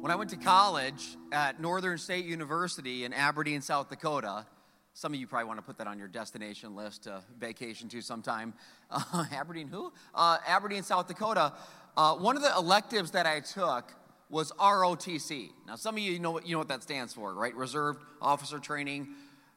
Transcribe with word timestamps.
When 0.00 0.12
I 0.12 0.14
went 0.14 0.30
to 0.30 0.36
college 0.36 1.16
at 1.32 1.60
Northern 1.60 1.98
State 1.98 2.24
University 2.24 3.04
in 3.04 3.12
Aberdeen, 3.12 3.60
South 3.60 3.90
Dakota, 3.90 4.46
some 4.94 5.12
of 5.12 5.18
you 5.18 5.26
probably 5.26 5.48
want 5.48 5.58
to 5.58 5.62
put 5.62 5.76
that 5.78 5.88
on 5.88 5.98
your 5.98 6.06
destination 6.06 6.76
list 6.76 7.02
to 7.02 7.20
vacation 7.40 7.88
to 7.88 8.00
sometime. 8.00 8.54
Uh, 8.92 9.24
Aberdeen, 9.32 9.66
who? 9.66 9.92
Uh, 10.14 10.38
Aberdeen, 10.46 10.84
South 10.84 11.08
Dakota. 11.08 11.52
Uh, 11.96 12.14
one 12.14 12.36
of 12.36 12.42
the 12.42 12.54
electives 12.56 13.10
that 13.10 13.26
I 13.26 13.40
took 13.40 13.92
was 14.30 14.52
ROTC. 14.52 15.50
Now, 15.66 15.74
some 15.74 15.96
of 15.96 16.00
you 16.00 16.20
know 16.20 16.30
what 16.30 16.46
you 16.46 16.52
know 16.52 16.60
what 16.60 16.68
that 16.68 16.84
stands 16.84 17.12
for, 17.12 17.34
right? 17.34 17.54
Reserved 17.56 18.00
Officer 18.22 18.60
Training 18.60 19.08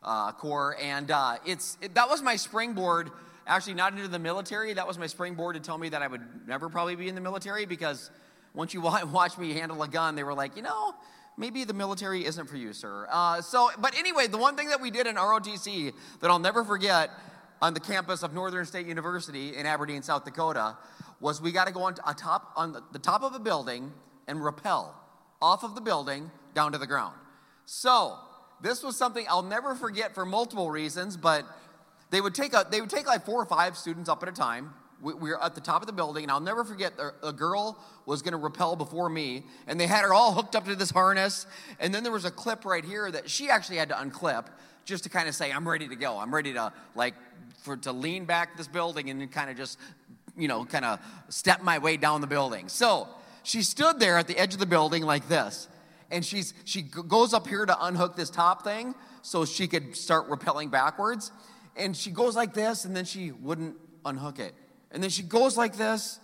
uh, 0.02 0.32
Corps, 0.32 0.76
and 0.82 1.12
uh, 1.12 1.36
it's 1.46 1.78
it, 1.82 1.94
that 1.94 2.10
was 2.10 2.24
my 2.24 2.36
springboard. 2.36 3.12
Actually, 3.46 3.76
not 3.76 3.94
into 3.94 4.08
the 4.08 4.20
military. 4.20 4.74
That 4.74 4.88
was 4.88 4.98
my 4.98 5.08
springboard 5.08 5.54
to 5.56 5.62
tell 5.62 5.78
me 5.78 5.90
that 5.90 6.02
I 6.02 6.08
would 6.08 6.48
never 6.48 6.68
probably 6.68 6.96
be 6.96 7.10
in 7.10 7.14
the 7.14 7.22
military 7.22 7.68
because 7.68 8.10
once 8.54 8.74
you 8.74 8.82
watch 8.82 9.38
me 9.38 9.54
handle 9.54 9.82
a 9.84 9.88
gun, 9.88 10.16
they 10.16 10.24
were 10.24 10.34
like, 10.34 10.56
you 10.56 10.62
know, 10.62 10.94
maybe 11.38 11.64
the 11.64 11.74
military 11.74 12.26
isn't 12.26 12.48
for 12.48 12.58
you, 12.58 12.74
sir. 12.74 13.08
Uh, 13.10 13.42
so, 13.42 13.70
but 13.80 13.98
anyway, 13.98 14.28
the 14.28 14.38
one 14.38 14.56
thing 14.56 14.70
that 14.70 14.82
we 14.82 14.92
did 14.92 15.08
in 15.08 15.16
ROTC 15.16 15.94
that 16.20 16.30
I'll 16.30 16.40
never 16.40 16.64
forget 16.64 17.10
on 17.62 17.74
the 17.74 17.80
campus 17.80 18.24
of 18.24 18.34
Northern 18.34 18.66
State 18.66 18.88
University 18.88 19.56
in 19.56 19.66
Aberdeen, 19.66 20.02
South 20.02 20.26
Dakota, 20.26 20.78
was 21.20 21.42
we 21.42 21.52
got 21.52 21.68
to 21.68 21.74
go 21.74 21.84
on, 21.84 21.96
a 22.08 22.14
top, 22.14 22.52
on 22.56 22.74
the, 22.92 23.00
top 23.00 23.22
of 23.22 23.36
a 23.36 23.40
building 23.40 23.92
and 24.28 24.44
rappel 24.44 24.96
off 25.42 25.64
of 25.64 25.76
the 25.76 25.82
building 25.82 26.32
down 26.54 26.72
to 26.72 26.78
the 26.78 26.88
ground. 26.88 27.16
So, 27.66 28.18
this 28.62 28.84
was 28.84 28.96
something 28.96 29.26
I'll 29.30 29.42
never 29.42 29.74
forget 29.76 30.14
for 30.14 30.26
multiple 30.26 30.70
reasons, 30.70 31.18
but 31.18 31.46
they 32.12 32.22
would 32.22 32.36
take 32.36 32.54
a, 32.54 32.66
they 32.70 32.82
would 32.82 32.90
take 32.90 33.08
like 33.08 33.26
four 33.26 33.42
or 33.42 33.46
five 33.46 33.78
students 33.78 34.10
up 34.10 34.22
at 34.22 34.30
a 34.30 34.32
time 34.32 34.74
we, 35.02 35.14
we 35.14 35.30
were 35.30 35.44
at 35.44 35.56
the 35.56 35.62
top 35.62 35.82
of 35.82 35.88
the 35.88 35.94
building, 35.94 36.24
and 36.24 36.32
I'll 36.32 36.40
never 36.40 36.64
forget 36.64 36.94
a 37.24 37.34
girl 37.34 37.78
was 38.06 38.22
going 38.22 38.34
to 38.34 38.38
rappel 38.38 38.76
before 38.76 39.10
me, 39.10 39.44
and 39.68 39.80
they 39.80 39.88
had 39.88 40.02
her 40.02 40.14
all 40.14 40.34
hooked 40.34 40.56
up 40.56 40.66
to 40.66 40.76
this 40.76 40.92
harness. 40.92 41.46
And 41.80 41.94
then 41.94 42.04
there 42.04 42.12
was 42.12 42.26
a 42.26 42.32
clip 42.32 42.66
right 42.66 42.84
here 42.84 43.10
that 43.12 43.30
she 43.30 43.50
actually 43.50 43.78
had 43.78 43.90
to 43.90 43.96
unclip 43.96 44.46
just 44.86 45.04
to 45.04 45.10
kind 45.10 45.28
of 45.28 45.36
say, 45.36 45.52
I'm 45.52 45.68
ready 45.68 45.88
to 45.88 45.96
go. 45.96 46.18
I'm 46.18 46.34
ready 46.34 46.54
to, 46.54 46.74
like, 46.96 47.14
for 47.64 47.78
to 47.78 47.92
lean 47.92 48.26
back 48.26 48.58
this 48.58 48.68
building 48.68 49.10
and 49.10 49.32
kind 49.32 49.50
of 49.50 49.58
just, 49.58 49.78
you 50.36 50.48
know, 50.48 50.66
kind 50.66 50.86
of 50.86 51.00
step 51.30 51.62
my 51.62 51.78
way 51.78 51.98
down 51.98 52.22
the 52.22 52.28
building. 52.28 52.68
So 52.68 53.08
she 53.44 53.62
stood 53.62 54.00
there 54.00 54.18
at 54.18 54.28
the 54.28 54.38
edge 54.38 54.54
of 54.54 54.60
the 54.60 54.66
building 54.66 55.04
like 55.04 55.28
this. 55.28 55.68
And 56.10 56.26
she's, 56.26 56.54
she 56.66 56.82
goes 56.82 57.34
up 57.34 57.48
here 57.48 57.66
to 57.66 57.86
unhook 57.86 58.16
this 58.16 58.30
top 58.30 58.64
thing 58.64 58.96
so 59.22 59.46
she 59.46 59.68
could 59.68 59.96
start 59.96 60.30
rappelling 60.30 60.70
backwards. 60.70 61.32
And 61.78 61.96
she 61.96 62.12
goes 62.12 62.36
like 62.36 62.54
this, 62.54 62.84
and 62.84 62.96
then 62.96 63.06
she 63.06 63.32
wouldn't 63.32 63.78
unhook 64.04 64.40
it. 64.40 64.54
And 64.92 65.02
then 65.02 65.10
she 65.10 65.24
goes 65.24 65.58
like 65.58 65.78
this, 65.78 66.20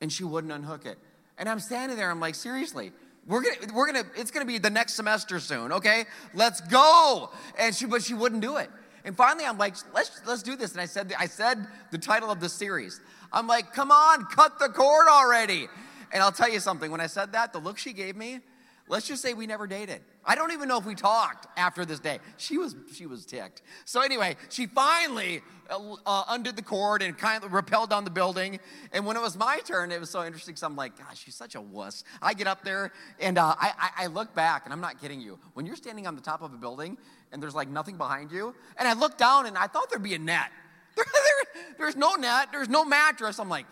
and 0.00 0.12
she 0.12 0.24
wouldn't 0.24 0.52
unhook 0.52 0.86
it. 0.86 0.98
And 1.38 1.48
I'm 1.48 1.60
standing 1.60 1.96
there, 1.96 2.10
I'm 2.10 2.20
like, 2.20 2.34
seriously, 2.34 2.92
we're 3.26 3.42
gonna, 3.42 3.74
we're 3.74 3.86
gonna, 3.86 4.06
it's 4.16 4.30
gonna 4.30 4.46
be 4.46 4.58
the 4.58 4.70
next 4.70 4.94
semester 4.94 5.38
soon, 5.38 5.72
okay? 5.72 6.04
Let's 6.34 6.60
go. 6.62 7.30
And 7.58 7.74
she, 7.74 7.86
but 7.86 8.02
she 8.02 8.14
wouldn't 8.14 8.42
do 8.42 8.56
it. 8.56 8.70
And 9.04 9.16
finally, 9.16 9.46
I'm 9.46 9.58
like, 9.58 9.74
let's 9.94 10.20
let's 10.26 10.42
do 10.42 10.56
this. 10.56 10.72
And 10.72 10.80
I 10.80 10.86
said, 10.86 11.14
I 11.18 11.26
said 11.26 11.66
the 11.90 11.98
title 11.98 12.30
of 12.30 12.40
the 12.40 12.48
series. 12.48 13.00
I'm 13.32 13.46
like, 13.46 13.72
come 13.72 13.90
on, 13.90 14.26
cut 14.26 14.58
the 14.58 14.68
cord 14.68 15.06
already. 15.08 15.68
And 16.12 16.22
I'll 16.22 16.32
tell 16.32 16.48
you 16.48 16.60
something. 16.60 16.90
When 16.90 17.00
I 17.00 17.06
said 17.06 17.32
that, 17.32 17.52
the 17.52 17.58
look 17.58 17.78
she 17.78 17.92
gave 17.92 18.16
me, 18.16 18.40
let's 18.88 19.06
just 19.06 19.22
say 19.22 19.34
we 19.34 19.46
never 19.46 19.66
dated. 19.66 20.00
I 20.24 20.34
don't 20.34 20.52
even 20.52 20.68
know 20.68 20.78
if 20.78 20.84
we 20.84 20.94
talked 20.94 21.46
after 21.56 21.84
this 21.84 22.00
day. 22.00 22.18
She 22.36 22.58
was 22.58 22.74
she 22.92 23.06
was 23.06 23.24
ticked. 23.24 23.62
So 23.84 24.00
anyway, 24.00 24.36
she 24.50 24.66
finally 24.66 25.42
uh, 25.70 25.96
uh, 26.06 26.24
undid 26.28 26.56
the 26.56 26.62
cord 26.62 27.02
and 27.02 27.16
kind 27.16 27.42
of 27.44 27.50
rappelled 27.50 27.90
down 27.90 28.04
the 28.04 28.10
building. 28.10 28.60
And 28.92 29.06
when 29.06 29.16
it 29.16 29.22
was 29.22 29.36
my 29.36 29.60
turn, 29.64 29.92
it 29.92 30.00
was 30.00 30.10
so 30.10 30.24
interesting. 30.24 30.56
So 30.56 30.66
I'm 30.66 30.76
like, 30.76 30.98
gosh, 30.98 31.22
she's 31.22 31.34
such 31.34 31.54
a 31.54 31.60
wuss. 31.60 32.04
I 32.22 32.34
get 32.34 32.46
up 32.46 32.64
there 32.64 32.92
and 33.20 33.38
uh, 33.38 33.54
I, 33.58 33.72
I, 33.78 34.04
I 34.04 34.06
look 34.08 34.34
back, 34.34 34.62
and 34.64 34.72
I'm 34.72 34.80
not 34.80 35.00
kidding 35.00 35.20
you. 35.20 35.38
When 35.54 35.66
you're 35.66 35.76
standing 35.76 36.06
on 36.06 36.14
the 36.14 36.22
top 36.22 36.42
of 36.42 36.52
a 36.52 36.56
building 36.56 36.98
and 37.32 37.42
there's 37.42 37.54
like 37.54 37.68
nothing 37.68 37.96
behind 37.96 38.32
you, 38.32 38.54
and 38.76 38.88
I 38.88 38.94
look 38.94 39.18
down 39.18 39.46
and 39.46 39.56
I 39.56 39.66
thought 39.66 39.90
there'd 39.90 40.02
be 40.02 40.14
a 40.14 40.18
net. 40.18 40.50
There, 40.96 41.04
there, 41.12 41.64
there's 41.78 41.96
no 41.96 42.14
net. 42.14 42.48
There's 42.52 42.68
no 42.68 42.84
mattress. 42.84 43.38
I'm 43.38 43.48
like, 43.48 43.66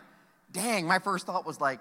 dang. 0.52 0.86
My 0.86 0.98
first 0.98 1.26
thought 1.26 1.46
was 1.46 1.60
like, 1.60 1.80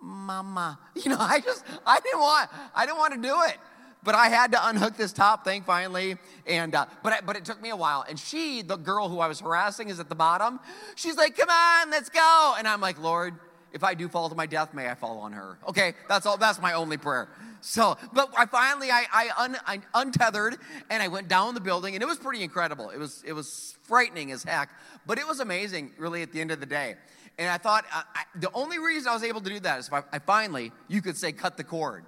mama. 0.00 0.78
You 1.02 1.10
know, 1.10 1.18
I 1.18 1.40
just 1.40 1.64
I 1.86 1.98
didn't 2.00 2.20
want 2.20 2.50
I 2.74 2.84
didn't 2.84 2.98
want 2.98 3.14
to 3.14 3.20
do 3.20 3.34
it 3.46 3.56
but 4.02 4.14
I 4.14 4.28
had 4.28 4.52
to 4.52 4.68
unhook 4.68 4.96
this 4.96 5.12
top 5.12 5.44
thing 5.44 5.62
finally. 5.62 6.16
And 6.46 6.74
uh, 6.74 6.86
but 7.02 7.24
but 7.26 7.36
it 7.36 7.44
took 7.44 7.60
me 7.60 7.70
a 7.70 7.76
while. 7.76 8.04
And 8.08 8.18
she, 8.18 8.62
the 8.62 8.76
girl 8.76 9.08
who 9.08 9.18
I 9.20 9.28
was 9.28 9.40
harassing, 9.40 9.88
is 9.88 10.00
at 10.00 10.08
the 10.08 10.14
bottom. 10.14 10.60
She's 10.94 11.16
like, 11.16 11.36
"Come 11.36 11.50
on, 11.50 11.90
let's 11.90 12.08
go." 12.08 12.54
And 12.58 12.66
I'm 12.66 12.80
like, 12.80 13.00
"Lord, 13.00 13.34
if 13.72 13.84
I 13.84 13.94
do 13.94 14.08
fall 14.08 14.28
to 14.28 14.34
my 14.34 14.46
death, 14.46 14.74
may 14.74 14.88
I 14.88 14.94
fall 14.94 15.18
on 15.18 15.32
her." 15.32 15.58
Okay, 15.68 15.94
that's 16.08 16.26
all. 16.26 16.36
That's 16.36 16.60
my 16.60 16.74
only 16.74 16.96
prayer. 16.96 17.28
So, 17.62 17.98
but 18.14 18.32
I 18.36 18.46
finally 18.46 18.90
I, 18.90 19.04
I, 19.12 19.30
un, 19.36 19.56
I 19.66 19.80
untethered 19.92 20.56
and 20.88 21.02
I 21.02 21.08
went 21.08 21.28
down 21.28 21.54
the 21.54 21.60
building, 21.60 21.94
and 21.94 22.02
it 22.02 22.06
was 22.06 22.18
pretty 22.18 22.42
incredible. 22.42 22.90
It 22.90 22.98
was 22.98 23.22
it 23.26 23.32
was 23.32 23.76
frightening 23.82 24.32
as 24.32 24.44
heck, 24.44 24.70
but 25.06 25.18
it 25.18 25.26
was 25.26 25.40
amazing, 25.40 25.92
really, 25.98 26.22
at 26.22 26.32
the 26.32 26.40
end 26.40 26.50
of 26.50 26.60
the 26.60 26.66
day. 26.66 26.96
And 27.40 27.48
I 27.48 27.56
thought 27.56 27.86
uh, 27.92 28.02
I, 28.14 28.24
the 28.38 28.50
only 28.52 28.78
reason 28.78 29.08
I 29.08 29.14
was 29.14 29.24
able 29.24 29.40
to 29.40 29.48
do 29.48 29.58
that 29.60 29.80
is 29.80 29.88
if 29.88 29.94
I, 29.94 30.02
I 30.12 30.18
finally, 30.18 30.72
you 30.88 31.00
could 31.00 31.16
say, 31.16 31.32
cut 31.32 31.56
the 31.56 31.64
cord. 31.64 32.04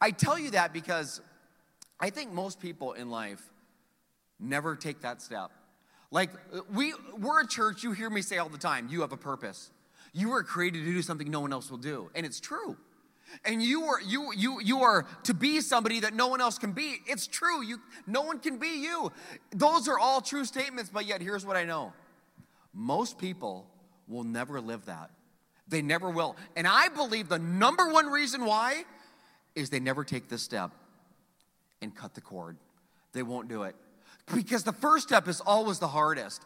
I 0.00 0.10
tell 0.10 0.38
you 0.38 0.50
that 0.52 0.72
because 0.72 1.20
I 2.00 2.08
think 2.08 2.32
most 2.32 2.58
people 2.58 2.94
in 2.94 3.10
life 3.10 3.42
never 4.40 4.74
take 4.74 5.02
that 5.02 5.20
step. 5.20 5.50
Like 6.10 6.30
we 6.72 6.94
we're 7.18 7.42
a 7.42 7.46
church, 7.46 7.84
you 7.84 7.92
hear 7.92 8.08
me 8.08 8.22
say 8.22 8.38
all 8.38 8.48
the 8.48 8.56
time, 8.56 8.88
you 8.90 9.02
have 9.02 9.12
a 9.12 9.16
purpose. 9.16 9.70
You 10.14 10.30
were 10.30 10.42
created 10.42 10.84
to 10.86 10.90
do 10.90 11.02
something 11.02 11.30
no 11.30 11.40
one 11.40 11.52
else 11.52 11.70
will 11.70 11.76
do. 11.76 12.10
And 12.14 12.24
it's 12.24 12.40
true. 12.40 12.78
And 13.44 13.62
you 13.62 13.84
are 13.84 14.00
you 14.00 14.32
you 14.34 14.58
you 14.62 14.82
are 14.82 15.06
to 15.24 15.34
be 15.34 15.60
somebody 15.60 16.00
that 16.00 16.14
no 16.14 16.28
one 16.28 16.40
else 16.40 16.58
can 16.58 16.72
be. 16.72 16.96
It's 17.06 17.26
true. 17.26 17.62
You 17.62 17.78
no 18.06 18.22
one 18.22 18.38
can 18.38 18.56
be 18.56 18.82
you. 18.82 19.12
Those 19.50 19.86
are 19.86 19.98
all 19.98 20.22
true 20.22 20.46
statements, 20.46 20.90
but 20.90 21.04
yet 21.04 21.20
here's 21.20 21.44
what 21.44 21.56
I 21.56 21.64
know. 21.64 21.92
Most 22.72 23.18
people 23.18 23.66
will 24.08 24.24
never 24.24 24.60
live 24.60 24.86
that. 24.86 25.10
They 25.68 25.82
never 25.82 26.10
will. 26.10 26.36
And 26.56 26.66
I 26.66 26.88
believe 26.88 27.28
the 27.28 27.38
number 27.38 27.88
one 27.88 28.06
reason 28.06 28.44
why 28.44 28.84
is 29.54 29.70
they 29.70 29.80
never 29.80 30.04
take 30.04 30.28
this 30.28 30.42
step 30.42 30.70
and 31.80 31.94
cut 31.94 32.14
the 32.14 32.20
cord. 32.20 32.56
They 33.12 33.22
won't 33.22 33.48
do 33.48 33.62
it. 33.62 33.74
Because 34.34 34.64
the 34.64 34.72
first 34.72 35.08
step 35.08 35.28
is 35.28 35.40
always 35.40 35.78
the 35.78 35.88
hardest. 35.88 36.42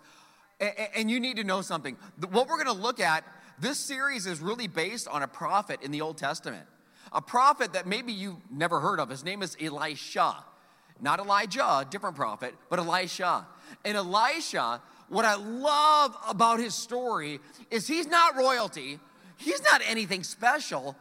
And 0.94 1.10
you 1.10 1.20
need 1.20 1.36
to 1.36 1.44
know 1.44 1.60
something. 1.60 1.96
What 2.30 2.48
we're 2.48 2.62
going 2.62 2.74
to 2.74 2.82
look 2.82 3.00
at, 3.00 3.24
this 3.58 3.78
series 3.78 4.26
is 4.26 4.40
really 4.40 4.66
based 4.66 5.08
on 5.08 5.22
a 5.22 5.28
prophet 5.28 5.80
in 5.82 5.90
the 5.90 6.00
Old 6.00 6.18
Testament. 6.18 6.66
A 7.12 7.22
prophet 7.22 7.72
that 7.72 7.86
maybe 7.86 8.12
you've 8.12 8.50
never 8.50 8.80
heard 8.80 8.98
of. 9.00 9.08
His 9.08 9.24
name 9.24 9.42
is 9.42 9.56
Elisha. 9.60 10.44
Not 11.00 11.20
Elijah, 11.20 11.64
a 11.64 11.86
different 11.88 12.16
prophet, 12.16 12.54
but 12.70 12.78
Elisha. 12.78 13.46
And 13.84 13.96
Elisha, 13.96 14.80
what 15.08 15.24
I 15.24 15.34
love 15.36 16.16
about 16.28 16.58
his 16.58 16.74
story 16.74 17.40
is 17.70 17.86
he's 17.86 18.06
not 18.06 18.36
royalty, 18.36 18.98
he's 19.36 19.62
not 19.62 19.80
anything 19.86 20.22
special. 20.22 20.96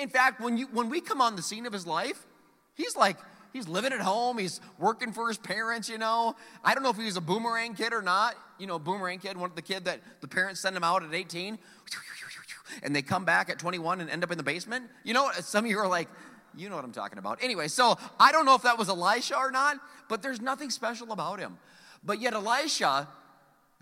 In 0.00 0.08
fact, 0.08 0.40
when, 0.40 0.56
you, 0.56 0.66
when 0.72 0.88
we 0.88 1.00
come 1.00 1.20
on 1.20 1.36
the 1.36 1.42
scene 1.42 1.66
of 1.66 1.72
his 1.72 1.86
life, 1.86 2.26
he's 2.74 2.96
like, 2.96 3.16
he's 3.52 3.68
living 3.68 3.92
at 3.92 4.00
home, 4.00 4.38
he's 4.38 4.60
working 4.78 5.12
for 5.12 5.28
his 5.28 5.38
parents, 5.38 5.88
you 5.88 5.98
know. 5.98 6.34
I 6.64 6.74
don't 6.74 6.82
know 6.82 6.90
if 6.90 6.96
he 6.96 7.04
was 7.04 7.16
a 7.16 7.20
boomerang 7.20 7.74
kid 7.74 7.92
or 7.92 8.02
not. 8.02 8.34
You 8.58 8.66
know, 8.66 8.78
boomerang 8.78 9.18
kid, 9.18 9.36
one 9.36 9.50
of 9.50 9.56
the 9.56 9.62
kid 9.62 9.84
that 9.84 10.00
the 10.20 10.28
parents 10.28 10.60
send 10.60 10.76
him 10.76 10.84
out 10.84 11.02
at 11.02 11.14
18, 11.14 11.58
and 12.82 12.94
they 12.94 13.02
come 13.02 13.24
back 13.24 13.50
at 13.50 13.58
21 13.58 14.00
and 14.00 14.10
end 14.10 14.24
up 14.24 14.30
in 14.30 14.38
the 14.38 14.44
basement. 14.44 14.84
You 15.04 15.14
know, 15.14 15.30
some 15.40 15.64
of 15.64 15.70
you 15.70 15.78
are 15.78 15.88
like, 15.88 16.08
you 16.56 16.68
know 16.68 16.76
what 16.76 16.84
I'm 16.84 16.92
talking 16.92 17.18
about. 17.18 17.38
Anyway, 17.42 17.68
so 17.68 17.96
I 18.18 18.32
don't 18.32 18.44
know 18.44 18.54
if 18.54 18.62
that 18.62 18.78
was 18.78 18.88
Elisha 18.88 19.36
or 19.36 19.50
not, 19.50 19.76
but 20.08 20.22
there's 20.22 20.40
nothing 20.40 20.70
special 20.70 21.12
about 21.12 21.38
him. 21.38 21.58
But 22.04 22.20
yet, 22.20 22.34
Elisha, 22.34 23.08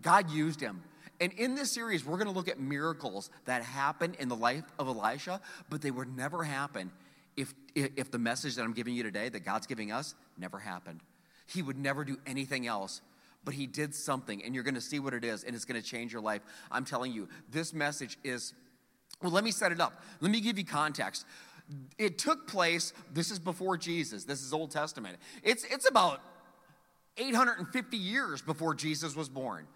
God 0.03 0.31
used 0.31 0.61
him. 0.61 0.83
And 1.21 1.33
in 1.33 1.55
this 1.55 1.73
series, 1.73 2.05
we're 2.05 2.17
going 2.17 2.29
to 2.29 2.33
look 2.33 2.49
at 2.49 2.61
miracles 2.61 3.31
that 3.47 3.63
happened 3.63 4.17
in 4.21 4.29
the 4.29 4.37
life 4.37 4.65
of 4.79 4.87
Elisha, 4.87 5.41
but 5.69 5.83
they 5.83 5.91
would 5.91 6.17
never 6.17 6.45
happen 6.45 6.93
if, 7.37 7.55
if 7.75 8.11
the 8.11 8.19
message 8.19 8.57
that 8.57 8.63
I'm 8.63 8.73
giving 8.73 8.95
you 8.95 9.03
today, 9.03 9.29
that 9.29 9.45
God's 9.45 9.67
giving 9.67 9.91
us, 9.91 10.15
never 10.37 10.59
happened. 10.59 11.01
He 11.47 11.63
would 11.63 11.79
never 11.79 12.05
do 12.05 12.19
anything 12.27 12.67
else, 12.67 13.01
but 13.45 13.55
He 13.55 13.67
did 13.67 13.95
something, 13.95 14.45
and 14.45 14.55
you're 14.55 14.65
going 14.65 14.75
to 14.75 14.81
see 14.81 15.01
what 15.01 15.15
it 15.15 15.25
is, 15.25 15.45
and 15.45 15.57
it's 15.57 15.65
going 15.65 15.81
to 15.81 15.87
change 15.87 16.13
your 16.13 16.23
life. 16.23 16.43
I'm 16.71 16.85
telling 16.85 17.13
you, 17.13 17.29
this 17.51 17.73
message 17.73 18.19
is, 18.23 18.55
well, 19.23 19.33
let 19.33 19.45
me 19.45 19.51
set 19.51 19.73
it 19.73 19.81
up. 19.81 20.03
Let 20.21 20.31
me 20.31 20.41
give 20.41 20.59
you 20.59 20.65
context. 20.65 21.27
It 21.99 22.19
took 22.19 22.47
place, 22.47 22.93
this 23.13 23.31
is 23.31 23.39
before 23.39 23.77
Jesus, 23.77 24.25
this 24.25 24.43
is 24.43 24.53
Old 24.53 24.71
Testament. 24.71 25.19
It's, 25.43 25.65
it's 25.65 25.89
about 25.89 26.21
850 27.17 27.97
years 27.97 28.41
before 28.43 28.75
Jesus 28.75 29.17
was 29.17 29.29
born. 29.29 29.67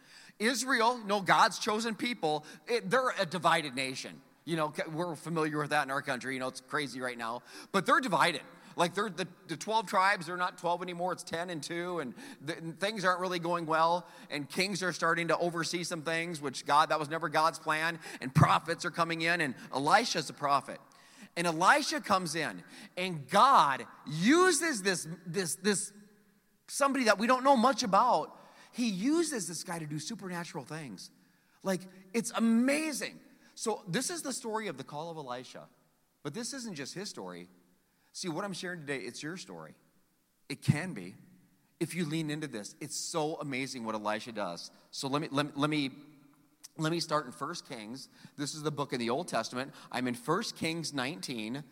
Israel, 0.42 1.00
no, 1.06 1.20
God's 1.20 1.58
chosen 1.58 1.94
people, 1.94 2.44
it, 2.66 2.90
they're 2.90 3.12
a 3.18 3.26
divided 3.26 3.74
nation. 3.74 4.20
You 4.44 4.56
know, 4.56 4.72
we're 4.92 5.14
familiar 5.14 5.58
with 5.58 5.70
that 5.70 5.84
in 5.84 5.90
our 5.90 6.02
country. 6.02 6.34
You 6.34 6.40
know, 6.40 6.48
it's 6.48 6.60
crazy 6.60 7.00
right 7.00 7.16
now. 7.16 7.42
But 7.70 7.86
they're 7.86 8.00
divided. 8.00 8.42
Like 8.76 8.94
they're 8.94 9.10
the, 9.10 9.28
the 9.48 9.56
12 9.56 9.86
tribes, 9.86 10.26
they're 10.26 10.36
not 10.36 10.58
12 10.58 10.82
anymore, 10.82 11.12
it's 11.12 11.22
10 11.22 11.50
and 11.50 11.62
2, 11.62 12.00
and, 12.00 12.14
the, 12.44 12.56
and 12.56 12.80
things 12.80 13.04
aren't 13.04 13.20
really 13.20 13.38
going 13.38 13.66
well. 13.66 14.06
And 14.30 14.48
kings 14.48 14.82
are 14.82 14.92
starting 14.92 15.28
to 15.28 15.38
oversee 15.38 15.84
some 15.84 16.02
things, 16.02 16.40
which 16.40 16.64
God, 16.66 16.88
that 16.88 16.98
was 16.98 17.10
never 17.10 17.28
God's 17.28 17.58
plan. 17.58 17.98
And 18.20 18.34
prophets 18.34 18.84
are 18.84 18.90
coming 18.90 19.22
in, 19.22 19.40
and 19.40 19.54
Elisha's 19.74 20.30
a 20.30 20.32
prophet. 20.32 20.78
And 21.36 21.46
Elisha 21.46 22.00
comes 22.00 22.34
in, 22.34 22.62
and 22.96 23.28
God 23.28 23.86
uses 24.06 24.82
this, 24.82 25.06
this, 25.26 25.54
this 25.56 25.92
somebody 26.68 27.04
that 27.06 27.18
we 27.18 27.26
don't 27.26 27.44
know 27.44 27.56
much 27.56 27.82
about. 27.82 28.36
He 28.72 28.88
uses 28.88 29.46
this 29.46 29.62
guy 29.64 29.78
to 29.78 29.86
do 29.86 29.98
supernatural 29.98 30.64
things. 30.64 31.10
Like, 31.62 31.80
it's 32.12 32.32
amazing. 32.34 33.18
So, 33.54 33.82
this 33.86 34.10
is 34.10 34.22
the 34.22 34.32
story 34.32 34.68
of 34.68 34.78
the 34.78 34.84
call 34.84 35.10
of 35.10 35.16
Elisha. 35.16 35.68
But 36.22 36.34
this 36.34 36.52
isn't 36.52 36.74
just 36.74 36.94
his 36.94 37.08
story. 37.08 37.48
See, 38.12 38.28
what 38.28 38.44
I'm 38.44 38.52
sharing 38.52 38.80
today, 38.80 38.98
it's 38.98 39.22
your 39.22 39.36
story. 39.36 39.74
It 40.48 40.62
can 40.62 40.92
be. 40.92 41.14
If 41.80 41.94
you 41.94 42.04
lean 42.04 42.30
into 42.30 42.46
this, 42.46 42.76
it's 42.80 42.96
so 42.96 43.36
amazing 43.40 43.84
what 43.84 43.94
Elisha 43.94 44.32
does. 44.32 44.70
So 44.90 45.08
let 45.08 45.20
me 45.20 45.28
let, 45.32 45.46
me, 45.46 45.52
let 45.56 45.70
me 45.70 45.90
let 46.78 46.92
me 46.92 47.00
start 47.00 47.26
in 47.26 47.32
1 47.32 47.54
Kings. 47.68 48.08
This 48.38 48.54
is 48.54 48.62
the 48.62 48.70
book 48.70 48.92
in 48.92 49.00
the 49.00 49.10
Old 49.10 49.28
Testament. 49.28 49.72
I'm 49.90 50.06
in 50.06 50.14
1 50.14 50.42
Kings 50.56 50.94
19, 50.94 51.62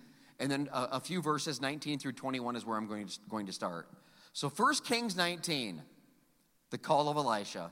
and 0.40 0.50
then 0.50 0.68
a, 0.72 0.88
a 0.92 1.00
few 1.00 1.22
verses 1.22 1.60
19 1.60 1.98
through 1.98 2.12
21 2.12 2.56
is 2.56 2.66
where 2.66 2.76
I'm 2.76 2.86
going 2.86 3.06
to, 3.06 3.18
going 3.28 3.46
to 3.46 3.52
start. 3.52 3.88
So 4.32 4.48
1 4.48 4.74
Kings 4.84 5.16
19, 5.16 5.80
the 6.70 6.78
call 6.78 7.08
of 7.08 7.16
Elisha. 7.16 7.70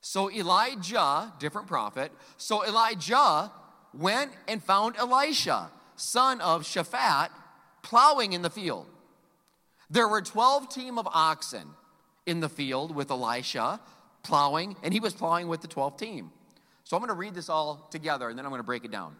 So 0.00 0.30
Elijah, 0.30 1.32
different 1.38 1.66
prophet, 1.66 2.12
so 2.36 2.64
Elijah 2.64 3.50
went 3.92 4.32
and 4.46 4.62
found 4.62 4.96
Elisha, 4.96 5.70
son 5.96 6.40
of 6.40 6.62
Shaphat, 6.62 7.30
plowing 7.82 8.32
in 8.32 8.42
the 8.42 8.50
field. 8.50 8.86
There 9.90 10.08
were 10.08 10.22
12 10.22 10.68
team 10.68 10.98
of 10.98 11.06
oxen 11.06 11.68
in 12.26 12.40
the 12.40 12.48
field 12.48 12.94
with 12.94 13.10
Elisha 13.10 13.80
plowing, 14.22 14.76
and 14.82 14.92
he 14.92 15.00
was 15.00 15.14
plowing 15.14 15.48
with 15.48 15.60
the 15.60 15.68
12th 15.68 15.98
team. 15.98 16.32
So 16.84 16.96
I'm 16.96 17.00
going 17.00 17.08
to 17.08 17.14
read 17.14 17.34
this 17.34 17.48
all 17.48 17.88
together 17.90 18.28
and 18.28 18.38
then 18.38 18.44
I'm 18.44 18.50
going 18.50 18.60
to 18.60 18.66
break 18.66 18.84
it 18.84 18.90
down. 18.90 19.16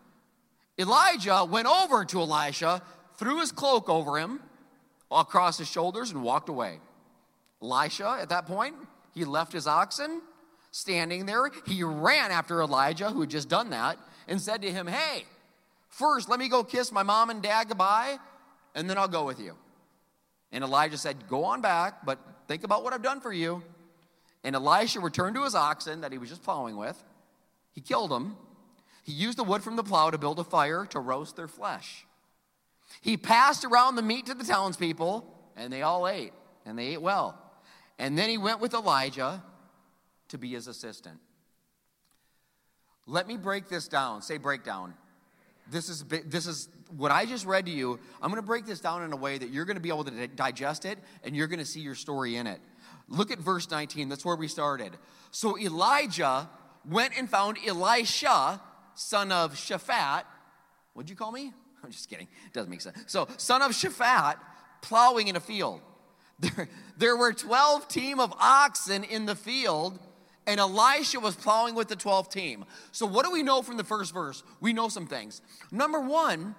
Elijah 0.79 1.45
went 1.45 1.67
over 1.67 2.05
to 2.05 2.21
Elisha, 2.21 2.83
threw 3.17 3.41
his 3.41 3.51
cloak 3.51 3.89
over 3.89 4.19
him 4.19 4.41
across 5.11 5.59
his 5.59 5.69
shoulders, 5.69 6.11
and 6.11 6.23
walked 6.23 6.49
away. 6.49 6.79
Elisha, 7.62 8.19
at 8.20 8.29
that 8.29 8.47
point, 8.47 8.75
he 9.14 9.25
left 9.25 9.53
his 9.53 9.67
oxen 9.67 10.20
standing 10.70 11.25
there. 11.25 11.50
He 11.67 11.82
ran 11.82 12.31
after 12.31 12.61
Elijah, 12.61 13.11
who 13.11 13.20
had 13.20 13.31
just 13.31 13.49
done 13.49 13.70
that, 13.70 13.99
and 14.29 14.41
said 14.41 14.62
to 14.62 14.70
him, 14.70 14.87
Hey, 14.87 15.25
first 15.88 16.29
let 16.29 16.38
me 16.38 16.49
go 16.49 16.62
kiss 16.62 16.93
my 16.93 17.03
mom 17.03 17.31
and 17.31 17.43
dad 17.43 17.69
goodbye, 17.69 18.19
and 18.75 18.88
then 18.88 18.99
I'll 18.99 19.08
go 19.08 19.25
with 19.25 19.41
you. 19.41 19.55
And 20.53 20.62
Elijah 20.62 20.99
said, 20.99 21.29
Go 21.29 21.44
on 21.44 21.61
back, 21.61 22.05
but 22.05 22.19
think 22.47 22.62
about 22.62 22.85
what 22.85 22.93
I've 22.93 23.03
done 23.03 23.20
for 23.20 23.32
you. 23.32 23.62
And 24.44 24.55
Elisha 24.55 25.00
returned 25.00 25.35
to 25.37 25.44
his 25.44 25.55
oxen 25.55 26.02
that 26.02 26.12
he 26.12 26.19
was 26.19 26.29
just 26.29 26.43
plowing 26.43 26.76
with. 26.76 27.02
He 27.73 27.81
killed 27.81 28.11
them. 28.11 28.37
He 29.02 29.12
used 29.12 29.38
the 29.38 29.44
wood 29.44 29.62
from 29.62 29.76
the 29.76 29.82
plow 29.82 30.11
to 30.11 30.19
build 30.19 30.38
a 30.38 30.44
fire 30.44 30.87
to 30.91 31.00
roast 31.00 31.37
their 31.37 31.49
flesh. 31.49 32.06
He 33.00 33.17
passed 33.17 33.64
around 33.64 33.97
the 33.97 34.02
meat 34.02 34.26
to 34.26 34.35
the 34.35 34.44
townspeople, 34.44 35.25
and 35.56 35.73
they 35.73 35.82
all 35.82 36.06
ate, 36.06 36.32
and 36.64 36.79
they 36.79 36.88
ate 36.88 37.02
well. 37.02 37.41
And 37.99 38.19
then 38.19 38.29
he 38.29 38.39
went 38.39 38.61
with 38.61 38.75
Elijah 38.75 39.43
to 40.29 40.39
be 40.39 40.51
his 40.51 40.67
assistant. 40.67 41.19
Let 43.07 43.29
me 43.29 43.37
break 43.37 43.69
this 43.69 43.89
down. 43.89 44.23
Say 44.23 44.39
breakdown. 44.39 44.95
This 45.71 45.89
is, 45.89 46.05
this 46.05 46.47
is 46.47 46.69
what 46.97 47.11
I 47.11 47.25
just 47.27 47.47
read 47.47 47.67
to 47.67 47.73
you. 47.73 47.99
I'm 48.23 48.31
going 48.31 48.43
to 48.43 48.47
break 48.47 48.67
this 48.67 48.81
down 48.81 49.03
in 49.03 49.13
a 49.13 49.17
way 49.17 49.39
that 49.39 49.51
you're 49.51 49.65
going 49.65 49.77
to 49.77 49.83
be 49.83 49.89
able 49.89 50.05
to 50.05 50.27
digest 50.29 50.85
it 50.85 50.99
and 51.25 51.35
you're 51.35 51.49
going 51.49 51.59
to 51.59 51.65
see 51.65 51.81
your 51.81 51.95
story 51.95 52.37
in 52.37 52.47
it. 52.47 52.61
Look 53.09 53.31
at 53.31 53.39
verse 53.39 53.71
19. 53.71 54.09
That's 54.09 54.25
where 54.25 54.37
we 54.37 54.49
started. 54.49 54.93
So 55.31 55.59
Elijah 55.59 56.49
went 56.89 57.19
and 57.19 57.29
found 57.29 57.59
Elisha, 57.67 58.61
son 58.95 59.33
of 59.33 59.55
Shaphat. 59.55 60.23
What'd 60.93 61.11
you 61.11 61.17
call 61.17 61.33
me? 61.33 61.53
I'm 61.85 61.91
just 61.91 62.09
kidding. 62.09 62.29
It 62.47 62.53
doesn't 62.53 62.71
make 62.71 62.81
sense. 62.81 62.99
So, 63.07 63.29
son 63.37 63.63
of 63.63 63.73
Shaphat, 63.73 64.37
plowing 64.83 65.29
in 65.29 65.37
a 65.37 65.41
field. 65.41 65.81
There, 66.38 66.69
there 66.99 67.17
were 67.17 67.33
12 67.33 67.88
team 67.88 68.21
of 68.21 68.33
oxen 68.38 69.05
in 69.05 69.25
the 69.25 69.35
field, 69.35 69.99
and 70.47 70.61
Elisha 70.61 71.19
was 71.19 71.35
plowing 71.35 71.75
with 71.75 71.88
the 71.88 71.97
12 71.97 72.29
team. 72.29 72.65
So, 72.93 73.06
what 73.06 73.25
do 73.25 73.33
we 73.33 73.43
know 73.43 73.62
from 73.62 73.77
the 73.79 73.85
first 73.85 74.12
verse? 74.12 74.43
We 74.61 74.73
know 74.73 74.88
some 74.88 75.06
things. 75.06 75.41
Number 75.73 75.99
one, 75.99 76.55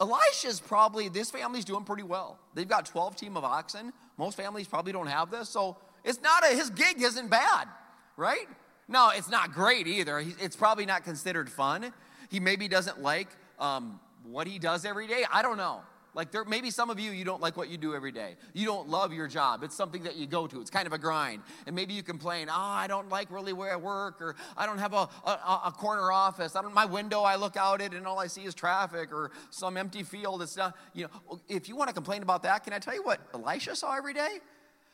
Elisha's 0.00 0.60
probably, 0.60 1.08
this 1.08 1.30
family's 1.30 1.64
doing 1.64 1.84
pretty 1.84 2.02
well. 2.02 2.38
They've 2.54 2.68
got 2.68 2.86
12 2.86 3.16
team 3.16 3.36
of 3.36 3.44
oxen. 3.44 3.92
Most 4.16 4.36
families 4.36 4.66
probably 4.66 4.92
don't 4.92 5.06
have 5.06 5.30
this, 5.30 5.48
so 5.48 5.76
it's 6.02 6.20
not 6.20 6.44
a, 6.44 6.48
his 6.54 6.70
gig 6.70 7.02
isn't 7.02 7.28
bad, 7.28 7.68
right? 8.16 8.46
No, 8.88 9.10
it's 9.14 9.30
not 9.30 9.52
great 9.52 9.86
either. 9.86 10.22
It's 10.40 10.56
probably 10.56 10.86
not 10.86 11.04
considered 11.04 11.48
fun. 11.48 11.92
He 12.30 12.40
maybe 12.40 12.68
doesn't 12.68 13.00
like 13.00 13.28
um, 13.58 14.00
what 14.24 14.46
he 14.46 14.58
does 14.58 14.84
every 14.84 15.06
day. 15.06 15.24
I 15.32 15.42
don't 15.42 15.56
know. 15.56 15.80
Like 16.14 16.30
there 16.30 16.44
maybe 16.44 16.70
some 16.70 16.90
of 16.90 17.00
you 17.00 17.10
you 17.10 17.24
don't 17.24 17.40
like 17.40 17.56
what 17.56 17.68
you 17.68 17.76
do 17.76 17.94
every 17.94 18.12
day. 18.12 18.36
You 18.52 18.66
don't 18.66 18.88
love 18.88 19.12
your 19.12 19.26
job. 19.26 19.62
It's 19.62 19.74
something 19.74 20.04
that 20.04 20.16
you 20.16 20.26
go 20.26 20.46
to. 20.46 20.60
It's 20.60 20.70
kind 20.70 20.86
of 20.86 20.92
a 20.92 20.98
grind. 20.98 21.42
And 21.66 21.74
maybe 21.74 21.92
you 21.92 22.02
complain, 22.02 22.48
"Oh, 22.48 22.54
I 22.54 22.86
don't 22.86 23.08
like 23.08 23.30
really 23.30 23.52
where 23.52 23.72
I 23.72 23.76
work 23.76 24.22
or 24.22 24.36
I 24.56 24.66
don't 24.66 24.78
have 24.78 24.92
a, 24.92 25.08
a, 25.24 25.60
a 25.66 25.74
corner 25.76 26.12
office. 26.12 26.54
I 26.56 26.62
don't 26.62 26.74
my 26.74 26.84
window 26.84 27.22
I 27.22 27.36
look 27.36 27.56
out 27.56 27.80
it 27.80 27.92
and 27.92 28.06
all 28.06 28.18
I 28.18 28.28
see 28.28 28.44
is 28.44 28.54
traffic 28.54 29.12
or 29.12 29.30
some 29.50 29.76
empty 29.76 30.02
field. 30.02 30.42
It's 30.42 30.56
not, 30.56 30.76
you 30.92 31.04
know, 31.04 31.40
if 31.48 31.68
you 31.68 31.76
want 31.76 31.88
to 31.88 31.94
complain 31.94 32.22
about 32.22 32.42
that, 32.44 32.64
can 32.64 32.72
I 32.72 32.78
tell 32.78 32.94
you 32.94 33.02
what 33.02 33.20
Elisha 33.34 33.74
saw 33.76 33.96
every 33.96 34.14
day? 34.14 34.38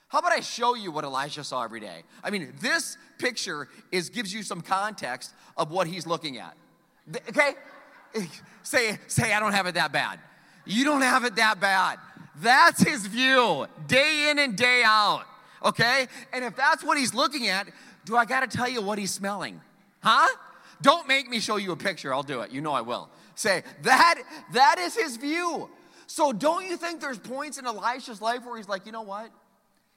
How 0.08 0.18
about 0.18 0.32
I 0.32 0.40
show 0.40 0.74
you 0.74 0.90
what 0.90 1.04
Elisha 1.04 1.44
saw 1.44 1.62
every 1.62 1.80
day? 1.80 2.02
I 2.24 2.30
mean, 2.30 2.52
this 2.60 2.98
picture 3.18 3.68
is 3.92 4.10
gives 4.10 4.34
you 4.34 4.42
some 4.42 4.60
context 4.60 5.34
of 5.56 5.70
what 5.70 5.86
he's 5.86 6.06
looking 6.06 6.38
at. 6.38 6.56
Okay? 7.28 7.52
Say 8.62 8.98
say 9.06 9.32
I 9.32 9.38
don't 9.38 9.52
have 9.52 9.66
it 9.66 9.74
that 9.74 9.92
bad. 9.92 10.18
You 10.64 10.84
don't 10.84 11.02
have 11.02 11.24
it 11.24 11.36
that 11.36 11.60
bad. 11.60 11.98
That's 12.36 12.82
his 12.82 13.06
view, 13.06 13.66
day 13.86 14.30
in 14.30 14.38
and 14.38 14.56
day 14.56 14.82
out. 14.84 15.24
Okay? 15.64 16.06
And 16.32 16.44
if 16.44 16.56
that's 16.56 16.82
what 16.82 16.96
he's 16.96 17.14
looking 17.14 17.48
at, 17.48 17.68
do 18.04 18.16
I 18.16 18.24
got 18.24 18.48
to 18.48 18.56
tell 18.56 18.68
you 18.68 18.80
what 18.80 18.98
he's 18.98 19.10
smelling? 19.10 19.60
Huh? 20.02 20.28
Don't 20.82 21.06
make 21.06 21.28
me 21.28 21.40
show 21.40 21.56
you 21.56 21.72
a 21.72 21.76
picture. 21.76 22.14
I'll 22.14 22.22
do 22.22 22.40
it. 22.40 22.50
You 22.50 22.60
know 22.60 22.72
I 22.72 22.80
will. 22.80 23.10
Say, 23.34 23.62
that 23.82 24.22
that 24.52 24.78
is 24.78 24.94
his 24.94 25.16
view. 25.16 25.68
So 26.06 26.32
don't 26.32 26.66
you 26.66 26.76
think 26.76 27.00
there's 27.00 27.18
points 27.18 27.58
in 27.58 27.66
Elisha's 27.66 28.20
life 28.20 28.44
where 28.44 28.56
he's 28.56 28.68
like, 28.68 28.84
"You 28.84 28.92
know 28.92 29.02
what? 29.02 29.30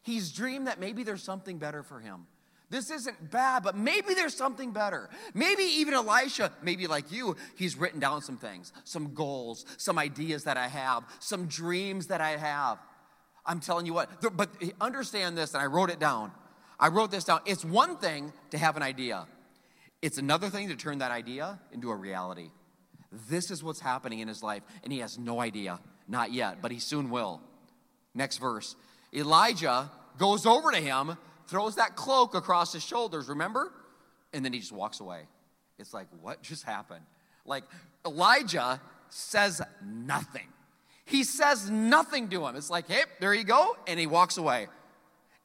He's 0.01 0.31
dreamed 0.31 0.67
that 0.67 0.79
maybe 0.79 1.03
there's 1.03 1.23
something 1.23 1.57
better 1.57 1.83
for 1.83 1.99
him." 1.99 2.27
This 2.73 2.89
isn't 2.89 3.29
bad, 3.29 3.61
but 3.61 3.77
maybe 3.77 4.15
there's 4.15 4.33
something 4.33 4.71
better. 4.71 5.07
Maybe 5.35 5.61
even 5.61 5.93
Elisha, 5.93 6.51
maybe 6.63 6.87
like 6.87 7.11
you, 7.11 7.35
he's 7.55 7.77
written 7.77 7.99
down 7.99 8.23
some 8.23 8.35
things, 8.35 8.73
some 8.83 9.13
goals, 9.13 9.63
some 9.77 9.99
ideas 9.99 10.45
that 10.45 10.57
I 10.57 10.69
have, 10.69 11.03
some 11.19 11.45
dreams 11.45 12.07
that 12.07 12.19
I 12.19 12.31
have. 12.31 12.79
I'm 13.45 13.59
telling 13.59 13.85
you 13.85 13.93
what, 13.93 14.09
but 14.35 14.49
understand 14.81 15.37
this, 15.37 15.53
and 15.53 15.61
I 15.61 15.67
wrote 15.67 15.91
it 15.91 15.99
down. 15.99 16.31
I 16.79 16.87
wrote 16.87 17.11
this 17.11 17.25
down. 17.25 17.41
It's 17.45 17.63
one 17.63 17.95
thing 17.97 18.33
to 18.49 18.57
have 18.57 18.75
an 18.75 18.81
idea, 18.81 19.27
it's 20.01 20.17
another 20.17 20.49
thing 20.49 20.69
to 20.69 20.75
turn 20.75 20.97
that 20.97 21.11
idea 21.11 21.59
into 21.73 21.91
a 21.91 21.95
reality. 21.95 22.49
This 23.29 23.51
is 23.51 23.63
what's 23.63 23.81
happening 23.81 24.17
in 24.17 24.27
his 24.27 24.41
life, 24.41 24.63
and 24.83 24.91
he 24.91 24.97
has 24.97 25.19
no 25.19 25.39
idea. 25.39 25.79
Not 26.07 26.33
yet, 26.33 26.57
but 26.59 26.71
he 26.71 26.79
soon 26.79 27.11
will. 27.11 27.39
Next 28.15 28.37
verse 28.37 28.75
Elijah 29.13 29.91
goes 30.17 30.47
over 30.47 30.71
to 30.71 30.77
him 30.79 31.17
throws 31.53 31.75
that 31.75 31.95
cloak 31.95 32.33
across 32.33 32.73
his 32.73 32.81
shoulders, 32.81 33.29
remember? 33.29 33.71
And 34.33 34.43
then 34.43 34.53
he 34.53 34.59
just 34.59 34.71
walks 34.71 35.01
away. 35.01 35.27
It's 35.77 35.93
like, 35.93 36.07
what 36.19 36.41
just 36.41 36.63
happened? 36.63 37.05
Like, 37.45 37.63
Elijah 38.03 38.81
says 39.09 39.61
nothing. 39.85 40.47
He 41.05 41.23
says 41.23 41.69
nothing 41.69 42.27
to 42.29 42.43
him. 42.47 42.55
It's 42.55 42.71
like, 42.71 42.87
hey, 42.87 43.03
there 43.19 43.35
you 43.35 43.43
go. 43.43 43.77
And 43.85 43.99
he 43.99 44.07
walks 44.07 44.37
away. 44.37 44.65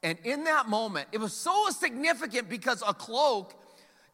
And 0.02 0.16
in 0.24 0.44
that 0.44 0.66
moment, 0.66 1.08
it 1.12 1.18
was 1.18 1.34
so 1.34 1.66
significant 1.68 2.48
because 2.48 2.82
a 2.86 2.94
cloak, 2.94 3.52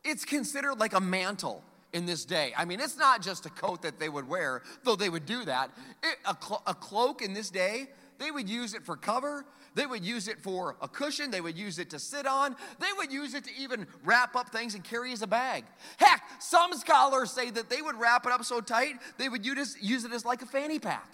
it's 0.02 0.24
considered 0.24 0.80
like 0.80 0.94
a 0.94 1.00
mantle 1.00 1.62
in 1.92 2.06
this 2.06 2.24
day. 2.24 2.52
I 2.56 2.64
mean, 2.64 2.80
it's 2.80 2.98
not 2.98 3.22
just 3.22 3.46
a 3.46 3.50
coat 3.50 3.82
that 3.82 4.00
they 4.00 4.08
would 4.08 4.28
wear, 4.28 4.62
though 4.82 4.96
they 4.96 5.10
would 5.10 5.26
do 5.26 5.44
that. 5.44 5.70
It, 6.02 6.16
a, 6.26 6.34
clo- 6.34 6.62
a 6.66 6.74
cloak 6.74 7.22
in 7.22 7.34
this 7.34 7.50
day, 7.50 7.86
they 8.18 8.30
would 8.30 8.49
use 8.49 8.75
it 8.75 8.85
for 8.85 8.97
cover. 8.97 9.44
They 9.75 9.87
would 9.87 10.04
use 10.04 10.28
it 10.28 10.38
for 10.40 10.76
a 10.80 10.88
cushion. 10.88 11.30
They 11.30 11.40
would 11.40 11.59
use 11.59 11.78
it 11.78 11.90
to 11.90 11.99
sit 11.99 12.26
on. 12.26 12.54
They 12.78 12.92
would 12.97 13.12
use 13.12 13.35
it 13.35 13.44
to 13.44 13.50
even 13.59 13.87
wrap 14.04 14.37
up 14.37 14.50
things 14.50 14.75
and 14.75 14.85
carry 14.85 15.12
as 15.12 15.23
a 15.23 15.26
bag. 15.26 15.64
Heck, 15.97 16.23
some 16.38 16.73
scholars 16.75 17.30
say 17.30 17.50
that 17.50 17.71
they 17.71 17.83
would 17.83 17.97
wrap 17.97 18.25
it 18.26 18.33
up 18.33 18.44
so 18.44 18.61
tight 18.61 18.94
they 19.18 19.28
would 19.28 19.44
use 19.44 19.76
it 20.04 20.12
as 20.12 20.25
like 20.25 20.42
a 20.42 20.47
fanny 20.47 20.78
pack. 20.78 21.09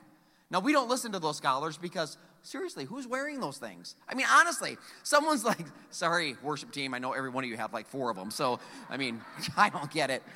Now, 0.51 0.61
we 0.61 0.73
don't 0.73 0.89
listen 0.89 1.13
to 1.13 1.21
those 1.21 1.37
scholars 1.37 1.79
because, 1.79 2.17
seriously, 2.43 2.85
who's 2.85 3.07
wearing 3.07 3.41
those 3.41 3.59
things? 3.59 3.95
I 4.09 4.15
mean, 4.15 4.27
honestly, 4.29 4.77
someone's 5.05 5.45
like, 5.45 5.65
sorry, 5.91 6.37
worship 6.43 6.73
team, 6.73 6.93
I 6.93 6.99
know 6.99 7.13
every 7.13 7.31
one 7.31 7.45
of 7.45 7.51
you 7.51 7.57
have 7.57 7.73
like 7.73 7.87
four 7.87 8.11
of 8.11 8.17
them. 8.17 8.33
So, 8.33 8.59
I 8.89 8.97
mean, 8.97 9.21
I 9.57 9.71
don't 9.71 9.91
get 9.91 10.11
it. 10.11 10.23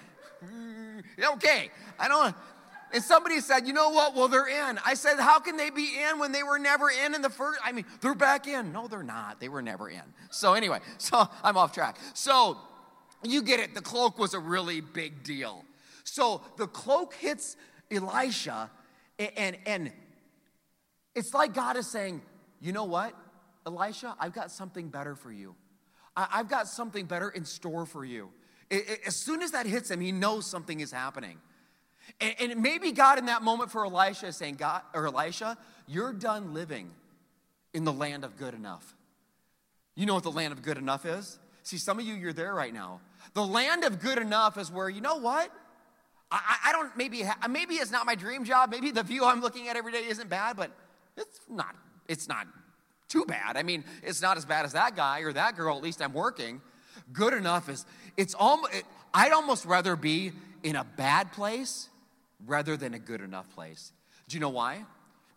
Okay, 1.23 1.71
I 1.99 2.09
don't, 2.09 2.35
and 2.95 3.03
somebody 3.03 3.41
said, 3.41 3.67
you 3.67 3.73
know 3.73 3.91
what? 3.91 4.15
Well, 4.15 4.29
they're 4.29 4.47
in. 4.47 4.79
I 4.87 4.95
said, 4.95 5.19
how 5.19 5.41
can 5.41 5.57
they 5.57 5.71
be 5.71 5.99
in 6.09 6.21
when 6.21 6.31
they 6.31 6.45
were 6.45 6.61
never 6.61 6.89
in 6.89 7.13
in 7.17 7.23
the 7.23 7.29
first? 7.29 7.59
I 7.65 7.73
mean, 7.73 7.85
they're 8.01 8.15
back 8.15 8.47
in. 8.47 8.73
No, 8.73 8.87
they're 8.87 9.03
not. 9.03 9.41
They 9.41 9.49
were 9.49 9.63
never 9.63 9.91
in. 9.91 10.03
So, 10.31 10.55
anyway, 10.55 10.79
so 10.99 11.29
I'm 11.43 11.57
off 11.57 11.73
track. 11.73 11.99
So, 12.15 12.57
you 13.25 13.43
get 13.43 13.59
it. 13.59 13.75
The 13.75 13.83
cloak 13.83 14.17
was 14.17 14.33
a 14.33 14.39
really 14.39 14.81
big 14.81 15.25
deal. 15.25 15.65
So, 16.05 16.41
the 16.57 16.69
cloak 16.69 17.15
hits 17.15 17.57
Elisha, 17.91 18.71
and, 19.19 19.57
and 19.67 19.93
it's 21.17 21.35
like 21.35 21.53
God 21.53 21.77
is 21.77 21.89
saying, 21.89 22.23
you 22.61 22.73
know 22.73 22.85
what, 22.85 23.13
Elisha, 23.67 24.15
I've 24.21 24.35
got 24.35 24.53
something 24.53 24.89
better 24.89 25.17
for 25.17 25.33
you. 25.33 25.57
I've 26.17 26.49
got 26.49 26.69
something 26.69 27.07
better 27.07 27.29
in 27.29 27.45
store 27.45 27.87
for 27.87 28.05
you. 28.05 28.31
As 29.05 29.17
soon 29.17 29.43
as 29.43 29.51
that 29.51 29.67
hits 29.67 29.91
him, 29.91 30.01
he 30.01 30.13
knows 30.13 30.47
something 30.47 30.79
is 30.79 30.93
happening. 30.93 31.41
And 32.21 32.63
maybe 32.63 32.93
God 32.93 33.19
in 33.19 33.27
that 33.27 33.43
moment 33.43 33.71
for 33.71 33.85
Elisha 33.85 34.29
is 34.29 34.37
saying, 34.37 34.55
God, 34.55 34.83
or 34.95 35.07
Elisha, 35.07 35.57
you're 35.87 36.13
done 36.13 36.55
living 36.55 36.91
in 37.73 37.85
the 37.85 37.93
land 37.93 38.25
of 38.25 38.37
good 38.37 38.55
enough. 38.55 38.95
You 39.95 40.07
know 40.07 40.15
what 40.15 40.23
the 40.23 40.31
land 40.31 40.53
of 40.53 40.63
good 40.63 40.79
enough 40.79 41.05
is? 41.07 41.39
See, 41.63 41.79
some 41.79 41.99
of 41.99 42.05
you, 42.05 42.15
you're 42.15 42.33
there 42.33 42.55
right 42.55 42.73
now. 42.73 43.01
The 43.33 43.45
land 43.45 43.85
of 43.85 44.01
good 44.01 44.19
enough 44.19 44.59
is 44.59 44.71
where, 44.71 44.89
you 44.89 45.01
know 45.01 45.17
what? 45.17 45.51
I, 46.31 46.57
I 46.67 46.73
don't, 46.73 46.97
maybe, 46.97 47.25
maybe 47.49 47.75
it's 47.75 47.91
not 47.91 48.07
my 48.07 48.15
dream 48.15 48.45
job. 48.45 48.71
Maybe 48.71 48.91
the 48.91 49.03
view 49.03 49.25
I'm 49.25 49.41
looking 49.41 49.69
at 49.69 49.77
every 49.77 49.93
day 49.93 50.05
isn't 50.07 50.29
bad, 50.29 50.57
but 50.57 50.71
it's 51.17 51.41
not, 51.49 51.75
it's 52.09 52.29
not 52.29 52.47
too 53.09 53.25
bad. 53.25 53.57
I 53.57 53.63
mean, 53.63 53.85
it's 54.03 54.21
not 54.21 54.37
as 54.37 54.45
bad 54.45 54.65
as 54.65 54.73
that 54.73 54.97
guy 54.97 55.21
or 55.21 55.33
that 55.33 55.57
girl. 55.57 55.77
At 55.77 55.83
least 55.83 56.03
I'm 56.03 56.13
working. 56.13 56.61
Good 57.13 57.33
enough 57.33 57.69
is, 57.69 57.87
it's 58.17 58.35
almost, 58.35 58.73
I'd 59.13 59.33
almost 59.33 59.65
rather 59.65 59.97
be 59.97 60.33
in 60.63 60.77
a 60.77 60.85
bad 60.85 61.33
place 61.33 61.89
rather 62.47 62.77
than 62.77 62.95
a 62.95 62.99
good 62.99 63.21
enough 63.21 63.49
place. 63.51 63.93
Do 64.29 64.37
you 64.37 64.41
know 64.41 64.51
why? 64.51 64.85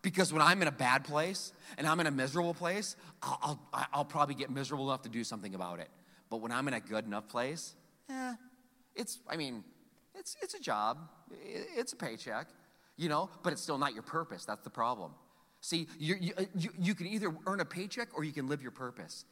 Because 0.02 0.32
when 0.32 0.42
I'm 0.42 0.62
in 0.62 0.68
a 0.68 0.72
bad 0.72 1.04
place 1.04 1.52
and 1.76 1.86
I'm 1.86 1.98
in 2.00 2.06
a 2.06 2.10
miserable 2.10 2.54
place, 2.54 2.96
I'll, 3.22 3.60
I'll, 3.72 3.86
I'll 3.92 4.04
probably 4.04 4.34
get 4.34 4.50
miserable 4.50 4.88
enough 4.88 5.02
to 5.02 5.08
do 5.08 5.24
something 5.24 5.54
about 5.54 5.80
it. 5.80 5.88
But 6.30 6.40
when 6.40 6.52
I'm 6.52 6.68
in 6.68 6.74
a 6.74 6.80
good 6.80 7.04
enough 7.04 7.28
place, 7.28 7.74
eh, 8.08 8.34
it's, 8.94 9.18
I 9.28 9.36
mean, 9.36 9.64
it's, 10.14 10.36
it's 10.42 10.54
a 10.54 10.60
job, 10.60 10.98
it's 11.30 11.92
a 11.92 11.96
paycheck, 11.96 12.48
you 12.96 13.08
know, 13.08 13.30
but 13.42 13.52
it's 13.52 13.62
still 13.62 13.78
not 13.78 13.94
your 13.94 14.02
purpose. 14.02 14.44
That's 14.44 14.62
the 14.62 14.70
problem. 14.70 15.12
See, 15.60 15.88
you, 15.98 16.16
you, 16.20 16.32
you, 16.54 16.70
you 16.78 16.94
can 16.94 17.06
either 17.06 17.34
earn 17.46 17.60
a 17.60 17.64
paycheck 17.64 18.08
or 18.14 18.22
you 18.22 18.32
can 18.32 18.46
live 18.46 18.62
your 18.62 18.70
purpose. 18.70 19.24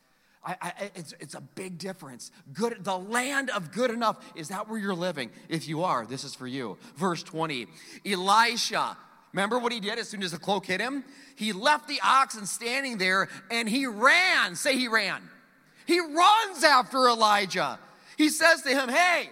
I, 0.45 0.57
I, 0.61 0.90
it's, 0.95 1.14
it's 1.19 1.35
a 1.35 1.40
big 1.40 1.78
difference. 1.78 2.31
Good, 2.52 2.85
the 2.85 2.97
land 2.97 3.50
of 3.50 3.73
good 3.73 3.90
enough. 3.90 4.19
Is 4.37 4.49
that 4.49 4.69
where 4.69 4.78
you're 4.78 4.95
living? 4.95 5.31
If 5.49 5.69
you 5.69 5.83
are, 5.83 6.07
this 6.07 6.25
is 6.25 6.35
for 6.35 6.47
you. 6.47 6.78
Verse 6.97 7.23
20 7.23 7.66
Elisha, 8.05 8.97
remember 9.33 9.59
what 9.59 9.73
he 9.73 9.81
did 9.81 9.99
as 9.99 10.09
soon 10.09 10.23
as 10.23 10.31
the 10.31 10.38
cloak 10.38 10.66
hit 10.66 10.81
him? 10.81 11.05
He 11.35 11.52
left 11.52 11.88
the 11.88 12.00
oxen 12.02 12.47
standing 12.47 12.99
there 12.99 13.28
and 13.50 13.69
he 13.69 13.87
ran. 13.87 14.55
Say 14.55 14.76
he 14.76 14.88
ran. 14.88 15.23
He 15.87 16.00
runs 16.00 16.64
after 16.64 17.09
Elijah. 17.09 17.78
He 18.16 18.28
says 18.28 18.62
to 18.62 18.71
him, 18.71 18.88
Hey, 18.88 19.31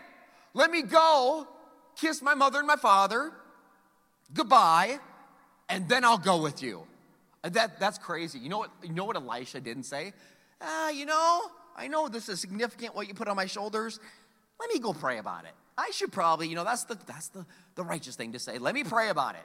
let 0.52 0.70
me 0.70 0.82
go 0.82 1.48
kiss 1.96 2.22
my 2.22 2.34
mother 2.34 2.58
and 2.58 2.66
my 2.66 2.76
father. 2.76 3.32
Goodbye. 4.32 4.98
And 5.68 5.88
then 5.88 6.04
I'll 6.04 6.18
go 6.18 6.42
with 6.42 6.62
you. 6.62 6.86
That, 7.42 7.78
that's 7.78 7.98
crazy. 7.98 8.38
You 8.38 8.48
know 8.48 8.58
what, 8.58 8.70
you 8.82 8.92
know 8.92 9.04
what 9.04 9.16
Elisha 9.16 9.60
didn't 9.60 9.84
say? 9.84 10.12
Ah, 10.64 10.90
you 10.90 11.06
know, 11.06 11.42
I 11.76 11.88
know 11.88 12.08
this 12.08 12.28
is 12.28 12.40
significant 12.40 12.94
what 12.94 13.08
you 13.08 13.14
put 13.14 13.28
on 13.28 13.36
my 13.36 13.46
shoulders. 13.46 14.00
Let 14.58 14.70
me 14.72 14.78
go 14.78 14.92
pray 14.92 15.18
about 15.18 15.44
it. 15.44 15.52
I 15.76 15.90
should 15.90 16.12
probably, 16.12 16.48
you 16.48 16.54
know, 16.54 16.64
that's 16.64 16.84
the 16.84 16.96
that's 17.06 17.28
the, 17.28 17.44
the 17.74 17.82
righteous 17.82 18.16
thing 18.16 18.32
to 18.32 18.38
say. 18.38 18.58
Let 18.58 18.74
me 18.74 18.84
pray 18.84 19.08
about 19.08 19.34
it. 19.34 19.42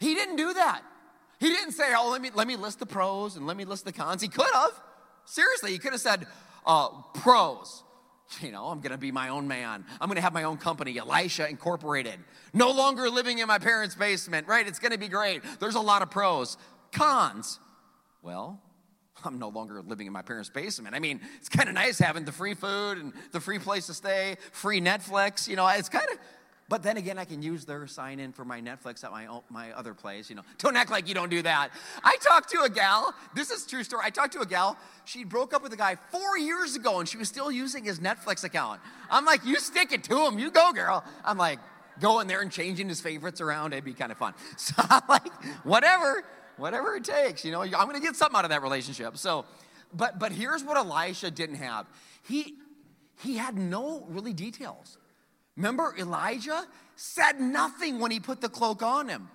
He 0.00 0.14
didn't 0.14 0.36
do 0.36 0.52
that. 0.52 0.82
He 1.40 1.48
didn't 1.48 1.72
say, 1.72 1.92
oh, 1.96 2.10
let 2.10 2.20
me 2.20 2.30
let 2.34 2.46
me 2.46 2.56
list 2.56 2.78
the 2.78 2.86
pros 2.86 3.36
and 3.36 3.46
let 3.46 3.56
me 3.56 3.64
list 3.64 3.84
the 3.84 3.92
cons. 3.92 4.22
He 4.22 4.28
could 4.28 4.52
have. 4.52 4.72
Seriously, 5.24 5.72
he 5.72 5.78
could 5.78 5.92
have 5.92 6.00
said, 6.00 6.26
uh, 6.66 6.88
pros. 7.14 7.84
You 8.40 8.50
know, 8.50 8.66
I'm 8.66 8.80
gonna 8.80 8.96
be 8.96 9.12
my 9.12 9.28
own 9.28 9.46
man. 9.46 9.84
I'm 10.00 10.08
gonna 10.08 10.22
have 10.22 10.32
my 10.32 10.44
own 10.44 10.56
company, 10.56 10.96
Elisha 10.98 11.48
Incorporated. 11.48 12.18
No 12.54 12.70
longer 12.70 13.10
living 13.10 13.40
in 13.40 13.46
my 13.46 13.58
parents' 13.58 13.94
basement, 13.94 14.46
right? 14.48 14.66
It's 14.66 14.78
gonna 14.78 14.96
be 14.96 15.08
great. 15.08 15.42
There's 15.60 15.74
a 15.74 15.80
lot 15.80 16.00
of 16.00 16.10
pros. 16.10 16.56
Cons. 16.92 17.60
Well, 18.22 18.60
I'm 19.24 19.38
no 19.38 19.48
longer 19.48 19.82
living 19.82 20.06
in 20.06 20.12
my 20.12 20.22
parents' 20.22 20.50
basement. 20.50 20.94
I 20.94 20.98
mean, 20.98 21.20
it's 21.36 21.48
kind 21.48 21.68
of 21.68 21.74
nice 21.74 21.98
having 21.98 22.24
the 22.24 22.32
free 22.32 22.54
food 22.54 22.98
and 22.98 23.12
the 23.32 23.40
free 23.40 23.58
place 23.58 23.86
to 23.86 23.94
stay, 23.94 24.36
free 24.52 24.80
Netflix. 24.80 25.48
You 25.48 25.56
know, 25.56 25.66
it's 25.68 25.88
kind 25.88 26.06
of. 26.10 26.18
But 26.68 26.82
then 26.82 26.96
again, 26.96 27.18
I 27.18 27.26
can 27.26 27.42
use 27.42 27.66
their 27.66 27.86
sign 27.86 28.18
in 28.18 28.32
for 28.32 28.46
my 28.46 28.60
Netflix 28.60 29.04
at 29.04 29.10
my 29.10 29.26
my 29.50 29.72
other 29.72 29.92
place. 29.92 30.30
You 30.30 30.36
know, 30.36 30.42
don't 30.58 30.76
act 30.76 30.90
like 30.90 31.06
you 31.06 31.14
don't 31.14 31.28
do 31.28 31.42
that. 31.42 31.70
I 32.02 32.16
talked 32.22 32.50
to 32.50 32.62
a 32.62 32.70
gal. 32.70 33.14
This 33.34 33.50
is 33.50 33.66
true 33.66 33.84
story. 33.84 34.02
I 34.06 34.10
talked 34.10 34.32
to 34.34 34.40
a 34.40 34.46
gal. 34.46 34.78
She 35.04 35.24
broke 35.24 35.52
up 35.52 35.62
with 35.62 35.72
a 35.72 35.76
guy 35.76 35.96
four 36.10 36.38
years 36.38 36.76
ago, 36.76 37.00
and 37.00 37.08
she 37.08 37.18
was 37.18 37.28
still 37.28 37.50
using 37.50 37.84
his 37.84 37.98
Netflix 37.98 38.44
account. 38.44 38.80
I'm 39.10 39.26
like, 39.26 39.44
you 39.44 39.56
stick 39.56 39.92
it 39.92 40.04
to 40.04 40.26
him. 40.26 40.38
You 40.38 40.50
go, 40.50 40.72
girl. 40.72 41.04
I'm 41.24 41.36
like, 41.36 41.58
going 42.00 42.26
there 42.26 42.40
and 42.40 42.50
changing 42.50 42.88
his 42.88 43.00
favorites 43.02 43.40
around. 43.40 43.74
It'd 43.74 43.84
be 43.84 43.92
kind 43.92 44.12
of 44.12 44.18
fun. 44.18 44.34
So 44.56 44.74
I'm 44.78 45.02
like, 45.08 45.32
whatever 45.64 46.24
whatever 46.62 46.94
it 46.94 47.04
takes. 47.04 47.44
You 47.44 47.50
know, 47.50 47.62
I'm 47.62 47.70
going 47.70 47.94
to 47.94 48.00
get 48.00 48.16
something 48.16 48.38
out 48.38 48.44
of 48.44 48.50
that 48.50 48.62
relationship. 48.62 49.18
So, 49.18 49.44
but 49.92 50.18
but 50.18 50.32
here's 50.32 50.62
what 50.64 50.76
Elisha 50.76 51.30
didn't 51.30 51.56
have. 51.56 51.86
He 52.26 52.54
he 53.22 53.36
had 53.36 53.58
no 53.58 54.06
really 54.08 54.32
details. 54.32 54.96
Remember, 55.56 55.94
Elijah 55.98 56.64
said 56.96 57.40
nothing 57.40 57.98
when 57.98 58.10
he 58.10 58.20
put 58.20 58.40
the 58.40 58.48
cloak 58.48 58.82
on 58.82 59.08
him. 59.08 59.28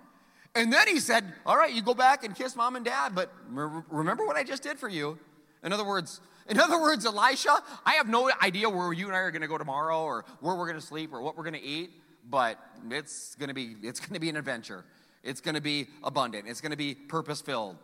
And 0.55 0.74
then 0.74 0.88
he 0.88 1.00
said, 1.00 1.24
All 1.46 1.55
right, 1.55 1.72
you 1.72 1.84
go 1.84 1.93
back 1.93 2.24
and 2.24 2.34
kiss 2.34 2.55
mom 2.55 2.75
and 2.75 2.84
dad, 2.84 3.13
but 3.13 3.31
remember 3.51 4.25
what 4.25 4.36
I 4.36 4.43
just 4.43 4.63
did 4.63 4.79
for 4.79 4.89
you. 4.89 5.19
In 5.63 5.74
other 5.74 5.86
words, 5.86 6.22
in 6.50 6.60
other 6.60 6.81
words, 6.81 7.05
Elisha, 7.05 7.62
I 7.86 7.96
have 7.96 8.07
no 8.07 8.31
idea 8.41 8.69
where 8.69 8.93
you 8.93 9.07
and 9.07 9.15
I 9.15 9.19
are 9.19 9.31
going 9.31 9.41
to 9.41 9.48
go 9.48 9.57
tomorrow 9.57 10.01
or 10.01 10.24
where 10.39 10.55
we're 10.55 10.67
going 10.67 10.79
to 10.79 10.86
sleep 10.86 11.13
or 11.13 11.22
what 11.22 11.36
we're 11.38 11.43
going 11.43 11.62
to 11.62 11.62
eat, 11.62 11.91
but 12.27 12.57
it's 12.89 13.36
going 13.36 13.50
to 13.50 13.53
be 13.53 13.75
it's 13.84 14.00
going 14.00 14.13
to 14.13 14.19
be 14.19 14.29
an 14.29 14.38
adventure. 14.38 14.86
It's 15.27 15.41
going 15.41 15.55
to 15.55 15.62
be 15.62 15.88
abundant. 16.03 16.46
It's 16.48 16.62
going 16.62 16.72
to 16.72 16.77
be 16.77 16.96
purpose 16.96 17.41
filled. 17.41 17.75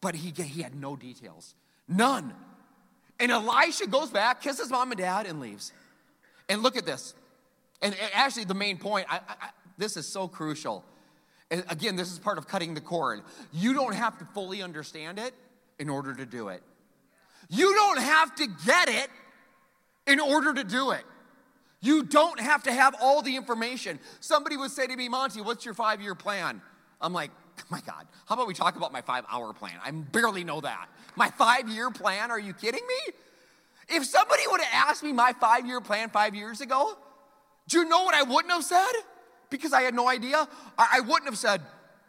But 0.00 0.14
he, 0.14 0.30
he 0.30 0.62
had 0.62 0.74
no 0.74 0.96
details, 0.96 1.54
none. 1.88 2.34
And 3.18 3.32
Elisha 3.32 3.86
goes 3.86 4.10
back, 4.10 4.42
kisses 4.42 4.70
mom 4.70 4.90
and 4.90 5.00
dad, 5.00 5.26
and 5.26 5.40
leaves. 5.40 5.72
And 6.48 6.62
look 6.62 6.76
at 6.76 6.84
this. 6.84 7.14
And, 7.80 7.96
actually, 8.12 8.44
the 8.44 8.54
main 8.54 8.76
point, 8.76 9.06
I, 9.08 9.20
I, 9.26 9.48
this 9.78 9.96
is 9.96 10.06
so 10.06 10.28
crucial. 10.28 10.84
And 11.50 11.64
again, 11.68 11.96
this 11.96 12.12
is 12.12 12.18
part 12.18 12.38
of 12.38 12.46
cutting 12.46 12.74
the 12.74 12.80
cord. 12.80 13.22
You 13.52 13.72
don't 13.72 13.94
have 13.94 14.18
to 14.18 14.24
fully 14.34 14.62
understand 14.62 15.18
it 15.18 15.32
in 15.78 15.88
order 15.88 16.14
to 16.14 16.26
do 16.26 16.48
it. 16.48 16.62
You 17.48 17.72
don't 17.74 17.98
have 17.98 18.34
to 18.36 18.46
get 18.66 18.88
it 18.88 19.08
in 20.06 20.20
order 20.20 20.52
to 20.52 20.64
do 20.64 20.90
it. 20.90 21.04
You 21.80 22.02
don't 22.02 22.40
have 22.40 22.62
to 22.64 22.72
have 22.72 22.94
all 23.00 23.22
the 23.22 23.36
information. 23.36 24.00
Somebody 24.20 24.56
would 24.56 24.70
say 24.70 24.86
to 24.86 24.96
me, 24.96 25.08
Monty, 25.08 25.40
what's 25.40 25.64
your 25.64 25.74
five 25.74 26.00
year 26.00 26.14
plan? 26.14 26.62
I'm 27.04 27.12
like, 27.12 27.30
my 27.70 27.80
God, 27.80 28.06
how 28.26 28.34
about 28.34 28.46
we 28.46 28.54
talk 28.54 28.76
about 28.76 28.92
my 28.92 29.02
five 29.02 29.24
hour 29.30 29.52
plan? 29.52 29.74
I 29.84 29.90
barely 29.90 30.44
know 30.44 30.60
that. 30.60 30.88
My 31.16 31.30
five 31.30 31.68
year 31.68 31.90
plan? 31.90 32.30
Are 32.30 32.40
you 32.40 32.54
kidding 32.54 32.84
me? 32.86 33.14
If 33.88 34.06
somebody 34.06 34.42
would 34.50 34.60
have 34.62 34.88
asked 34.88 35.02
me 35.02 35.12
my 35.12 35.34
five 35.38 35.66
year 35.66 35.80
plan 35.80 36.08
five 36.08 36.34
years 36.34 36.60
ago, 36.60 36.96
do 37.68 37.78
you 37.78 37.88
know 37.88 38.02
what 38.02 38.14
I 38.14 38.22
wouldn't 38.22 38.52
have 38.52 38.64
said? 38.64 38.92
Because 39.50 39.72
I 39.72 39.82
had 39.82 39.94
no 39.94 40.08
idea. 40.08 40.48
I 40.76 41.00
wouldn't 41.00 41.26
have 41.26 41.38
said, 41.38 41.60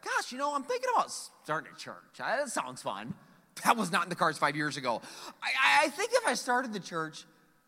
gosh, 0.03 0.31
you 0.31 0.37
know, 0.37 0.55
I'm 0.55 0.63
thinking 0.63 0.89
about 0.95 1.11
starting 1.43 1.71
a 1.73 1.77
church. 1.77 1.95
That 2.17 2.49
sounds 2.49 2.81
fun. 2.81 3.13
That 3.63 3.77
was 3.77 3.89
not 3.89 4.03
in 4.03 4.09
the 4.09 4.15
cards 4.15 4.37
five 4.37 4.57
years 4.57 4.75
ago. 4.75 5.01
I, 5.41 5.85
I 5.85 5.87
think 5.87 6.11
if 6.13 6.27
I 6.27 6.33
started 6.33 6.73
the 6.73 6.79
church, 6.81 7.23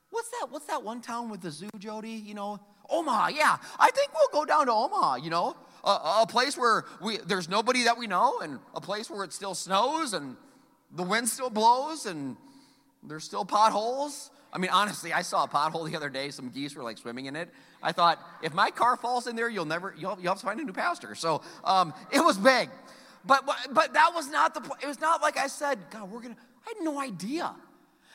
what's 0.09 0.27
that? 0.31 0.47
What's 0.49 0.65
that 0.65 0.83
one 0.83 0.99
town 0.99 1.29
with 1.29 1.39
the 1.39 1.49
zoo, 1.49 1.69
Jody? 1.79 2.11
You 2.11 2.33
know, 2.33 2.59
Omaha. 2.89 3.29
Yeah, 3.29 3.55
I 3.79 3.89
think 3.91 4.11
we'll 4.13 4.41
go 4.41 4.45
down 4.45 4.65
to 4.65 4.73
Omaha. 4.73 5.15
You 5.15 5.29
know, 5.29 5.55
a, 5.83 6.21
a 6.21 6.25
place 6.27 6.57
where 6.57 6.85
we 7.01 7.17
there's 7.17 7.49
nobody 7.49 7.83
that 7.83 7.97
we 7.97 8.07
know, 8.07 8.39
and 8.39 8.59
a 8.73 8.81
place 8.81 9.09
where 9.09 9.23
it 9.23 9.33
still 9.33 9.55
snows 9.55 10.13
and 10.13 10.35
the 10.95 11.03
wind 11.03 11.27
still 11.27 11.49
blows 11.49 12.05
and 12.05 12.37
there's 13.03 13.23
still 13.23 13.45
potholes. 13.45 14.31
I 14.51 14.59
mean, 14.59 14.71
honestly, 14.71 15.13
I 15.13 15.21
saw 15.21 15.43
a 15.43 15.47
pothole 15.47 15.89
the 15.89 15.95
other 15.95 16.09
day. 16.09 16.31
Some 16.31 16.49
geese 16.49 16.75
were 16.75 16.83
like 16.83 16.97
swimming 16.97 17.25
in 17.25 17.35
it. 17.35 17.49
I 17.83 17.91
thought, 17.91 18.19
if 18.41 18.53
my 18.53 18.71
car 18.71 18.95
falls 18.95 19.27
in 19.27 19.35
there, 19.35 19.49
you'll 19.49 19.65
never, 19.65 19.93
you'll, 19.97 20.17
you'll 20.19 20.31
have 20.31 20.39
to 20.39 20.45
find 20.45 20.59
a 20.59 20.63
new 20.63 20.73
pastor. 20.73 21.15
So 21.15 21.41
um, 21.63 21.93
it 22.11 22.21
was 22.21 22.37
big. 22.37 22.69
But, 23.25 23.45
but 23.71 23.93
that 23.93 24.11
was 24.15 24.29
not 24.29 24.53
the, 24.53 24.61
it 24.81 24.87
was 24.87 25.01
not 25.01 25.21
like 25.21 25.37
I 25.37 25.47
said, 25.47 25.77
God, 25.91 26.09
we're 26.09 26.21
going 26.21 26.33
to, 26.33 26.41
I 26.65 26.73
had 26.75 26.83
no 26.83 26.99
idea. 26.99 27.53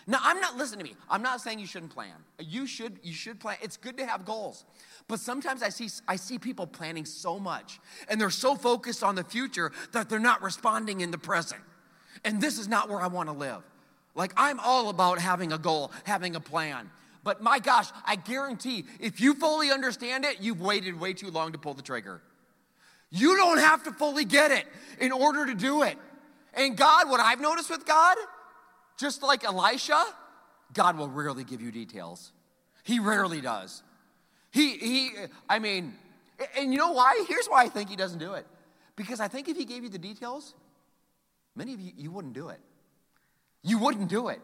Now, 0.06 0.18
I'm 0.22 0.40
not, 0.40 0.56
listen 0.56 0.78
to 0.78 0.84
me. 0.84 0.94
I'm 1.08 1.22
not 1.22 1.40
saying 1.40 1.58
you 1.58 1.66
shouldn't 1.66 1.92
plan. 1.92 2.14
You 2.38 2.66
should, 2.66 2.98
you 3.02 3.12
should 3.12 3.38
plan. 3.38 3.56
It's 3.62 3.76
good 3.76 3.96
to 3.98 4.06
have 4.06 4.24
goals. 4.24 4.64
But 5.08 5.20
sometimes 5.20 5.62
I 5.62 5.68
see, 5.68 5.88
I 6.08 6.16
see 6.16 6.38
people 6.38 6.66
planning 6.66 7.04
so 7.04 7.38
much 7.38 7.80
and 8.08 8.20
they're 8.20 8.30
so 8.30 8.54
focused 8.54 9.02
on 9.02 9.14
the 9.14 9.24
future 9.24 9.72
that 9.92 10.08
they're 10.08 10.18
not 10.18 10.42
responding 10.42 11.00
in 11.00 11.10
the 11.10 11.18
present. 11.18 11.60
And 12.24 12.40
this 12.40 12.58
is 12.58 12.68
not 12.68 12.88
where 12.88 13.00
I 13.00 13.06
want 13.06 13.28
to 13.28 13.34
live. 13.34 13.62
Like, 14.14 14.32
I'm 14.36 14.60
all 14.60 14.88
about 14.88 15.18
having 15.18 15.52
a 15.52 15.58
goal, 15.58 15.92
having 16.04 16.36
a 16.36 16.40
plan. 16.40 16.90
But 17.24 17.42
my 17.42 17.58
gosh, 17.58 17.88
I 18.04 18.16
guarantee 18.16 18.84
if 19.00 19.20
you 19.20 19.34
fully 19.34 19.70
understand 19.70 20.24
it, 20.24 20.40
you've 20.40 20.60
waited 20.60 20.98
way 20.98 21.12
too 21.12 21.30
long 21.30 21.52
to 21.52 21.58
pull 21.58 21.74
the 21.74 21.82
trigger. 21.82 22.20
You 23.10 23.36
don't 23.36 23.58
have 23.58 23.84
to 23.84 23.92
fully 23.92 24.24
get 24.24 24.50
it 24.50 24.66
in 24.98 25.12
order 25.12 25.46
to 25.46 25.54
do 25.54 25.82
it. 25.82 25.96
And 26.54 26.76
God, 26.76 27.08
what 27.08 27.20
I've 27.20 27.40
noticed 27.40 27.70
with 27.70 27.86
God, 27.86 28.16
just 28.98 29.22
like 29.22 29.44
Elisha, 29.44 30.04
God 30.72 30.96
will 30.96 31.08
rarely 31.08 31.44
give 31.44 31.60
you 31.60 31.70
details. 31.70 32.32
He 32.84 32.98
rarely 32.98 33.40
does. 33.40 33.82
He, 34.50 34.76
he, 34.78 35.10
I 35.48 35.58
mean, 35.58 35.94
And 36.56 36.72
you 36.72 36.78
know 36.78 36.92
why? 36.92 37.24
Here's 37.28 37.46
why 37.46 37.62
I 37.62 37.68
think 37.68 37.88
he 37.88 37.96
doesn't 37.96 38.18
do 38.18 38.34
it. 38.34 38.46
Because 38.96 39.20
I 39.20 39.28
think 39.28 39.48
if 39.48 39.56
he 39.56 39.64
gave 39.64 39.82
you 39.82 39.88
the 39.88 39.98
details, 39.98 40.54
many 41.54 41.74
of 41.74 41.80
you, 41.80 41.92
you 41.96 42.10
wouldn't 42.10 42.34
do 42.34 42.48
it. 42.48 42.60
You 43.62 43.78
wouldn't 43.78 44.08
do 44.08 44.28
it. 44.28 44.40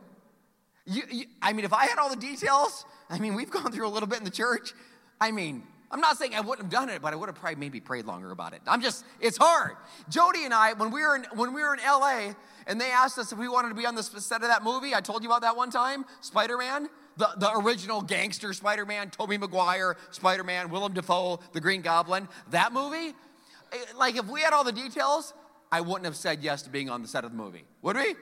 You, 0.87 1.02
you, 1.11 1.26
I 1.43 1.52
mean, 1.52 1.64
if 1.64 1.73
I 1.73 1.87
had 1.87 1.99
all 1.99 2.09
the 2.09 2.17
details, 2.17 2.85
I 3.11 3.19
mean, 3.19 3.35
we've 3.35 3.50
gone 3.50 3.73
through 3.73 3.87
a 3.87 3.90
little 3.90 4.09
bit 4.09 4.19
in 4.19 4.25
the 4.25 4.31
church. 4.31 4.73
I 5.21 5.33
mean, 5.33 5.64
I'm 5.90 6.00
not 6.00 6.18
saying 6.18 6.35
I 6.35 6.40
wouldn't 6.40 6.64
have 6.64 6.71
done 6.71 6.90
it, 6.90 7.00
but 7.00 7.12
I 7.12 7.16
would 7.16 7.28
have 7.28 7.37
probably 7.37 7.57
maybe 7.57 7.80
prayed 7.80 8.04
longer 8.04 8.30
about 8.30 8.52
it. 8.52 8.61
I'm 8.66 8.83
just, 8.83 9.04
it's 9.21 9.38
hard. 9.38 9.73
Jody 10.11 10.45
and 10.45 10.52
I, 10.52 10.75
when 10.75 10.90
we 10.90 11.00
were 11.00 11.16
in, 11.16 11.25
when 11.35 11.54
we 11.54 11.62
were 11.62 11.75
in 11.75 11.80
LA, 11.80 12.35
and 12.66 12.78
they 12.78 12.90
asked 12.90 13.18
us 13.18 13.33
if 13.33 13.38
we 13.38 13.49
wanted 13.49 13.71
to 13.71 13.75
be 13.75 13.87
on 13.87 13.95
the 13.95 14.02
set 14.02 14.42
of 14.42 14.49
that 14.49 14.62
movie. 14.62 14.95
I 14.95 15.00
told 15.00 15.23
you 15.23 15.30
about 15.30 15.40
that 15.40 15.57
one 15.57 15.71
time, 15.71 16.04
Spider 16.21 16.59
Man, 16.59 16.88
the, 17.16 17.30
the 17.38 17.50
original 17.57 18.02
gangster 18.02 18.52
Spider 18.52 18.85
Man, 18.85 19.09
Tobey 19.09 19.38
Maguire, 19.38 19.97
Spider 20.11 20.45
Man, 20.45 20.68
Willem 20.68 20.92
Dafoe, 20.92 21.40
the 21.52 21.61
Green 21.61 21.80
Goblin. 21.80 22.28
That 22.50 22.75
movie, 22.75 23.14
eh, 23.73 23.76
like 23.97 24.16
if 24.16 24.26
we 24.26 24.42
had 24.42 24.52
all 24.52 24.64
the 24.64 24.73
details, 24.73 25.33
I 25.73 25.80
wouldn't 25.80 26.04
have 26.04 26.16
said 26.16 26.42
yes 26.42 26.62
to 26.62 26.71
being 26.71 26.90
on 26.90 27.00
the 27.00 27.09
set 27.09 27.25
of 27.25 27.30
the 27.30 27.37
movie, 27.37 27.64
would 27.80 27.97
we? 27.97 28.14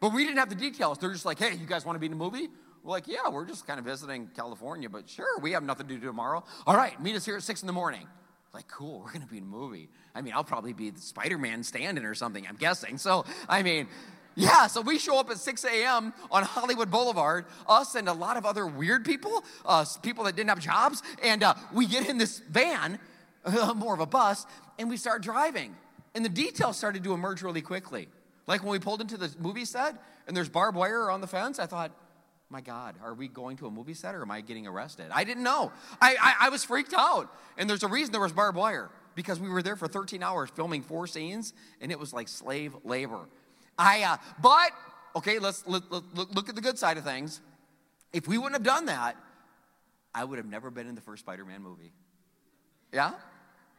But 0.00 0.14
we 0.14 0.24
didn't 0.24 0.38
have 0.38 0.48
the 0.48 0.54
details. 0.54 0.96
They're 0.96 1.12
just 1.12 1.26
like, 1.26 1.38
hey, 1.38 1.54
you 1.54 1.66
guys 1.66 1.84
want 1.84 1.96
to 1.96 2.00
be 2.00 2.06
in 2.06 2.12
the 2.12 2.18
movie? 2.18 2.48
We're 2.82 2.90
like, 2.92 3.08
yeah, 3.08 3.28
we're 3.30 3.44
just 3.44 3.66
kind 3.66 3.78
of 3.78 3.84
visiting 3.84 4.30
California, 4.34 4.88
but 4.88 5.08
sure, 5.08 5.38
we 5.40 5.52
have 5.52 5.62
nothing 5.62 5.86
to 5.88 5.94
do 5.94 6.06
tomorrow. 6.06 6.42
All 6.66 6.76
right, 6.76 7.00
meet 7.02 7.14
us 7.14 7.24
here 7.24 7.36
at 7.36 7.42
six 7.42 7.62
in 7.62 7.66
the 7.66 7.72
morning. 7.72 8.06
Like, 8.54 8.68
cool, 8.68 9.00
we're 9.00 9.12
gonna 9.12 9.26
be 9.26 9.38
in 9.38 9.44
a 9.44 9.46
movie. 9.46 9.88
I 10.14 10.22
mean, 10.22 10.32
I'll 10.34 10.44
probably 10.44 10.72
be 10.72 10.90
the 10.90 11.00
Spider 11.00 11.38
Man 11.38 11.62
stand 11.62 11.98
in 11.98 12.04
or 12.04 12.14
something, 12.14 12.46
I'm 12.46 12.56
guessing. 12.56 12.98
So, 12.98 13.24
I 13.48 13.62
mean, 13.62 13.86
yeah, 14.34 14.66
so 14.66 14.80
we 14.80 14.98
show 14.98 15.18
up 15.18 15.30
at 15.30 15.38
6 15.38 15.64
a.m. 15.64 16.12
on 16.30 16.42
Hollywood 16.42 16.90
Boulevard, 16.90 17.44
us 17.68 17.94
and 17.94 18.08
a 18.08 18.12
lot 18.12 18.36
of 18.36 18.46
other 18.46 18.66
weird 18.66 19.04
people, 19.04 19.44
uh, 19.66 19.84
people 20.02 20.24
that 20.24 20.36
didn't 20.36 20.48
have 20.48 20.60
jobs, 20.60 21.02
and 21.22 21.42
uh, 21.42 21.54
we 21.72 21.86
get 21.86 22.08
in 22.08 22.16
this 22.16 22.38
van, 22.38 22.98
uh, 23.44 23.74
more 23.76 23.94
of 23.94 24.00
a 24.00 24.06
bus, 24.06 24.46
and 24.78 24.88
we 24.88 24.96
start 24.96 25.22
driving. 25.22 25.76
And 26.14 26.24
the 26.24 26.30
details 26.30 26.76
started 26.76 27.04
to 27.04 27.12
emerge 27.12 27.42
really 27.42 27.62
quickly. 27.62 28.08
Like 28.46 28.62
when 28.62 28.72
we 28.72 28.78
pulled 28.78 29.00
into 29.00 29.16
the 29.16 29.32
movie 29.38 29.64
set 29.64 29.94
and 30.26 30.36
there's 30.36 30.48
barbed 30.48 30.76
wire 30.76 31.10
on 31.10 31.20
the 31.20 31.26
fence, 31.26 31.58
I 31.58 31.66
thought, 31.66 31.92
my 32.50 32.60
God, 32.60 32.96
are 33.02 33.14
we 33.14 33.28
going 33.28 33.56
to 33.58 33.66
a 33.66 33.70
movie 33.70 33.94
set 33.94 34.14
or 34.14 34.22
am 34.22 34.30
I 34.30 34.40
getting 34.40 34.66
arrested? 34.66 35.06
I 35.12 35.22
didn't 35.22 35.44
know. 35.44 35.72
I, 36.02 36.16
I, 36.20 36.34
I 36.46 36.48
was 36.48 36.64
freaked 36.64 36.92
out. 36.92 37.32
And 37.56 37.70
there's 37.70 37.84
a 37.84 37.88
reason 37.88 38.10
there 38.10 38.20
was 38.20 38.32
barbed 38.32 38.58
wire 38.58 38.90
because 39.14 39.38
we 39.38 39.48
were 39.48 39.62
there 39.62 39.76
for 39.76 39.86
13 39.86 40.22
hours 40.22 40.50
filming 40.50 40.82
four 40.82 41.06
scenes 41.06 41.52
and 41.80 41.92
it 41.92 41.98
was 41.98 42.12
like 42.12 42.26
slave 42.26 42.74
labor. 42.84 43.28
I, 43.78 44.02
uh, 44.02 44.16
but, 44.42 44.72
okay, 45.14 45.38
let's 45.38 45.66
look, 45.66 45.90
look, 45.90 46.04
look 46.14 46.48
at 46.48 46.56
the 46.56 46.60
good 46.60 46.76
side 46.76 46.98
of 46.98 47.04
things. 47.04 47.40
If 48.12 48.26
we 48.26 48.36
wouldn't 48.36 48.54
have 48.54 48.64
done 48.64 48.86
that, 48.86 49.16
I 50.12 50.24
would 50.24 50.38
have 50.38 50.48
never 50.48 50.70
been 50.70 50.88
in 50.88 50.96
the 50.96 51.00
first 51.00 51.20
Spider 51.20 51.44
Man 51.44 51.62
movie. 51.62 51.92
Yeah? 52.92 53.12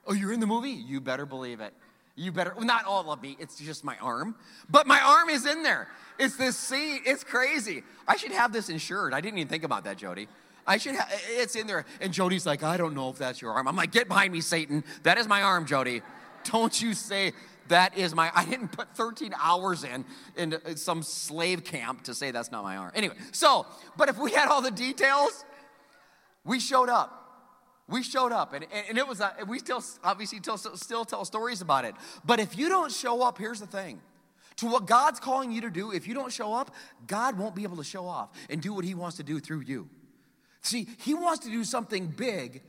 Oh, 0.07 0.13
you're 0.13 0.31
in 0.31 0.39
the 0.39 0.47
movie? 0.47 0.71
You 0.71 1.01
better 1.01 1.25
believe 1.25 1.59
it. 1.59 1.73
You 2.15 2.31
better, 2.31 2.53
well, 2.55 2.65
not 2.65 2.85
all 2.85 3.11
of 3.11 3.21
me, 3.21 3.37
it's 3.39 3.57
just 3.57 3.83
my 3.83 3.97
arm. 3.97 4.35
But 4.69 4.85
my 4.85 4.99
arm 4.99 5.29
is 5.29 5.45
in 5.45 5.63
there. 5.63 5.87
It's 6.19 6.35
this 6.35 6.57
scene, 6.57 7.01
it's 7.05 7.23
crazy. 7.23 7.83
I 8.07 8.17
should 8.17 8.31
have 8.31 8.51
this 8.51 8.69
insured. 8.69 9.13
I 9.13 9.21
didn't 9.21 9.39
even 9.39 9.49
think 9.49 9.63
about 9.63 9.85
that, 9.85 9.97
Jody. 9.97 10.27
I 10.67 10.77
should 10.77 10.95
have, 10.95 11.09
it's 11.29 11.55
in 11.55 11.67
there. 11.67 11.85
And 11.99 12.13
Jody's 12.13 12.45
like, 12.45 12.63
I 12.63 12.77
don't 12.77 12.93
know 12.93 13.09
if 13.09 13.17
that's 13.17 13.41
your 13.41 13.51
arm. 13.51 13.67
I'm 13.67 13.75
like, 13.75 13.91
get 13.91 14.07
behind 14.07 14.33
me, 14.33 14.41
Satan. 14.41 14.83
That 15.03 15.17
is 15.17 15.27
my 15.27 15.41
arm, 15.41 15.65
Jody. 15.65 16.01
Don't 16.43 16.79
you 16.81 16.93
say 16.93 17.33
that 17.69 17.97
is 17.97 18.13
my, 18.13 18.31
I 18.35 18.45
didn't 18.45 18.69
put 18.69 18.95
13 18.95 19.33
hours 19.41 19.83
in, 19.83 20.05
in 20.37 20.75
some 20.75 21.03
slave 21.03 21.63
camp 21.63 22.03
to 22.03 22.13
say 22.13 22.31
that's 22.31 22.51
not 22.51 22.63
my 22.63 22.77
arm. 22.77 22.91
Anyway, 22.93 23.15
so, 23.31 23.65
but 23.97 24.09
if 24.09 24.17
we 24.17 24.31
had 24.31 24.49
all 24.49 24.61
the 24.61 24.71
details, 24.71 25.45
we 26.43 26.59
showed 26.59 26.89
up. 26.89 27.20
We 27.91 28.03
showed 28.03 28.31
up, 28.31 28.53
and, 28.53 28.65
and 28.89 28.97
it 28.97 29.07
was, 29.07 29.19
uh, 29.19 29.31
we 29.47 29.59
still 29.59 29.83
obviously 30.03 30.39
tell, 30.39 30.57
still 30.57 31.03
tell 31.05 31.25
stories 31.25 31.61
about 31.61 31.85
it. 31.85 31.93
But 32.23 32.39
if 32.39 32.57
you 32.57 32.69
don't 32.69 32.91
show 32.91 33.21
up, 33.21 33.37
here's 33.37 33.59
the 33.59 33.67
thing 33.67 34.01
to 34.57 34.67
what 34.67 34.85
God's 34.85 35.19
calling 35.19 35.51
you 35.51 35.61
to 35.61 35.69
do, 35.69 35.91
if 35.91 36.07
you 36.07 36.13
don't 36.13 36.31
show 36.31 36.53
up, 36.53 36.73
God 37.07 37.37
won't 37.37 37.55
be 37.55 37.63
able 37.63 37.77
to 37.77 37.83
show 37.83 38.07
off 38.07 38.29
and 38.49 38.61
do 38.61 38.73
what 38.73 38.85
He 38.85 38.95
wants 38.95 39.17
to 39.17 39.23
do 39.23 39.39
through 39.39 39.61
you. 39.61 39.89
See, 40.61 40.87
He 40.99 41.13
wants 41.13 41.45
to 41.45 41.51
do 41.51 41.63
something 41.63 42.07
big 42.07 42.61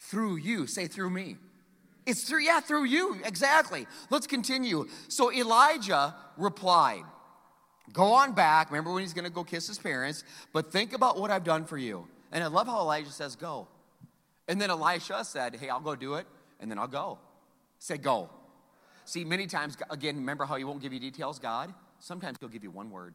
through 0.00 0.36
you. 0.36 0.66
Say, 0.66 0.86
through 0.86 1.10
me. 1.10 1.36
It's 2.06 2.24
through, 2.24 2.40
yeah, 2.40 2.60
through 2.60 2.84
you, 2.84 3.20
exactly. 3.24 3.86
Let's 4.08 4.26
continue. 4.26 4.86
So 5.08 5.30
Elijah 5.32 6.14
replied, 6.36 7.04
Go 7.92 8.12
on 8.12 8.32
back. 8.32 8.70
Remember 8.70 8.92
when 8.92 9.02
he's 9.02 9.14
going 9.14 9.24
to 9.24 9.30
go 9.30 9.44
kiss 9.44 9.66
his 9.66 9.78
parents, 9.78 10.24
but 10.52 10.72
think 10.72 10.92
about 10.92 11.18
what 11.18 11.30
I've 11.30 11.44
done 11.44 11.64
for 11.64 11.78
you. 11.78 12.06
And 12.32 12.44
I 12.44 12.46
love 12.46 12.66
how 12.66 12.80
Elijah 12.80 13.10
says, 13.10 13.36
Go. 13.36 13.68
And 14.48 14.60
then 14.60 14.70
Elisha 14.70 15.24
said, 15.24 15.56
Hey, 15.56 15.68
I'll 15.68 15.80
go 15.80 15.94
do 15.94 16.14
it, 16.14 16.26
and 16.58 16.70
then 16.70 16.78
I'll 16.78 16.88
go. 16.88 17.18
Say, 17.78 17.98
Go. 17.98 18.30
See, 19.04 19.24
many 19.24 19.46
times, 19.46 19.76
again, 19.90 20.16
remember 20.16 20.44
how 20.44 20.56
he 20.56 20.64
won't 20.64 20.82
give 20.82 20.92
you 20.92 21.00
details, 21.00 21.38
God? 21.38 21.72
Sometimes 22.00 22.36
he'll 22.40 22.48
give 22.48 22.62
you 22.64 22.70
one 22.70 22.90
word. 22.90 23.14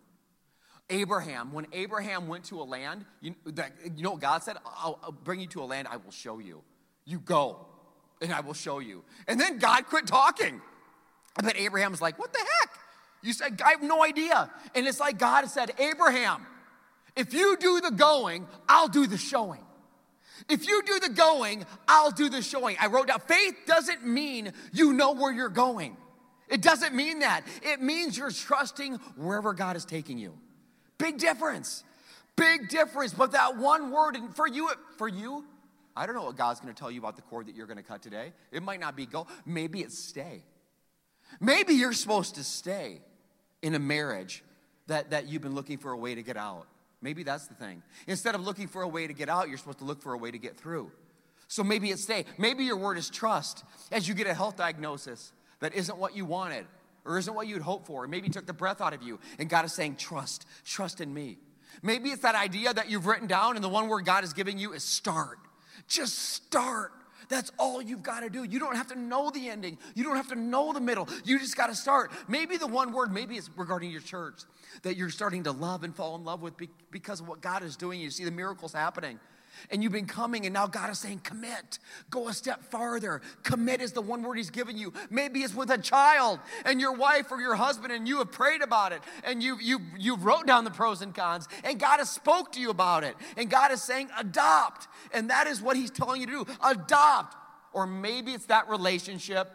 Abraham, 0.89 1.53
when 1.53 1.67
Abraham 1.71 2.27
went 2.27 2.45
to 2.45 2.61
a 2.61 2.63
land, 2.63 3.05
you, 3.21 3.35
that, 3.45 3.71
you 3.95 4.03
know 4.03 4.11
what 4.11 4.21
God 4.21 4.43
said? 4.43 4.57
I'll, 4.65 4.99
I'll 5.03 5.11
bring 5.11 5.39
you 5.39 5.47
to 5.47 5.63
a 5.63 5.65
land 5.65 5.87
I 5.89 5.97
will 5.97 6.11
show 6.11 6.39
you. 6.39 6.61
You 7.05 7.19
go, 7.19 7.65
and 8.21 8.33
I 8.33 8.41
will 8.41 8.53
show 8.53 8.79
you. 8.79 9.03
And 9.27 9.39
then 9.39 9.59
God 9.59 9.85
quit 9.85 10.07
talking. 10.07 10.61
I 11.37 11.41
bet 11.41 11.57
Abraham's 11.57 12.01
like, 12.01 12.19
What 12.19 12.33
the 12.33 12.39
heck? 12.39 12.71
You 13.21 13.33
said, 13.33 13.61
I 13.63 13.71
have 13.71 13.81
no 13.81 14.03
idea. 14.03 14.51
And 14.75 14.85
it's 14.85 14.99
like 14.99 15.17
God 15.17 15.45
said, 15.47 15.71
Abraham, 15.79 16.45
if 17.15 17.33
you 17.33 17.55
do 17.57 17.79
the 17.79 17.91
going, 17.91 18.47
I'll 18.67 18.89
do 18.89 19.07
the 19.07 19.17
showing. 19.17 19.63
If 20.49 20.67
you 20.67 20.81
do 20.83 20.99
the 20.99 21.09
going, 21.09 21.65
I'll 21.87 22.11
do 22.11 22.29
the 22.29 22.41
showing. 22.41 22.75
I 22.79 22.87
wrote 22.87 23.07
down 23.07 23.19
faith 23.19 23.55
doesn't 23.65 24.05
mean 24.05 24.51
you 24.71 24.93
know 24.93 25.13
where 25.13 25.31
you're 25.31 25.49
going. 25.49 25.97
It 26.49 26.61
doesn't 26.61 26.93
mean 26.93 27.19
that. 27.19 27.41
It 27.61 27.81
means 27.81 28.17
you're 28.17 28.31
trusting 28.31 28.95
wherever 29.15 29.53
God 29.53 29.75
is 29.75 29.85
taking 29.85 30.17
you. 30.17 30.37
Big 30.97 31.17
difference. 31.17 31.83
Big 32.35 32.69
difference. 32.69 33.13
But 33.13 33.31
that 33.31 33.57
one 33.57 33.91
word, 33.91 34.15
and 34.15 34.35
for 34.35 34.47
you, 34.47 34.69
for 34.97 35.07
you, 35.07 35.45
I 35.95 36.05
don't 36.05 36.15
know 36.15 36.23
what 36.23 36.35
God's 36.35 36.59
going 36.59 36.73
to 36.73 36.79
tell 36.79 36.91
you 36.91 36.99
about 36.99 37.15
the 37.15 37.21
cord 37.21 37.47
that 37.47 37.55
you're 37.55 37.67
going 37.67 37.77
to 37.77 37.83
cut 37.83 38.01
today. 38.01 38.33
It 38.51 38.63
might 38.63 38.79
not 38.79 38.95
be 38.95 39.05
go. 39.05 39.27
Maybe 39.45 39.81
it's 39.81 39.97
stay. 39.97 40.43
Maybe 41.39 41.73
you're 41.73 41.93
supposed 41.93 42.35
to 42.35 42.43
stay 42.43 43.01
in 43.61 43.75
a 43.75 43.79
marriage 43.79 44.43
that, 44.87 45.11
that 45.11 45.27
you've 45.27 45.41
been 45.41 45.55
looking 45.55 45.77
for 45.77 45.91
a 45.91 45.97
way 45.97 46.15
to 46.15 46.23
get 46.23 46.37
out. 46.37 46.67
Maybe 47.03 47.23
that's 47.23 47.47
the 47.47 47.53
thing. 47.53 47.83
Instead 48.07 48.33
of 48.33 48.41
looking 48.41 48.69
for 48.69 48.81
a 48.81 48.87
way 48.87 49.05
to 49.07 49.13
get 49.13 49.27
out, 49.27 49.49
you're 49.49 49.57
supposed 49.57 49.79
to 49.79 49.83
look 49.83 50.01
for 50.01 50.13
a 50.13 50.17
way 50.17 50.31
to 50.31 50.37
get 50.37 50.55
through. 50.57 50.89
So 51.49 51.61
maybe 51.61 51.91
it's 51.91 52.01
stay. 52.01 52.23
Maybe 52.37 52.63
your 52.63 52.77
word 52.77 52.97
is 52.97 53.09
trust 53.09 53.65
as 53.91 54.07
you 54.07 54.13
get 54.13 54.25
a 54.25 54.33
health 54.33 54.55
diagnosis 54.55 55.33
that 55.59 55.75
isn't 55.75 55.97
what 55.97 56.15
you 56.15 56.23
wanted 56.23 56.65
or 57.03 57.19
isn't 57.19 57.35
what 57.35 57.45
you'd 57.47 57.61
hoped 57.61 57.87
for. 57.87 58.05
Or 58.05 58.07
maybe 58.07 58.29
took 58.29 58.47
the 58.47 58.53
breath 58.53 58.79
out 58.79 58.93
of 58.93 59.03
you 59.03 59.19
and 59.37 59.49
God 59.49 59.65
is 59.65 59.73
saying, 59.73 59.97
trust, 59.97 60.47
trust 60.63 61.01
in 61.01 61.13
me. 61.13 61.37
Maybe 61.81 62.09
it's 62.09 62.21
that 62.21 62.35
idea 62.35 62.73
that 62.73 62.89
you've 62.89 63.05
written 63.05 63.27
down 63.27 63.55
and 63.55 63.63
the 63.63 63.69
one 63.69 63.89
word 63.89 64.05
God 64.05 64.23
is 64.23 64.31
giving 64.31 64.57
you 64.57 64.71
is 64.71 64.83
start. 64.83 65.39
Just 65.89 66.17
start. 66.17 66.93
That's 67.29 67.51
all 67.57 67.81
you've 67.81 68.03
got 68.03 68.21
to 68.21 68.29
do. 68.29 68.43
You 68.43 68.59
don't 68.59 68.75
have 68.75 68.87
to 68.87 68.99
know 68.99 69.29
the 69.29 69.49
ending. 69.49 69.77
You 69.95 70.03
don't 70.03 70.15
have 70.15 70.29
to 70.29 70.35
know 70.35 70.73
the 70.73 70.81
middle. 70.81 71.07
You 71.25 71.39
just 71.39 71.57
got 71.57 71.67
to 71.67 71.75
start. 71.75 72.11
Maybe 72.27 72.57
the 72.57 72.67
one 72.67 72.91
word, 72.91 73.11
maybe 73.11 73.35
it's 73.35 73.49
regarding 73.55 73.91
your 73.91 74.01
church 74.01 74.41
that 74.83 74.97
you're 74.97 75.09
starting 75.09 75.43
to 75.43 75.51
love 75.51 75.83
and 75.83 75.95
fall 75.95 76.15
in 76.15 76.23
love 76.23 76.41
with 76.41 76.53
because 76.91 77.19
of 77.19 77.27
what 77.27 77.41
God 77.41 77.63
is 77.63 77.75
doing. 77.75 77.99
You 77.99 78.09
see 78.09 78.25
the 78.25 78.31
miracles 78.31 78.73
happening. 78.73 79.19
And 79.69 79.83
you've 79.83 79.91
been 79.91 80.05
coming, 80.05 80.45
and 80.45 80.53
now 80.53 80.67
God 80.67 80.89
is 80.89 80.99
saying, 80.99 81.21
Commit. 81.23 81.79
Go 82.09 82.27
a 82.27 82.33
step 82.33 82.63
farther. 82.65 83.21
Commit 83.43 83.81
is 83.81 83.91
the 83.91 84.01
one 84.01 84.23
word 84.23 84.37
He's 84.37 84.49
given 84.49 84.77
you. 84.77 84.93
Maybe 85.09 85.41
it's 85.41 85.55
with 85.55 85.69
a 85.69 85.77
child 85.77 86.39
and 86.65 86.79
your 86.79 86.93
wife 86.93 87.31
or 87.31 87.39
your 87.39 87.55
husband, 87.55 87.93
and 87.93 88.07
you 88.07 88.19
have 88.19 88.31
prayed 88.31 88.61
about 88.61 88.91
it, 88.91 89.01
and 89.23 89.41
you, 89.41 89.57
you, 89.59 89.79
you 89.97 90.15
wrote 90.17 90.47
down 90.47 90.63
the 90.63 90.71
pros 90.71 91.01
and 91.01 91.13
cons, 91.13 91.47
and 91.63 91.79
God 91.79 91.97
has 91.97 92.09
spoke 92.09 92.51
to 92.53 92.59
you 92.59 92.69
about 92.69 93.03
it. 93.03 93.15
And 93.37 93.49
God 93.49 93.71
is 93.71 93.81
saying, 93.81 94.09
Adopt. 94.17 94.87
And 95.13 95.29
that 95.29 95.47
is 95.47 95.61
what 95.61 95.75
He's 95.75 95.91
telling 95.91 96.21
you 96.21 96.27
to 96.27 96.45
do. 96.45 96.53
Adopt. 96.63 97.35
Or 97.73 97.87
maybe 97.87 98.33
it's 98.33 98.45
that 98.45 98.69
relationship, 98.69 99.51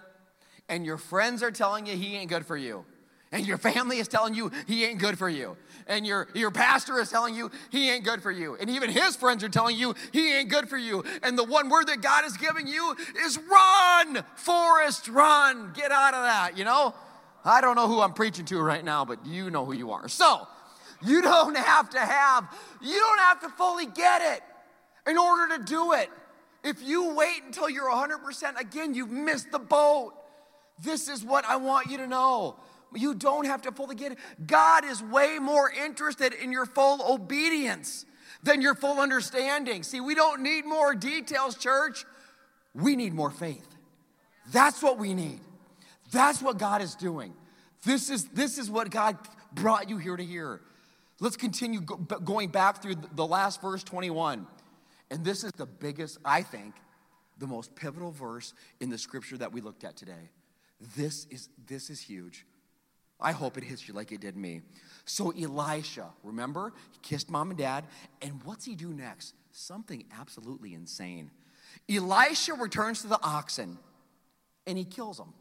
and 0.68 0.84
your 0.84 0.96
friends 0.96 1.42
are 1.42 1.50
telling 1.52 1.86
you 1.86 1.96
He 1.96 2.16
ain't 2.16 2.30
good 2.30 2.46
for 2.46 2.56
you 2.56 2.84
and 3.30 3.46
your 3.46 3.58
family 3.58 3.98
is 3.98 4.08
telling 4.08 4.34
you 4.34 4.50
he 4.66 4.84
ain't 4.84 4.98
good 4.98 5.18
for 5.18 5.28
you. 5.28 5.56
And 5.86 6.06
your, 6.06 6.28
your 6.34 6.50
pastor 6.50 6.98
is 7.00 7.10
telling 7.10 7.34
you 7.34 7.50
he 7.70 7.90
ain't 7.90 8.04
good 8.04 8.22
for 8.22 8.30
you. 8.30 8.56
And 8.58 8.70
even 8.70 8.90
his 8.90 9.16
friends 9.16 9.44
are 9.44 9.48
telling 9.48 9.76
you 9.76 9.94
he 10.12 10.34
ain't 10.34 10.48
good 10.48 10.68
for 10.68 10.78
you. 10.78 11.04
And 11.22 11.38
the 11.38 11.44
one 11.44 11.68
word 11.68 11.88
that 11.88 12.00
god 12.00 12.24
is 12.24 12.36
giving 12.36 12.66
you 12.66 12.96
is 13.24 13.38
run 13.38 14.24
forest 14.36 15.08
run. 15.08 15.72
Get 15.74 15.90
out 15.90 16.14
of 16.14 16.22
that 16.22 16.56
you 16.56 16.64
know? 16.64 16.94
I 17.44 17.60
don't 17.60 17.76
know 17.76 17.86
who 17.86 18.00
i'm 18.00 18.12
preaching 18.12 18.44
to 18.46 18.60
right 18.60 18.84
now 18.84 19.04
but 19.04 19.24
you 19.26 19.50
know 19.50 19.64
who 19.64 19.72
you 19.72 19.92
are. 19.92 20.08
So 20.08 20.46
you 21.04 21.22
don't 21.22 21.56
have 21.56 21.90
to 21.90 22.00
have 22.00 22.48
you 22.80 22.98
don't 22.98 23.20
have 23.20 23.40
to 23.40 23.48
fully 23.50 23.86
get 23.86 24.22
it 24.36 24.42
in 25.10 25.18
order 25.18 25.56
to 25.58 25.64
do 25.64 25.92
it. 25.92 26.08
If 26.64 26.82
you 26.82 27.14
wait 27.14 27.42
until 27.46 27.70
you're 27.70 27.90
100% 27.90 28.58
again 28.58 28.94
you've 28.94 29.10
missed 29.10 29.50
the 29.52 29.58
boat. 29.58 30.14
This 30.80 31.08
is 31.08 31.24
what 31.24 31.44
i 31.44 31.56
want 31.56 31.90
you 31.90 31.98
to 31.98 32.06
know 32.06 32.56
you 32.94 33.14
don't 33.14 33.46
have 33.46 33.62
to 33.62 33.72
fully 33.72 33.94
get 33.94 34.12
it. 34.12 34.18
God 34.46 34.84
is 34.84 35.02
way 35.02 35.38
more 35.38 35.70
interested 35.70 36.32
in 36.32 36.52
your 36.52 36.66
full 36.66 37.12
obedience 37.12 38.04
than 38.42 38.62
your 38.62 38.74
full 38.74 39.00
understanding. 39.00 39.82
See, 39.82 40.00
we 40.00 40.14
don't 40.14 40.42
need 40.42 40.64
more 40.64 40.94
details, 40.94 41.56
church. 41.56 42.04
We 42.74 42.96
need 42.96 43.12
more 43.12 43.30
faith. 43.30 43.66
That's 44.52 44.82
what 44.82 44.98
we 44.98 45.14
need. 45.14 45.40
That's 46.12 46.40
what 46.40 46.58
God 46.58 46.80
is 46.80 46.94
doing. 46.94 47.34
This 47.84 48.10
is, 48.10 48.28
this 48.28 48.58
is 48.58 48.70
what 48.70 48.90
God 48.90 49.18
brought 49.52 49.88
you 49.88 49.98
here 49.98 50.16
to 50.16 50.24
hear. 50.24 50.60
Let's 51.20 51.36
continue 51.36 51.80
go, 51.80 51.96
going 51.96 52.48
back 52.48 52.82
through 52.82 52.96
the 53.14 53.26
last 53.26 53.60
verse 53.60 53.82
21. 53.82 54.46
And 55.10 55.24
this 55.24 55.44
is 55.44 55.52
the 55.52 55.66
biggest, 55.66 56.18
I 56.24 56.42
think, 56.42 56.74
the 57.38 57.46
most 57.46 57.74
pivotal 57.74 58.10
verse 58.10 58.54
in 58.80 58.90
the 58.90 58.98
scripture 58.98 59.36
that 59.38 59.52
we 59.52 59.60
looked 59.60 59.84
at 59.84 59.96
today. 59.96 60.30
This 60.96 61.26
is, 61.30 61.48
this 61.66 61.90
is 61.90 62.00
huge. 62.00 62.46
I 63.20 63.32
hope 63.32 63.58
it 63.58 63.64
hits 63.64 63.88
you 63.88 63.94
like 63.94 64.12
it 64.12 64.20
did 64.20 64.36
me. 64.36 64.62
So, 65.04 65.30
Elisha, 65.30 66.06
remember, 66.22 66.72
he 66.92 66.98
kissed 67.02 67.30
mom 67.30 67.50
and 67.50 67.58
dad. 67.58 67.84
And 68.22 68.42
what's 68.44 68.64
he 68.64 68.74
do 68.74 68.92
next? 68.92 69.34
Something 69.52 70.04
absolutely 70.18 70.74
insane. 70.74 71.30
Elisha 71.88 72.54
returns 72.54 73.02
to 73.02 73.08
the 73.08 73.18
oxen 73.22 73.78
and 74.66 74.78
he 74.78 74.84
kills 74.84 75.16
them. 75.16 75.32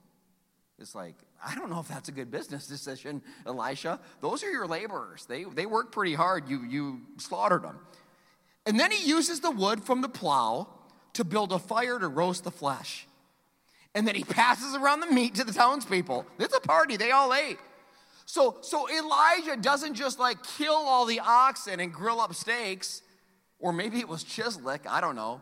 It's 0.79 0.95
like, 0.95 1.15
I 1.45 1.55
don't 1.55 1.69
know 1.69 1.79
if 1.79 1.87
that's 1.87 2.09
a 2.09 2.11
good 2.11 2.31
business 2.31 2.67
decision, 2.67 3.21
Elisha. 3.45 3.99
Those 4.21 4.43
are 4.43 4.51
your 4.51 4.67
laborers. 4.67 5.25
They, 5.25 5.43
they 5.43 5.65
work 5.65 5.91
pretty 5.91 6.13
hard. 6.13 6.49
You, 6.49 6.63
you 6.63 7.01
slaughtered 7.17 7.63
them. 7.63 7.79
And 8.65 8.79
then 8.79 8.91
he 8.91 9.07
uses 9.07 9.39
the 9.39 9.51
wood 9.51 9.83
from 9.83 10.01
the 10.01 10.09
plow 10.09 10.67
to 11.13 11.23
build 11.23 11.51
a 11.51 11.59
fire 11.59 11.97
to 11.97 12.07
roast 12.07 12.43
the 12.43 12.51
flesh. 12.51 13.06
And 13.95 14.08
then 14.08 14.15
he 14.15 14.23
passes 14.23 14.76
around 14.76 15.00
the 15.00 15.08
meat 15.08 15.36
to 15.36 15.43
the 15.43 15.54
townspeople. 15.54 16.26
It's 16.39 16.56
a 16.56 16.60
party, 16.60 16.97
they 16.97 17.12
all 17.12 17.34
ate. 17.34 17.58
So, 18.26 18.58
so 18.62 18.88
Elijah 18.89 19.56
doesn't 19.56 19.93
just 19.93 20.19
like 20.19 20.38
kill 20.58 20.73
all 20.73 21.06
the 21.06 21.21
oxen 21.21 21.80
and 21.80 21.93
grill 21.93 22.19
up 22.19 22.36
steaks, 22.36 23.02
or 23.60 23.71
maybe 23.71 24.00
it 24.00 24.08
was 24.08 24.23
chislic, 24.23 24.82
I 24.88 25.02
don't 25.02 25.15
know. 25.15 25.41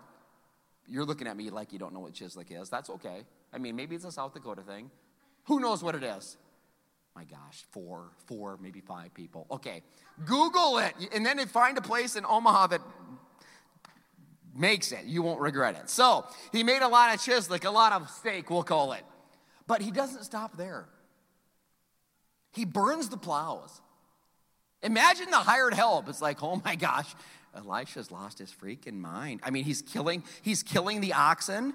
You're 0.87 1.05
looking 1.05 1.27
at 1.27 1.35
me 1.35 1.49
like 1.49 1.73
you 1.73 1.79
don't 1.79 1.93
know 1.93 1.99
what 1.99 2.13
chislic 2.13 2.45
is. 2.49 2.69
That's 2.69 2.89
okay. 2.91 3.23
I 3.51 3.57
mean, 3.57 3.75
maybe 3.75 3.95
it's 3.95 4.05
a 4.05 4.11
South 4.11 4.33
Dakota 4.33 4.61
thing. 4.61 4.91
Who 5.45 5.59
knows 5.59 5.83
what 5.83 5.95
it 5.95 6.03
is? 6.03 6.37
My 7.15 7.23
gosh, 7.23 7.63
four, 7.71 8.11
four, 8.27 8.57
maybe 8.61 8.81
five 8.81 9.13
people. 9.13 9.47
Okay, 9.49 9.81
Google 10.25 10.79
it, 10.79 10.93
and 11.13 11.25
then 11.25 11.39
find 11.47 11.77
a 11.77 11.81
place 11.81 12.15
in 12.15 12.25
Omaha 12.25 12.67
that 12.67 12.81
makes 14.55 14.91
it. 14.91 15.05
You 15.05 15.21
won't 15.21 15.41
regret 15.41 15.75
it. 15.75 15.89
So 15.89 16.25
he 16.51 16.63
made 16.63 16.81
a 16.81 16.87
lot 16.87 17.13
of 17.13 17.19
chislic, 17.19 17.65
a 17.65 17.69
lot 17.69 17.91
of 17.91 18.09
steak, 18.09 18.49
we'll 18.49 18.63
call 18.63 18.93
it. 18.93 19.03
But 19.67 19.81
he 19.81 19.91
doesn't 19.91 20.23
stop 20.23 20.57
there. 20.57 20.85
He 22.53 22.65
burns 22.65 23.09
the 23.09 23.17
plows. 23.17 23.81
Imagine 24.81 25.29
the 25.29 25.37
hired 25.37 25.73
help. 25.73 26.07
It's 26.07 26.21
like, 26.21 26.41
oh 26.43 26.61
my 26.63 26.75
gosh, 26.75 27.13
Elisha's 27.55 28.11
lost 28.11 28.39
his 28.39 28.51
freaking 28.51 28.99
mind. 28.99 29.41
I 29.43 29.49
mean, 29.49 29.63
he's 29.63 29.81
killing, 29.81 30.23
he's 30.41 30.63
killing 30.63 31.01
the 31.01 31.13
oxen. 31.13 31.73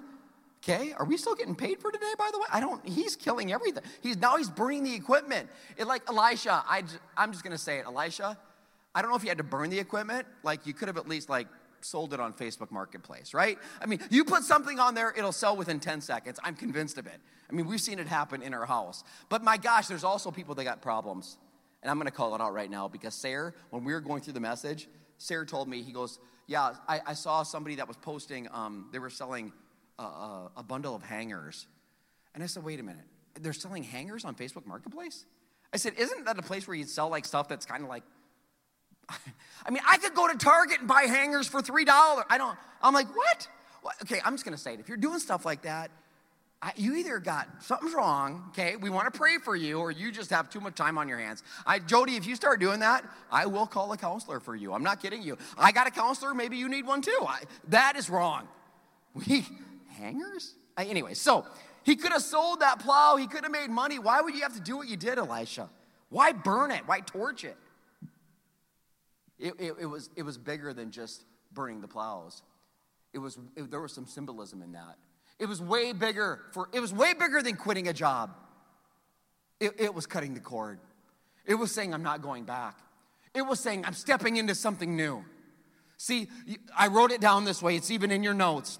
Okay, 0.63 0.93
are 0.93 1.05
we 1.05 1.17
still 1.17 1.33
getting 1.33 1.55
paid 1.55 1.79
for 1.79 1.91
today, 1.91 2.13
by 2.19 2.29
the 2.31 2.37
way? 2.37 2.45
I 2.51 2.59
don't, 2.59 2.87
he's 2.87 3.15
killing 3.15 3.51
everything. 3.51 3.83
He's 4.01 4.17
now 4.17 4.37
he's 4.37 4.49
burning 4.49 4.83
the 4.83 4.93
equipment. 4.93 5.49
It 5.75 5.87
like 5.87 6.03
Elisha, 6.07 6.63
I, 6.67 6.83
I'm 7.17 7.31
just 7.31 7.43
gonna 7.43 7.57
say 7.57 7.79
it, 7.79 7.85
Elisha, 7.85 8.37
I 8.93 9.01
don't 9.01 9.09
know 9.09 9.17
if 9.17 9.23
you 9.23 9.29
had 9.29 9.39
to 9.39 9.43
burn 9.43 9.71
the 9.71 9.79
equipment, 9.79 10.27
like 10.43 10.67
you 10.67 10.73
could 10.73 10.87
have 10.87 10.97
at 10.97 11.07
least 11.07 11.29
like 11.29 11.47
sold 11.85 12.13
it 12.13 12.19
on 12.19 12.33
Facebook 12.33 12.71
Marketplace, 12.71 13.33
right? 13.33 13.57
I 13.81 13.85
mean, 13.85 13.99
you 14.09 14.23
put 14.23 14.43
something 14.43 14.79
on 14.79 14.95
there, 14.95 15.13
it'll 15.15 15.31
sell 15.31 15.55
within 15.55 15.79
10 15.79 16.01
seconds. 16.01 16.39
I'm 16.43 16.55
convinced 16.55 16.97
of 16.97 17.07
it. 17.07 17.19
I 17.49 17.53
mean, 17.53 17.67
we've 17.67 17.81
seen 17.81 17.99
it 17.99 18.07
happen 18.07 18.41
in 18.41 18.53
our 18.53 18.65
house. 18.65 19.03
But 19.29 19.43
my 19.43 19.57
gosh, 19.57 19.87
there's 19.87 20.03
also 20.03 20.31
people 20.31 20.55
that 20.55 20.63
got 20.63 20.81
problems. 20.81 21.37
And 21.83 21.89
I'm 21.89 21.97
gonna 21.97 22.11
call 22.11 22.35
it 22.35 22.41
out 22.41 22.53
right 22.53 22.69
now 22.69 22.87
because 22.87 23.15
Sarah, 23.15 23.53
when 23.71 23.83
we 23.83 23.93
were 23.93 24.01
going 24.01 24.21
through 24.21 24.33
the 24.33 24.39
message, 24.39 24.87
Sarah 25.17 25.45
told 25.45 25.67
me, 25.67 25.81
he 25.81 25.91
goes, 25.91 26.19
Yeah, 26.47 26.75
I, 26.87 27.01
I 27.07 27.13
saw 27.13 27.43
somebody 27.43 27.75
that 27.75 27.87
was 27.87 27.97
posting, 27.97 28.47
um, 28.51 28.89
they 28.91 28.99
were 28.99 29.09
selling 29.09 29.51
a, 30.01 30.03
a, 30.03 30.51
a 30.57 30.63
bundle 30.63 30.95
of 30.95 31.03
hangers. 31.03 31.67
And 32.33 32.43
I 32.43 32.47
said, 32.47 32.63
wait 32.63 32.79
a 32.79 32.83
minute, 32.83 33.05
they're 33.39 33.53
selling 33.53 33.83
hangers 33.83 34.25
on 34.25 34.35
Facebook 34.35 34.65
Marketplace? 34.65 35.25
I 35.73 35.77
said, 35.77 35.93
isn't 35.97 36.25
that 36.25 36.37
a 36.37 36.41
place 36.41 36.67
where 36.67 36.75
you 36.75 36.85
sell 36.85 37.09
like 37.09 37.25
stuff 37.25 37.47
that's 37.47 37.65
kind 37.65 37.83
of 37.83 37.89
like, 37.89 38.03
I 39.65 39.69
mean, 39.69 39.83
I 39.87 39.97
could 39.97 40.13
go 40.13 40.27
to 40.27 40.37
Target 40.37 40.79
and 40.79 40.87
buy 40.87 41.03
hangers 41.03 41.47
for 41.47 41.61
$3. 41.61 41.85
I 42.29 42.37
don't, 42.37 42.57
I'm 42.81 42.93
like, 42.93 43.15
what? 43.15 43.47
what? 43.81 43.95
Okay, 44.03 44.19
I'm 44.23 44.33
just 44.33 44.45
gonna 44.45 44.57
say 44.57 44.73
it. 44.73 44.79
If 44.79 44.87
you're 44.87 44.97
doing 44.97 45.19
stuff 45.19 45.45
like 45.45 45.63
that, 45.63 45.91
I, 46.63 46.73
you 46.75 46.95
either 46.95 47.17
got 47.17 47.47
something's 47.59 47.93
wrong, 47.93 48.45
okay? 48.49 48.75
We 48.75 48.91
want 48.91 49.11
to 49.11 49.17
pray 49.17 49.39
for 49.39 49.55
you, 49.55 49.79
or 49.79 49.89
you 49.89 50.11
just 50.11 50.29
have 50.29 50.47
too 50.49 50.59
much 50.59 50.75
time 50.75 50.99
on 50.99 51.07
your 51.07 51.17
hands. 51.17 51.41
I, 51.65 51.79
Jody, 51.79 52.17
if 52.17 52.27
you 52.27 52.35
start 52.35 52.59
doing 52.59 52.81
that, 52.81 53.03
I 53.31 53.47
will 53.47 53.65
call 53.65 53.91
a 53.93 53.97
counselor 53.97 54.39
for 54.39 54.55
you. 54.55 54.71
I'm 54.71 54.83
not 54.83 55.01
kidding 55.01 55.23
you. 55.23 55.39
I 55.57 55.71
got 55.71 55.87
a 55.87 55.91
counselor. 55.91 56.35
Maybe 56.35 56.57
you 56.57 56.69
need 56.69 56.85
one 56.85 57.01
too. 57.01 57.25
I, 57.27 57.41
that 57.69 57.95
is 57.95 58.09
wrong. 58.09 58.47
We 59.13 59.45
hangers? 59.89 60.53
Anyway, 60.77 61.15
so 61.15 61.45
he 61.83 61.95
could 61.95 62.11
have 62.11 62.21
sold 62.21 62.61
that 62.61 62.79
plow. 62.79 63.17
He 63.17 63.27
could 63.27 63.43
have 63.43 63.51
made 63.51 63.69
money. 63.69 63.99
Why 63.99 64.21
would 64.21 64.35
you 64.35 64.41
have 64.41 64.53
to 64.53 64.61
do 64.61 64.77
what 64.77 64.87
you 64.87 64.97
did, 64.97 65.17
Elisha? 65.17 65.69
Why 66.09 66.31
burn 66.31 66.71
it? 66.71 66.83
Why 66.85 66.99
torch 66.99 67.43
it? 67.43 67.57
It, 69.41 69.55
it, 69.59 69.73
it 69.81 69.85
was, 69.85 70.09
it 70.15 70.23
was 70.23 70.37
bigger 70.37 70.71
than 70.71 70.91
just 70.91 71.25
burning 71.51 71.81
the 71.81 71.87
plows. 71.87 72.43
It 73.11 73.17
was, 73.17 73.37
it, 73.55 73.71
there 73.71 73.81
was 73.81 73.91
some 73.91 74.05
symbolism 74.05 74.61
in 74.61 74.71
that. 74.73 74.97
It 75.39 75.47
was 75.47 75.61
way 75.61 75.91
bigger 75.91 76.41
for, 76.53 76.69
it 76.71 76.79
was 76.79 76.93
way 76.93 77.13
bigger 77.13 77.41
than 77.41 77.55
quitting 77.55 77.87
a 77.87 77.93
job. 77.93 78.35
It, 79.59 79.73
it 79.79 79.93
was 79.93 80.05
cutting 80.05 80.35
the 80.35 80.39
cord. 80.39 80.79
It 81.45 81.55
was 81.55 81.71
saying, 81.71 81.93
I'm 81.93 82.03
not 82.03 82.21
going 82.21 82.45
back. 82.45 82.77
It 83.33 83.41
was 83.41 83.59
saying, 83.59 83.83
I'm 83.85 83.93
stepping 83.93 84.37
into 84.37 84.53
something 84.53 84.95
new. 84.95 85.25
See, 85.97 86.27
I 86.77 86.87
wrote 86.87 87.11
it 87.11 87.21
down 87.21 87.45
this 87.45 87.61
way. 87.61 87.75
It's 87.75 87.91
even 87.91 88.11
in 88.11 88.23
your 88.23 88.33
notes. 88.33 88.79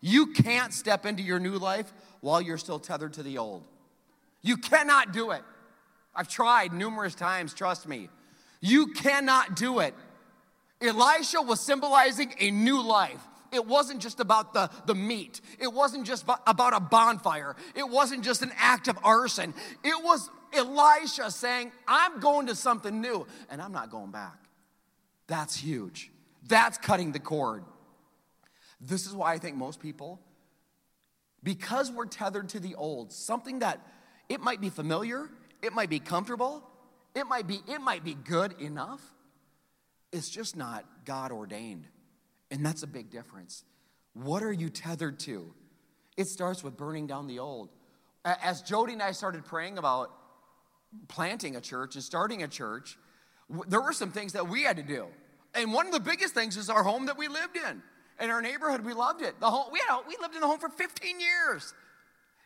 You 0.00 0.28
can't 0.32 0.74
step 0.74 1.06
into 1.06 1.22
your 1.22 1.38
new 1.38 1.58
life 1.58 1.92
while 2.20 2.42
you're 2.42 2.58
still 2.58 2.78
tethered 2.78 3.14
to 3.14 3.22
the 3.22 3.38
old. 3.38 3.64
You 4.42 4.56
cannot 4.56 5.12
do 5.12 5.30
it. 5.30 5.42
I've 6.14 6.28
tried 6.28 6.72
numerous 6.72 7.14
times, 7.14 7.54
trust 7.54 7.86
me. 7.88 8.08
You 8.62 8.86
cannot 8.86 9.56
do 9.56 9.80
it. 9.80 9.94
Elisha 10.80 11.42
was 11.42 11.60
symbolizing 11.60 12.32
a 12.38 12.50
new 12.50 12.82
life. 12.82 13.20
It 13.52 13.66
wasn't 13.66 14.00
just 14.00 14.18
about 14.18 14.54
the, 14.54 14.70
the 14.86 14.94
meat. 14.94 15.42
It 15.60 15.70
wasn't 15.70 16.06
just 16.06 16.24
about 16.46 16.72
a 16.72 16.80
bonfire. 16.80 17.54
It 17.74 17.86
wasn't 17.86 18.24
just 18.24 18.40
an 18.40 18.52
act 18.56 18.88
of 18.88 18.98
arson. 19.04 19.52
It 19.84 20.02
was 20.02 20.30
Elisha 20.54 21.30
saying, 21.30 21.72
I'm 21.86 22.20
going 22.20 22.46
to 22.46 22.54
something 22.54 23.00
new 23.00 23.26
and 23.50 23.60
I'm 23.60 23.72
not 23.72 23.90
going 23.90 24.10
back. 24.10 24.38
That's 25.26 25.54
huge. 25.56 26.10
That's 26.46 26.78
cutting 26.78 27.12
the 27.12 27.20
cord. 27.20 27.64
This 28.80 29.06
is 29.06 29.12
why 29.12 29.34
I 29.34 29.38
think 29.38 29.56
most 29.56 29.80
people, 29.80 30.20
because 31.42 31.90
we're 31.90 32.06
tethered 32.06 32.48
to 32.50 32.60
the 32.60 32.74
old, 32.74 33.12
something 33.12 33.58
that 33.58 33.80
it 34.28 34.40
might 34.40 34.60
be 34.60 34.70
familiar, 34.70 35.28
it 35.62 35.72
might 35.72 35.90
be 35.90 36.00
comfortable, 36.00 36.68
it 37.14 37.26
might 37.26 37.46
be, 37.46 37.60
it 37.68 37.80
might 37.80 38.04
be 38.04 38.14
good 38.14 38.60
enough. 38.60 39.00
It's 40.12 40.28
just 40.28 40.56
not 40.56 40.84
God 41.04 41.32
ordained. 41.32 41.86
And 42.50 42.64
that's 42.64 42.82
a 42.82 42.86
big 42.86 43.10
difference. 43.10 43.64
What 44.14 44.42
are 44.42 44.52
you 44.52 44.68
tethered 44.68 45.18
to? 45.20 45.54
It 46.16 46.26
starts 46.26 46.62
with 46.62 46.76
burning 46.76 47.06
down 47.06 47.26
the 47.26 47.38
old. 47.38 47.70
As 48.24 48.62
Jody 48.62 48.92
and 48.92 49.02
I 49.02 49.12
started 49.12 49.44
praying 49.44 49.78
about 49.78 50.10
planting 51.08 51.56
a 51.56 51.60
church 51.60 51.94
and 51.94 52.04
starting 52.04 52.42
a 52.42 52.48
church, 52.48 52.98
there 53.68 53.80
were 53.80 53.92
some 53.92 54.10
things 54.10 54.34
that 54.34 54.48
we 54.48 54.62
had 54.62 54.76
to 54.76 54.82
do. 54.82 55.06
And 55.54 55.72
one 55.72 55.86
of 55.86 55.92
the 55.92 56.00
biggest 56.00 56.34
things 56.34 56.56
is 56.56 56.70
our 56.70 56.82
home 56.82 57.06
that 57.06 57.18
we 57.18 57.28
lived 57.28 57.56
in 57.56 57.82
in 58.20 58.30
our 58.30 58.42
neighborhood. 58.42 58.84
We 58.84 58.92
loved 58.92 59.22
it. 59.22 59.38
The 59.40 59.50
home, 59.50 59.72
we, 59.72 59.80
had, 59.88 60.00
we 60.06 60.16
lived 60.20 60.34
in 60.34 60.40
the 60.40 60.46
home 60.46 60.60
for 60.60 60.68
15 60.68 61.20
years. 61.20 61.74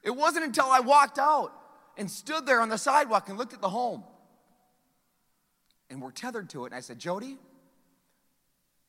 It 0.02 0.10
wasn't 0.10 0.44
until 0.44 0.66
I 0.66 0.80
walked 0.80 1.18
out 1.18 1.52
and 1.96 2.10
stood 2.10 2.46
there 2.46 2.60
on 2.60 2.68
the 2.68 2.78
sidewalk 2.78 3.28
and 3.28 3.36
looked 3.36 3.52
at 3.52 3.60
the 3.60 3.68
home. 3.68 4.04
And 5.90 6.02
we're 6.02 6.10
tethered 6.10 6.50
to 6.50 6.64
it. 6.64 6.66
And 6.68 6.74
I 6.74 6.80
said, 6.80 6.98
Jody, 6.98 7.38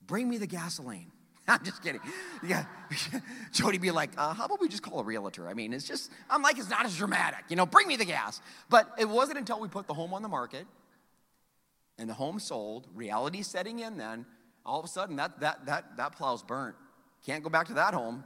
bring 0.05 0.29
me 0.29 0.37
the 0.37 0.47
gasoline. 0.47 1.11
I'm 1.47 1.63
just 1.63 1.81
kidding. 1.81 2.01
Yeah, 2.45 2.65
Jody 3.53 3.77
be 3.77 3.91
like, 3.91 4.11
uh, 4.17 4.33
how 4.33 4.45
about 4.45 4.59
we 4.59 4.67
just 4.67 4.83
call 4.83 4.99
a 4.99 5.03
realtor? 5.03 5.47
I 5.47 5.53
mean, 5.53 5.73
it's 5.73 5.85
just, 5.85 6.11
I'm 6.29 6.41
like, 6.41 6.57
it's 6.57 6.69
not 6.69 6.85
as 6.85 6.97
dramatic. 6.97 7.45
You 7.49 7.55
know, 7.55 7.65
bring 7.65 7.87
me 7.87 7.95
the 7.95 8.05
gas. 8.05 8.41
But 8.69 8.89
it 8.97 9.07
wasn't 9.07 9.37
until 9.37 9.59
we 9.59 9.67
put 9.67 9.87
the 9.87 9.93
home 9.93 10.13
on 10.13 10.21
the 10.21 10.27
market 10.27 10.65
and 11.97 12.09
the 12.09 12.13
home 12.13 12.39
sold, 12.39 12.87
reality 12.93 13.41
setting 13.41 13.79
in 13.79 13.97
then, 13.97 14.25
all 14.65 14.79
of 14.79 14.85
a 14.85 14.89
sudden 14.89 15.15
that, 15.15 15.39
that, 15.39 15.65
that, 15.65 15.97
that 15.97 16.15
plow's 16.15 16.43
burnt. 16.43 16.75
Can't 17.25 17.43
go 17.43 17.49
back 17.49 17.67
to 17.67 17.73
that 17.75 17.93
home. 17.93 18.23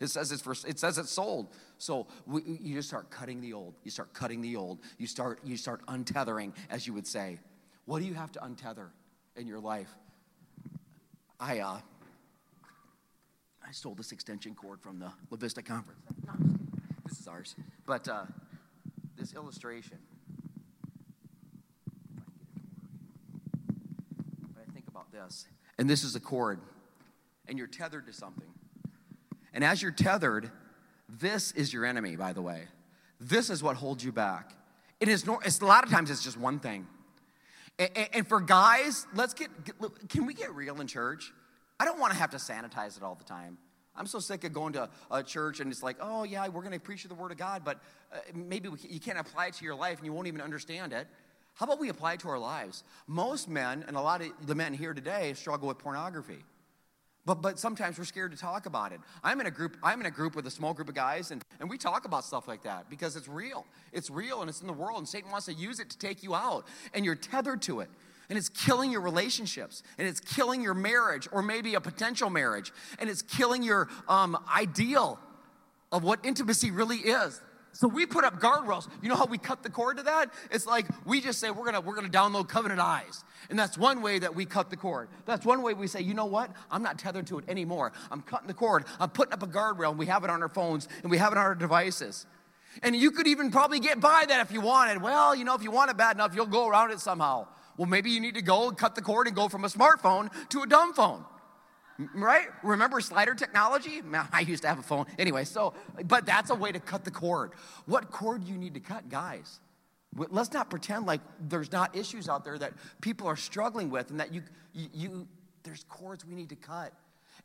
It 0.00 0.08
says 0.08 0.32
it's 0.32 0.42
for, 0.42 0.52
it 0.66 0.78
says 0.78 0.98
it's 0.98 1.10
sold. 1.10 1.48
So 1.78 2.06
we, 2.26 2.42
you 2.42 2.74
just 2.74 2.88
start 2.88 3.10
cutting 3.10 3.40
the 3.40 3.52
old. 3.52 3.74
You 3.84 3.90
start 3.90 4.12
cutting 4.14 4.40
the 4.40 4.56
old. 4.56 4.78
You 4.98 5.06
start 5.06 5.40
you 5.44 5.56
start 5.56 5.84
untethering, 5.86 6.52
as 6.70 6.86
you 6.86 6.94
would 6.94 7.06
say. 7.06 7.38
What 7.84 8.00
do 8.00 8.06
you 8.06 8.14
have 8.14 8.32
to 8.32 8.40
untether 8.40 8.88
in 9.36 9.46
your 9.46 9.60
life? 9.60 9.88
I 11.38 11.60
uh, 11.60 11.80
I 13.66 13.72
stole 13.72 13.94
this 13.94 14.12
extension 14.12 14.54
cord 14.54 14.80
from 14.80 14.98
the 14.98 15.12
La 15.30 15.36
Vista 15.36 15.62
conference. 15.62 16.00
This 17.06 17.20
is 17.20 17.28
ours, 17.28 17.54
but 17.86 18.08
uh, 18.08 18.24
this 19.16 19.34
illustration 19.34 19.98
But 24.54 24.64
I 24.68 24.72
think 24.72 24.86
about 24.88 25.12
this, 25.12 25.46
and 25.78 25.88
this 25.88 26.04
is 26.04 26.14
a 26.16 26.20
cord, 26.20 26.60
and 27.48 27.58
you're 27.58 27.66
tethered 27.66 28.06
to 28.06 28.12
something. 28.12 28.48
And 29.52 29.64
as 29.64 29.82
you're 29.82 29.92
tethered, 29.92 30.50
this 31.08 31.52
is 31.52 31.72
your 31.72 31.84
enemy, 31.84 32.16
by 32.16 32.32
the 32.32 32.42
way. 32.42 32.64
This 33.20 33.50
is 33.50 33.62
what 33.62 33.76
holds 33.76 34.04
you 34.04 34.12
back. 34.12 34.52
It 35.00 35.08
is 35.08 35.24
it's, 35.44 35.60
a 35.60 35.66
lot 35.66 35.84
of 35.84 35.90
times 35.90 36.10
it's 36.10 36.22
just 36.22 36.36
one 36.36 36.58
thing. 36.58 36.86
And, 37.78 37.90
and 38.12 38.28
for 38.28 38.40
guys, 38.40 39.06
let's 39.14 39.34
get, 39.34 39.48
can 40.08 40.26
we 40.26 40.34
get 40.34 40.54
real 40.54 40.80
in 40.80 40.86
church? 40.86 41.32
I 41.78 41.84
don't 41.84 41.98
want 41.98 42.12
to 42.12 42.18
have 42.18 42.30
to 42.30 42.36
sanitize 42.36 42.96
it 42.96 43.02
all 43.02 43.14
the 43.14 43.24
time. 43.24 43.58
I'm 43.96 44.06
so 44.06 44.18
sick 44.18 44.44
of 44.44 44.52
going 44.52 44.74
to 44.74 44.88
a 45.10 45.22
church 45.22 45.60
and 45.60 45.70
it's 45.72 45.82
like, 45.82 45.96
oh, 46.00 46.24
yeah, 46.24 46.46
we're 46.48 46.62
going 46.62 46.72
to 46.72 46.80
preach 46.80 47.04
the 47.04 47.14
word 47.14 47.32
of 47.32 47.38
God, 47.38 47.62
but 47.64 47.80
uh, 48.12 48.18
maybe 48.34 48.68
you 48.88 49.00
can't 49.00 49.18
apply 49.18 49.46
it 49.46 49.54
to 49.54 49.64
your 49.64 49.74
life 49.74 49.98
and 49.98 50.06
you 50.06 50.12
won't 50.12 50.28
even 50.28 50.40
understand 50.40 50.92
it. 50.92 51.06
How 51.54 51.66
about 51.66 51.80
we 51.80 51.88
apply 51.88 52.14
it 52.14 52.20
to 52.20 52.28
our 52.28 52.38
lives? 52.38 52.84
Most 53.06 53.48
men, 53.48 53.84
and 53.86 53.96
a 53.96 54.00
lot 54.00 54.22
of 54.22 54.28
the 54.46 54.54
men 54.54 54.72
here 54.72 54.94
today, 54.94 55.34
struggle 55.34 55.68
with 55.68 55.78
pornography. 55.78 56.44
But, 57.30 57.42
but 57.42 57.58
sometimes 57.60 57.96
we're 57.96 58.06
scared 58.06 58.32
to 58.32 58.36
talk 58.36 58.66
about 58.66 58.90
it. 58.90 58.98
I'm 59.22 59.40
in 59.40 59.46
a 59.46 59.52
group, 59.52 59.76
I'm 59.84 60.00
in 60.00 60.06
a 60.06 60.10
group 60.10 60.34
with 60.34 60.48
a 60.48 60.50
small 60.50 60.74
group 60.74 60.88
of 60.88 60.96
guys, 60.96 61.30
and, 61.30 61.44
and 61.60 61.70
we 61.70 61.78
talk 61.78 62.04
about 62.04 62.24
stuff 62.24 62.48
like 62.48 62.64
that 62.64 62.90
because 62.90 63.14
it's 63.14 63.28
real. 63.28 63.66
It's 63.92 64.10
real 64.10 64.40
and 64.40 64.50
it's 64.50 64.62
in 64.62 64.66
the 64.66 64.72
world, 64.72 64.98
and 64.98 65.08
Satan 65.08 65.30
wants 65.30 65.46
to 65.46 65.52
use 65.52 65.78
it 65.78 65.90
to 65.90 65.98
take 65.98 66.24
you 66.24 66.34
out, 66.34 66.66
and 66.92 67.04
you're 67.04 67.14
tethered 67.14 67.62
to 67.62 67.78
it. 67.80 67.88
And 68.30 68.36
it's 68.36 68.48
killing 68.48 68.90
your 68.90 69.00
relationships, 69.00 69.84
and 69.96 70.08
it's 70.08 70.18
killing 70.18 70.60
your 70.60 70.74
marriage, 70.74 71.28
or 71.30 71.40
maybe 71.40 71.74
a 71.74 71.80
potential 71.80 72.30
marriage, 72.30 72.72
and 72.98 73.08
it's 73.08 73.22
killing 73.22 73.62
your 73.62 73.88
um, 74.08 74.36
ideal 74.52 75.20
of 75.92 76.02
what 76.02 76.26
intimacy 76.26 76.72
really 76.72 76.96
is. 76.96 77.40
So 77.72 77.86
we 77.86 78.04
put 78.04 78.24
up 78.24 78.40
guardrails. 78.40 78.88
You 79.00 79.08
know 79.08 79.14
how 79.14 79.26
we 79.26 79.38
cut 79.38 79.62
the 79.62 79.70
cord 79.70 79.98
to 79.98 80.02
that? 80.04 80.32
It's 80.50 80.66
like 80.66 80.86
we 81.04 81.20
just 81.20 81.38
say 81.38 81.50
we're 81.50 81.64
gonna 81.64 81.80
we're 81.80 81.94
gonna 81.94 82.08
download 82.08 82.48
Covenant 82.48 82.80
Eyes, 82.80 83.24
and 83.48 83.58
that's 83.58 83.78
one 83.78 84.02
way 84.02 84.18
that 84.18 84.34
we 84.34 84.44
cut 84.44 84.70
the 84.70 84.76
cord. 84.76 85.08
That's 85.24 85.46
one 85.46 85.62
way 85.62 85.74
we 85.74 85.86
say, 85.86 86.00
you 86.00 86.14
know 86.14 86.26
what? 86.26 86.50
I'm 86.70 86.82
not 86.82 86.98
tethered 86.98 87.26
to 87.28 87.38
it 87.38 87.44
anymore. 87.48 87.92
I'm 88.10 88.22
cutting 88.22 88.48
the 88.48 88.54
cord. 88.54 88.84
I'm 88.98 89.10
putting 89.10 89.32
up 89.32 89.42
a 89.42 89.46
guardrail, 89.46 89.90
and 89.90 89.98
we 89.98 90.06
have 90.06 90.24
it 90.24 90.30
on 90.30 90.42
our 90.42 90.48
phones 90.48 90.88
and 91.02 91.10
we 91.10 91.18
have 91.18 91.32
it 91.32 91.38
on 91.38 91.44
our 91.44 91.54
devices. 91.54 92.26
And 92.82 92.94
you 92.94 93.10
could 93.10 93.26
even 93.26 93.50
probably 93.50 93.80
get 93.80 94.00
by 94.00 94.24
that 94.28 94.40
if 94.40 94.52
you 94.52 94.60
wanted. 94.60 95.02
Well, 95.02 95.34
you 95.34 95.44
know, 95.44 95.54
if 95.54 95.62
you 95.62 95.70
want 95.70 95.90
it 95.90 95.96
bad 95.96 96.16
enough, 96.16 96.34
you'll 96.34 96.46
go 96.46 96.68
around 96.68 96.92
it 96.92 97.00
somehow. 97.00 97.48
Well, 97.76 97.88
maybe 97.88 98.10
you 98.10 98.20
need 98.20 98.34
to 98.34 98.42
go 98.42 98.68
and 98.68 98.76
cut 98.76 98.94
the 98.94 99.02
cord 99.02 99.26
and 99.26 99.34
go 99.34 99.48
from 99.48 99.64
a 99.64 99.68
smartphone 99.68 100.30
to 100.50 100.62
a 100.62 100.66
dumb 100.66 100.92
phone 100.92 101.24
right? 102.14 102.46
Remember 102.62 103.00
slider 103.00 103.34
technology? 103.34 104.02
I 104.32 104.40
used 104.40 104.62
to 104.62 104.68
have 104.68 104.78
a 104.78 104.82
phone. 104.82 105.06
Anyway, 105.18 105.44
so, 105.44 105.74
but 106.06 106.26
that's 106.26 106.50
a 106.50 106.54
way 106.54 106.72
to 106.72 106.80
cut 106.80 107.04
the 107.04 107.10
cord. 107.10 107.52
What 107.86 108.10
cord 108.10 108.44
do 108.44 108.52
you 108.52 108.58
need 108.58 108.74
to 108.74 108.80
cut, 108.80 109.08
guys? 109.08 109.60
Let's 110.16 110.52
not 110.52 110.70
pretend 110.70 111.06
like 111.06 111.20
there's 111.48 111.70
not 111.70 111.96
issues 111.96 112.28
out 112.28 112.44
there 112.44 112.58
that 112.58 112.72
people 113.00 113.26
are 113.28 113.36
struggling 113.36 113.90
with 113.90 114.10
and 114.10 114.18
that 114.18 114.34
you, 114.34 114.42
you, 114.72 114.88
you 114.92 115.28
there's 115.62 115.84
cords 115.88 116.24
we 116.24 116.34
need 116.34 116.48
to 116.48 116.56
cut. 116.56 116.92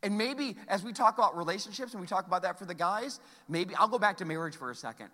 And 0.04 0.18
maybe 0.18 0.58
as 0.68 0.84
we 0.84 0.92
talk 0.92 1.18
about 1.18 1.38
relationships 1.38 1.94
and 1.94 2.02
we 2.02 2.08
talk 2.08 2.28
about 2.28 2.42
that 2.42 2.58
for 2.58 2.66
the 2.66 2.74
guys, 2.74 3.20
maybe 3.48 3.76
I'll 3.76 3.88
go 3.88 4.00
back 4.00 4.18
to 4.18 4.26
marriage 4.26 4.56
for 4.56 4.72
a 4.72 4.76
second. 4.76 5.10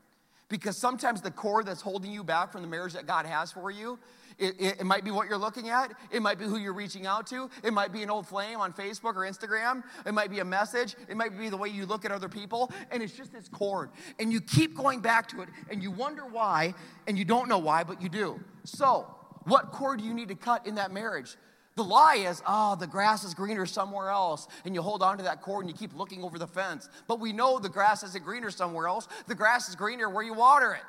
Because 0.49 0.77
sometimes 0.77 1.21
the 1.21 1.31
cord 1.31 1.65
that's 1.65 1.81
holding 1.81 2.11
you 2.11 2.23
back 2.23 2.51
from 2.51 2.61
the 2.61 2.67
marriage 2.67 2.93
that 2.93 3.05
God 3.05 3.25
has 3.25 3.51
for 3.51 3.71
you 3.71 3.99
it, 4.37 4.55
it, 4.59 4.81
it, 4.81 4.85
might 4.85 5.03
be 5.03 5.11
what 5.11 5.27
you're 5.27 5.37
looking 5.37 5.69
at. 5.69 5.93
It 6.11 6.21
might 6.21 6.39
be 6.39 6.45
who 6.45 6.57
you're 6.57 6.73
reaching 6.73 7.05
out 7.05 7.27
to. 7.27 7.49
It 7.63 7.73
might 7.73 7.91
be 7.91 8.03
an 8.03 8.09
old 8.09 8.27
flame 8.27 8.59
on 8.59 8.73
Facebook 8.73 9.15
or 9.15 9.21
Instagram. 9.21 9.83
It 10.05 10.13
might 10.13 10.29
be 10.29 10.39
a 10.39 10.45
message. 10.45 10.95
It 11.09 11.17
might 11.17 11.37
be 11.37 11.49
the 11.49 11.57
way 11.57 11.69
you 11.69 11.85
look 11.85 12.05
at 12.05 12.11
other 12.11 12.29
people. 12.29 12.71
And 12.91 13.01
it's 13.03 13.15
just 13.15 13.31
this 13.31 13.47
cord. 13.47 13.89
And 14.19 14.31
you 14.31 14.41
keep 14.41 14.75
going 14.75 14.99
back 14.99 15.27
to 15.29 15.41
it 15.41 15.49
and 15.69 15.81
you 15.81 15.91
wonder 15.91 16.23
why, 16.23 16.73
and 17.07 17.17
you 17.17 17.25
don't 17.25 17.47
know 17.47 17.59
why, 17.59 17.83
but 17.83 18.01
you 18.01 18.09
do. 18.09 18.39
So, 18.63 19.07
what 19.43 19.71
cord 19.71 19.99
do 19.99 20.05
you 20.05 20.13
need 20.13 20.29
to 20.29 20.35
cut 20.35 20.67
in 20.67 20.75
that 20.75 20.91
marriage? 20.91 21.35
The 21.75 21.83
lie 21.83 22.25
is, 22.27 22.43
oh, 22.45 22.75
the 22.75 22.87
grass 22.87 23.23
is 23.23 23.33
greener 23.33 23.65
somewhere 23.65 24.09
else. 24.09 24.47
And 24.65 24.75
you 24.75 24.81
hold 24.81 25.01
on 25.01 25.17
to 25.17 25.23
that 25.23 25.41
cord 25.41 25.65
and 25.65 25.69
you 25.69 25.77
keep 25.77 25.95
looking 25.97 26.23
over 26.23 26.37
the 26.37 26.47
fence. 26.47 26.89
But 27.07 27.19
we 27.19 27.31
know 27.31 27.59
the 27.59 27.69
grass 27.69 28.03
isn't 28.03 28.23
greener 28.23 28.51
somewhere 28.51 28.87
else. 28.87 29.07
The 29.27 29.35
grass 29.35 29.69
is 29.69 29.75
greener 29.75 30.09
where 30.09 30.23
you 30.23 30.33
water 30.33 30.73
it. 30.73 30.83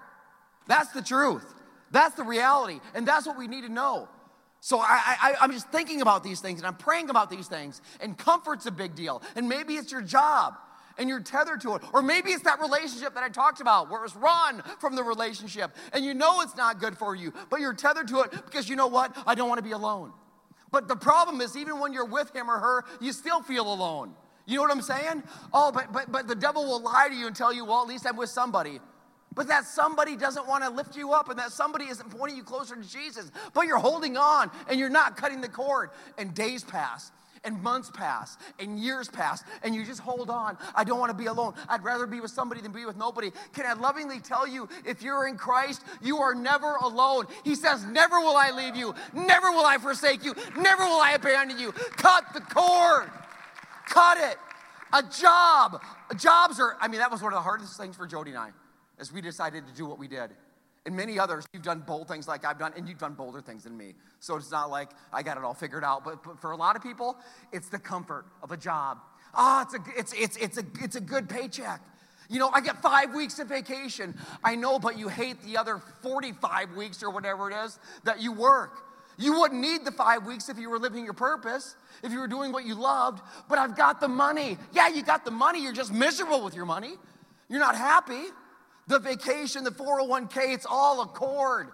That's 0.66 0.92
the 0.92 1.02
truth. 1.02 1.55
That's 1.92 2.16
the 2.16 2.24
reality, 2.24 2.81
and 2.94 3.07
that's 3.07 3.26
what 3.26 3.38
we 3.38 3.46
need 3.46 3.62
to 3.62 3.68
know. 3.68 4.09
So 4.61 4.78
I, 4.78 5.35
I, 5.40 5.44
am 5.44 5.50
just 5.50 5.68
thinking 5.70 6.02
about 6.02 6.22
these 6.22 6.40
things 6.40 6.61
and 6.61 6.66
I'm 6.68 6.76
praying 6.76 7.11
about 7.11 7.31
these 7.31 7.48
things, 7.48 7.83
and 8.00 8.16
comfort's 8.16 8.66
a 8.66 8.70
big 8.70 8.94
deal. 8.94 9.20
And 9.35 9.48
maybe 9.48 9.74
it's 9.74 9.90
your 9.90 10.02
job 10.02 10.55
and 10.98 11.09
you're 11.09 11.18
tethered 11.18 11.61
to 11.62 11.74
it. 11.74 11.83
Or 11.92 12.00
maybe 12.00 12.31
it's 12.31 12.44
that 12.44 12.61
relationship 12.61 13.14
that 13.14 13.24
I 13.24 13.28
talked 13.28 13.61
about 13.61 13.90
where 13.90 14.05
it's 14.05 14.14
run 14.14 14.62
from 14.78 14.94
the 14.94 15.02
relationship 15.02 15.74
and 15.92 16.05
you 16.05 16.14
know 16.14 16.42
it's 16.42 16.57
not 16.57 16.78
good 16.78 16.96
for 16.96 17.16
you, 17.16 17.33
but 17.50 17.59
you're 17.59 17.74
tethered 17.74 18.07
to 18.09 18.20
it 18.20 18.31
because 18.31 18.68
you 18.68 18.76
know 18.76 18.87
what? 18.87 19.16
I 19.26 19.35
don't 19.35 19.48
want 19.48 19.59
to 19.59 19.64
be 19.64 19.72
alone. 19.72 20.12
But 20.70 20.87
the 20.87 20.96
problem 20.96 21.40
is, 21.40 21.57
even 21.57 21.81
when 21.81 21.92
you're 21.92 22.07
with 22.07 22.35
him 22.35 22.48
or 22.48 22.59
her, 22.59 22.85
you 23.00 23.12
still 23.12 23.42
feel 23.42 23.72
alone. 23.72 24.14
You 24.46 24.57
know 24.57 24.62
what 24.62 24.70
I'm 24.70 24.83
saying? 24.83 25.24
Oh, 25.52 25.72
but, 25.72 25.92
but, 25.92 26.12
but 26.12 26.28
the 26.28 26.37
devil 26.37 26.64
will 26.64 26.83
lie 26.83 27.09
to 27.09 27.14
you 27.14 27.26
and 27.26 27.35
tell 27.35 27.52
you, 27.52 27.64
well, 27.64 27.83
at 27.83 27.88
least 27.88 28.07
I'm 28.07 28.16
with 28.16 28.31
somebody. 28.31 28.81
But 29.34 29.48
that 29.48 29.64
somebody 29.64 30.16
doesn't 30.16 30.46
want 30.46 30.64
to 30.64 30.70
lift 30.70 30.96
you 30.96 31.12
up 31.12 31.28
and 31.30 31.38
that 31.38 31.52
somebody 31.52 31.86
isn't 31.86 32.10
pointing 32.10 32.36
you 32.36 32.44
closer 32.44 32.76
to 32.76 32.82
Jesus. 32.82 33.30
But 33.54 33.66
you're 33.66 33.78
holding 33.78 34.16
on 34.16 34.50
and 34.68 34.78
you're 34.78 34.90
not 34.90 35.16
cutting 35.16 35.40
the 35.40 35.48
cord. 35.48 35.90
And 36.18 36.34
days 36.34 36.64
pass 36.64 37.10
and 37.44 37.60
months 37.62 37.90
pass 37.90 38.36
and 38.58 38.78
years 38.78 39.08
pass 39.08 39.42
and 39.62 39.74
you 39.74 39.84
just 39.84 40.00
hold 40.00 40.30
on. 40.30 40.56
I 40.74 40.84
don't 40.84 40.98
want 40.98 41.10
to 41.10 41.16
be 41.16 41.26
alone. 41.26 41.54
I'd 41.68 41.82
rather 41.82 42.06
be 42.06 42.20
with 42.20 42.30
somebody 42.30 42.60
than 42.60 42.72
be 42.72 42.84
with 42.84 42.96
nobody. 42.96 43.30
Can 43.52 43.66
I 43.66 43.72
lovingly 43.72 44.20
tell 44.20 44.46
you 44.46 44.68
if 44.84 45.02
you're 45.02 45.26
in 45.26 45.36
Christ, 45.36 45.82
you 46.02 46.18
are 46.18 46.34
never 46.34 46.76
alone. 46.76 47.26
He 47.44 47.54
says, 47.54 47.84
Never 47.84 48.20
will 48.20 48.36
I 48.36 48.50
leave 48.50 48.76
you, 48.76 48.94
never 49.12 49.50
will 49.50 49.66
I 49.66 49.78
forsake 49.78 50.24
you, 50.24 50.34
never 50.56 50.84
will 50.84 51.00
I 51.00 51.12
abandon 51.12 51.58
you. 51.58 51.72
Cut 51.72 52.24
the 52.34 52.40
cord. 52.40 53.10
Cut 53.86 54.18
it. 54.18 54.38
A 54.94 55.02
job. 55.02 55.82
Jobs 56.18 56.60
are, 56.60 56.76
I 56.80 56.88
mean, 56.88 57.00
that 57.00 57.10
was 57.10 57.22
one 57.22 57.32
of 57.32 57.36
the 57.36 57.42
hardest 57.42 57.78
things 57.78 57.96
for 57.96 58.06
Jody 58.06 58.30
and 58.30 58.38
I 58.38 58.50
as 59.02 59.12
we 59.12 59.20
decided 59.20 59.66
to 59.66 59.74
do 59.74 59.84
what 59.84 59.98
we 59.98 60.06
did. 60.06 60.30
And 60.86 60.96
many 60.96 61.18
others, 61.18 61.44
you've 61.52 61.64
done 61.64 61.80
bold 61.80 62.06
things 62.08 62.28
like 62.28 62.44
I've 62.44 62.58
done, 62.58 62.72
and 62.76 62.88
you've 62.88 62.98
done 62.98 63.14
bolder 63.14 63.40
things 63.40 63.64
than 63.64 63.76
me. 63.76 63.94
So 64.20 64.36
it's 64.36 64.50
not 64.50 64.70
like 64.70 64.90
I 65.12 65.22
got 65.22 65.36
it 65.36 65.42
all 65.42 65.54
figured 65.54 65.84
out. 65.84 66.04
But, 66.04 66.22
but 66.22 66.40
for 66.40 66.52
a 66.52 66.56
lot 66.56 66.76
of 66.76 66.82
people, 66.82 67.16
it's 67.52 67.68
the 67.68 67.80
comfort 67.80 68.26
of 68.42 68.52
a 68.52 68.56
job. 68.56 68.98
Ah, 69.34 69.58
oh, 69.58 69.62
it's, 69.62 69.74
a, 69.74 69.98
it's, 69.98 70.12
it's, 70.12 70.36
it's, 70.36 70.58
a, 70.58 70.64
it's 70.80 70.96
a 70.96 71.00
good 71.00 71.28
paycheck. 71.28 71.80
You 72.28 72.38
know, 72.38 72.48
I 72.52 72.60
get 72.60 72.80
five 72.80 73.12
weeks 73.12 73.40
of 73.40 73.48
vacation. 73.48 74.14
I 74.42 74.54
know, 74.54 74.78
but 74.78 74.96
you 74.98 75.08
hate 75.08 75.42
the 75.42 75.56
other 75.56 75.82
45 76.02 76.76
weeks 76.76 77.02
or 77.02 77.10
whatever 77.10 77.50
it 77.50 77.56
is 77.64 77.78
that 78.04 78.20
you 78.20 78.32
work. 78.32 78.84
You 79.18 79.40
wouldn't 79.40 79.60
need 79.60 79.84
the 79.84 79.92
five 79.92 80.26
weeks 80.26 80.48
if 80.48 80.58
you 80.58 80.70
were 80.70 80.78
living 80.78 81.04
your 81.04 81.12
purpose, 81.12 81.74
if 82.02 82.12
you 82.12 82.20
were 82.20 82.28
doing 82.28 82.50
what 82.52 82.64
you 82.64 82.74
loved, 82.74 83.22
but 83.48 83.58
I've 83.58 83.76
got 83.76 84.00
the 84.00 84.08
money. 84.08 84.58
Yeah, 84.72 84.88
you 84.88 85.02
got 85.02 85.24
the 85.24 85.30
money, 85.30 85.62
you're 85.62 85.72
just 85.72 85.92
miserable 85.92 86.42
with 86.42 86.54
your 86.54 86.66
money. 86.66 86.94
You're 87.48 87.60
not 87.60 87.76
happy 87.76 88.22
the 88.86 88.98
vacation, 88.98 89.64
the 89.64 89.70
401k, 89.70 90.54
it's 90.54 90.66
all 90.68 91.02
a 91.02 91.06
cord. 91.06 91.68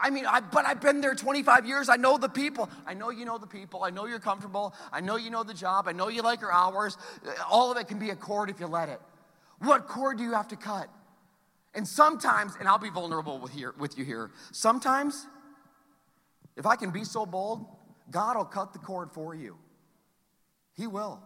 I 0.00 0.10
mean, 0.10 0.26
I, 0.26 0.40
but 0.40 0.66
I've 0.66 0.80
been 0.80 1.00
there 1.00 1.14
25 1.14 1.66
years. 1.66 1.88
I 1.88 1.96
know 1.96 2.18
the 2.18 2.28
people. 2.28 2.68
I 2.86 2.94
know 2.94 3.10
you 3.10 3.24
know 3.24 3.38
the 3.38 3.46
people. 3.46 3.82
I 3.82 3.90
know 3.90 4.06
you're 4.06 4.20
comfortable. 4.20 4.74
I 4.92 5.00
know 5.00 5.16
you 5.16 5.30
know 5.30 5.42
the 5.42 5.54
job. 5.54 5.88
I 5.88 5.92
know 5.92 6.08
you 6.08 6.22
like 6.22 6.40
your 6.40 6.52
hours. 6.52 6.96
Uh, 7.26 7.32
all 7.50 7.72
of 7.72 7.78
it 7.78 7.88
can 7.88 7.98
be 7.98 8.10
a 8.10 8.16
cord 8.16 8.50
if 8.50 8.60
you 8.60 8.66
let 8.66 8.88
it. 8.88 9.00
What 9.58 9.88
cord 9.88 10.18
do 10.18 10.24
you 10.24 10.32
have 10.32 10.48
to 10.48 10.56
cut? 10.56 10.88
And 11.74 11.86
sometimes, 11.86 12.54
and 12.58 12.68
I'll 12.68 12.78
be 12.78 12.90
vulnerable 12.90 13.38
with, 13.38 13.52
here, 13.52 13.74
with 13.78 13.96
you 13.96 14.04
here, 14.04 14.30
sometimes, 14.52 15.26
if 16.56 16.66
I 16.66 16.76
can 16.76 16.90
be 16.90 17.04
so 17.04 17.26
bold, 17.26 17.64
God 18.10 18.36
will 18.36 18.44
cut 18.44 18.72
the 18.72 18.78
cord 18.78 19.12
for 19.12 19.34
you. 19.34 19.56
He 20.76 20.86
will. 20.86 21.20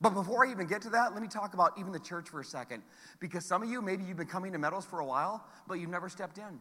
But 0.00 0.14
before 0.14 0.46
I 0.46 0.50
even 0.50 0.66
get 0.66 0.80
to 0.82 0.90
that, 0.90 1.12
let 1.12 1.20
me 1.20 1.28
talk 1.28 1.52
about 1.52 1.78
even 1.78 1.92
the 1.92 2.00
church 2.00 2.28
for 2.28 2.40
a 2.40 2.44
second. 2.44 2.82
Because 3.18 3.44
some 3.44 3.62
of 3.62 3.68
you, 3.68 3.82
maybe 3.82 4.04
you've 4.04 4.16
been 4.16 4.26
coming 4.26 4.52
to 4.52 4.58
Meadows 4.58 4.86
for 4.86 5.00
a 5.00 5.04
while, 5.04 5.44
but 5.68 5.74
you've 5.74 5.90
never 5.90 6.08
stepped 6.08 6.38
in. 6.38 6.58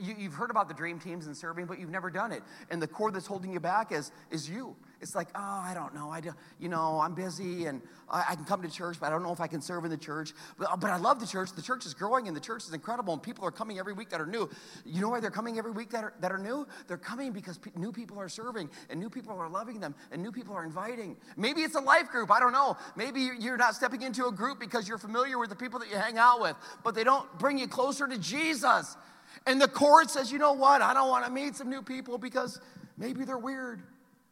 You 0.00 0.14
have 0.24 0.34
heard 0.34 0.50
about 0.50 0.68
the 0.68 0.74
dream 0.74 0.98
teams 0.98 1.26
and 1.26 1.36
serving, 1.36 1.66
but 1.66 1.78
you've 1.78 1.90
never 1.90 2.10
done 2.10 2.32
it. 2.32 2.42
And 2.70 2.80
the 2.80 2.86
core 2.86 3.10
that's 3.10 3.26
holding 3.26 3.52
you 3.52 3.60
back 3.60 3.92
is, 3.92 4.12
is 4.30 4.48
you. 4.48 4.76
It's 5.00 5.14
like, 5.14 5.28
oh, 5.34 5.38
I 5.38 5.72
don't 5.74 5.94
know. 5.94 6.08
I 6.08 6.22
do, 6.22 6.30
you 6.58 6.70
know, 6.70 6.98
I'm 6.98 7.14
busy 7.14 7.66
and 7.66 7.82
I, 8.08 8.24
I, 8.30 8.34
can 8.36 8.46
come 8.46 8.62
to 8.62 8.70
church, 8.70 8.96
but 8.98 9.06
I 9.06 9.10
don't 9.10 9.22
know 9.22 9.32
if 9.32 9.40
I 9.40 9.46
can 9.46 9.60
serve 9.60 9.84
in 9.84 9.90
the 9.90 9.98
church. 9.98 10.32
But, 10.58 10.80
but 10.80 10.88
I 10.88 10.96
love 10.96 11.20
the 11.20 11.26
church. 11.26 11.52
The 11.52 11.60
church 11.60 11.84
is 11.84 11.92
growing 11.92 12.26
and 12.26 12.34
the 12.34 12.40
church 12.40 12.64
is 12.64 12.72
incredible 12.72 13.12
and 13.12 13.22
people 13.22 13.44
are 13.44 13.50
coming 13.50 13.78
every 13.78 13.92
week 13.92 14.08
that 14.10 14.20
are 14.22 14.26
new. 14.26 14.48
You 14.86 15.02
know 15.02 15.10
why 15.10 15.20
they're 15.20 15.30
coming 15.30 15.58
every 15.58 15.72
week 15.72 15.90
that 15.90 16.04
are, 16.04 16.14
that 16.20 16.32
are 16.32 16.38
new? 16.38 16.66
They're 16.88 16.96
coming 16.96 17.32
because 17.32 17.58
pe- 17.58 17.72
new 17.76 17.92
people 17.92 18.18
are 18.18 18.30
serving 18.30 18.70
and 18.88 18.98
new 18.98 19.10
people 19.10 19.38
are 19.38 19.48
loving 19.50 19.78
them 19.78 19.94
and 20.10 20.22
new 20.22 20.32
people 20.32 20.54
are 20.54 20.64
inviting. 20.64 21.16
Maybe 21.36 21.60
it's 21.60 21.74
a 21.74 21.80
life 21.80 22.08
group. 22.08 22.30
I 22.30 22.40
don't 22.40 22.52
know. 22.52 22.78
Maybe 22.96 23.28
you're 23.38 23.58
not 23.58 23.74
stepping 23.74 24.00
into 24.00 24.26
a 24.26 24.32
group 24.32 24.58
because 24.58 24.88
you're 24.88 24.96
familiar 24.96 25.38
with 25.38 25.50
the 25.50 25.56
people 25.56 25.80
that 25.80 25.90
you 25.90 25.96
hang 25.96 26.16
out 26.16 26.40
with, 26.40 26.56
but 26.82 26.94
they 26.94 27.04
don't 27.04 27.28
bring 27.38 27.58
you 27.58 27.68
closer 27.68 28.08
to 28.08 28.16
Jesus. 28.16 28.96
And 29.46 29.60
the 29.60 29.68
cord 29.68 30.10
says, 30.10 30.32
you 30.32 30.38
know 30.38 30.52
what? 30.52 30.80
I 30.82 30.94
don't 30.94 31.08
want 31.08 31.26
to 31.26 31.30
meet 31.30 31.56
some 31.56 31.68
new 31.68 31.82
people 31.82 32.18
because 32.18 32.60
maybe 32.96 33.24
they're 33.24 33.38
weird. 33.38 33.82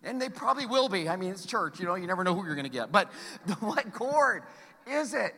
And 0.02 0.20
they 0.20 0.28
probably 0.28 0.66
will 0.66 0.88
be. 0.88 1.08
I 1.08 1.16
mean, 1.16 1.30
it's 1.30 1.46
church, 1.46 1.78
you 1.78 1.86
know, 1.86 1.94
you 1.94 2.06
never 2.06 2.24
know 2.24 2.34
who 2.34 2.44
you're 2.44 2.54
going 2.54 2.64
to 2.64 2.72
get. 2.72 2.90
But 2.90 3.10
the, 3.46 3.54
what 3.54 3.92
cord 3.92 4.42
is 4.86 5.14
it? 5.14 5.34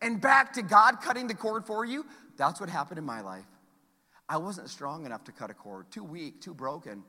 And 0.00 0.20
back 0.20 0.54
to 0.54 0.62
God 0.62 1.02
cutting 1.02 1.26
the 1.26 1.34
cord 1.34 1.66
for 1.66 1.84
you, 1.84 2.06
that's 2.36 2.60
what 2.60 2.70
happened 2.70 2.98
in 2.98 3.04
my 3.04 3.20
life. 3.20 3.44
I 4.28 4.38
wasn't 4.38 4.70
strong 4.70 5.04
enough 5.04 5.24
to 5.24 5.32
cut 5.32 5.50
a 5.50 5.54
cord, 5.54 5.90
too 5.90 6.04
weak, 6.04 6.40
too 6.40 6.54
broken. 6.54 7.02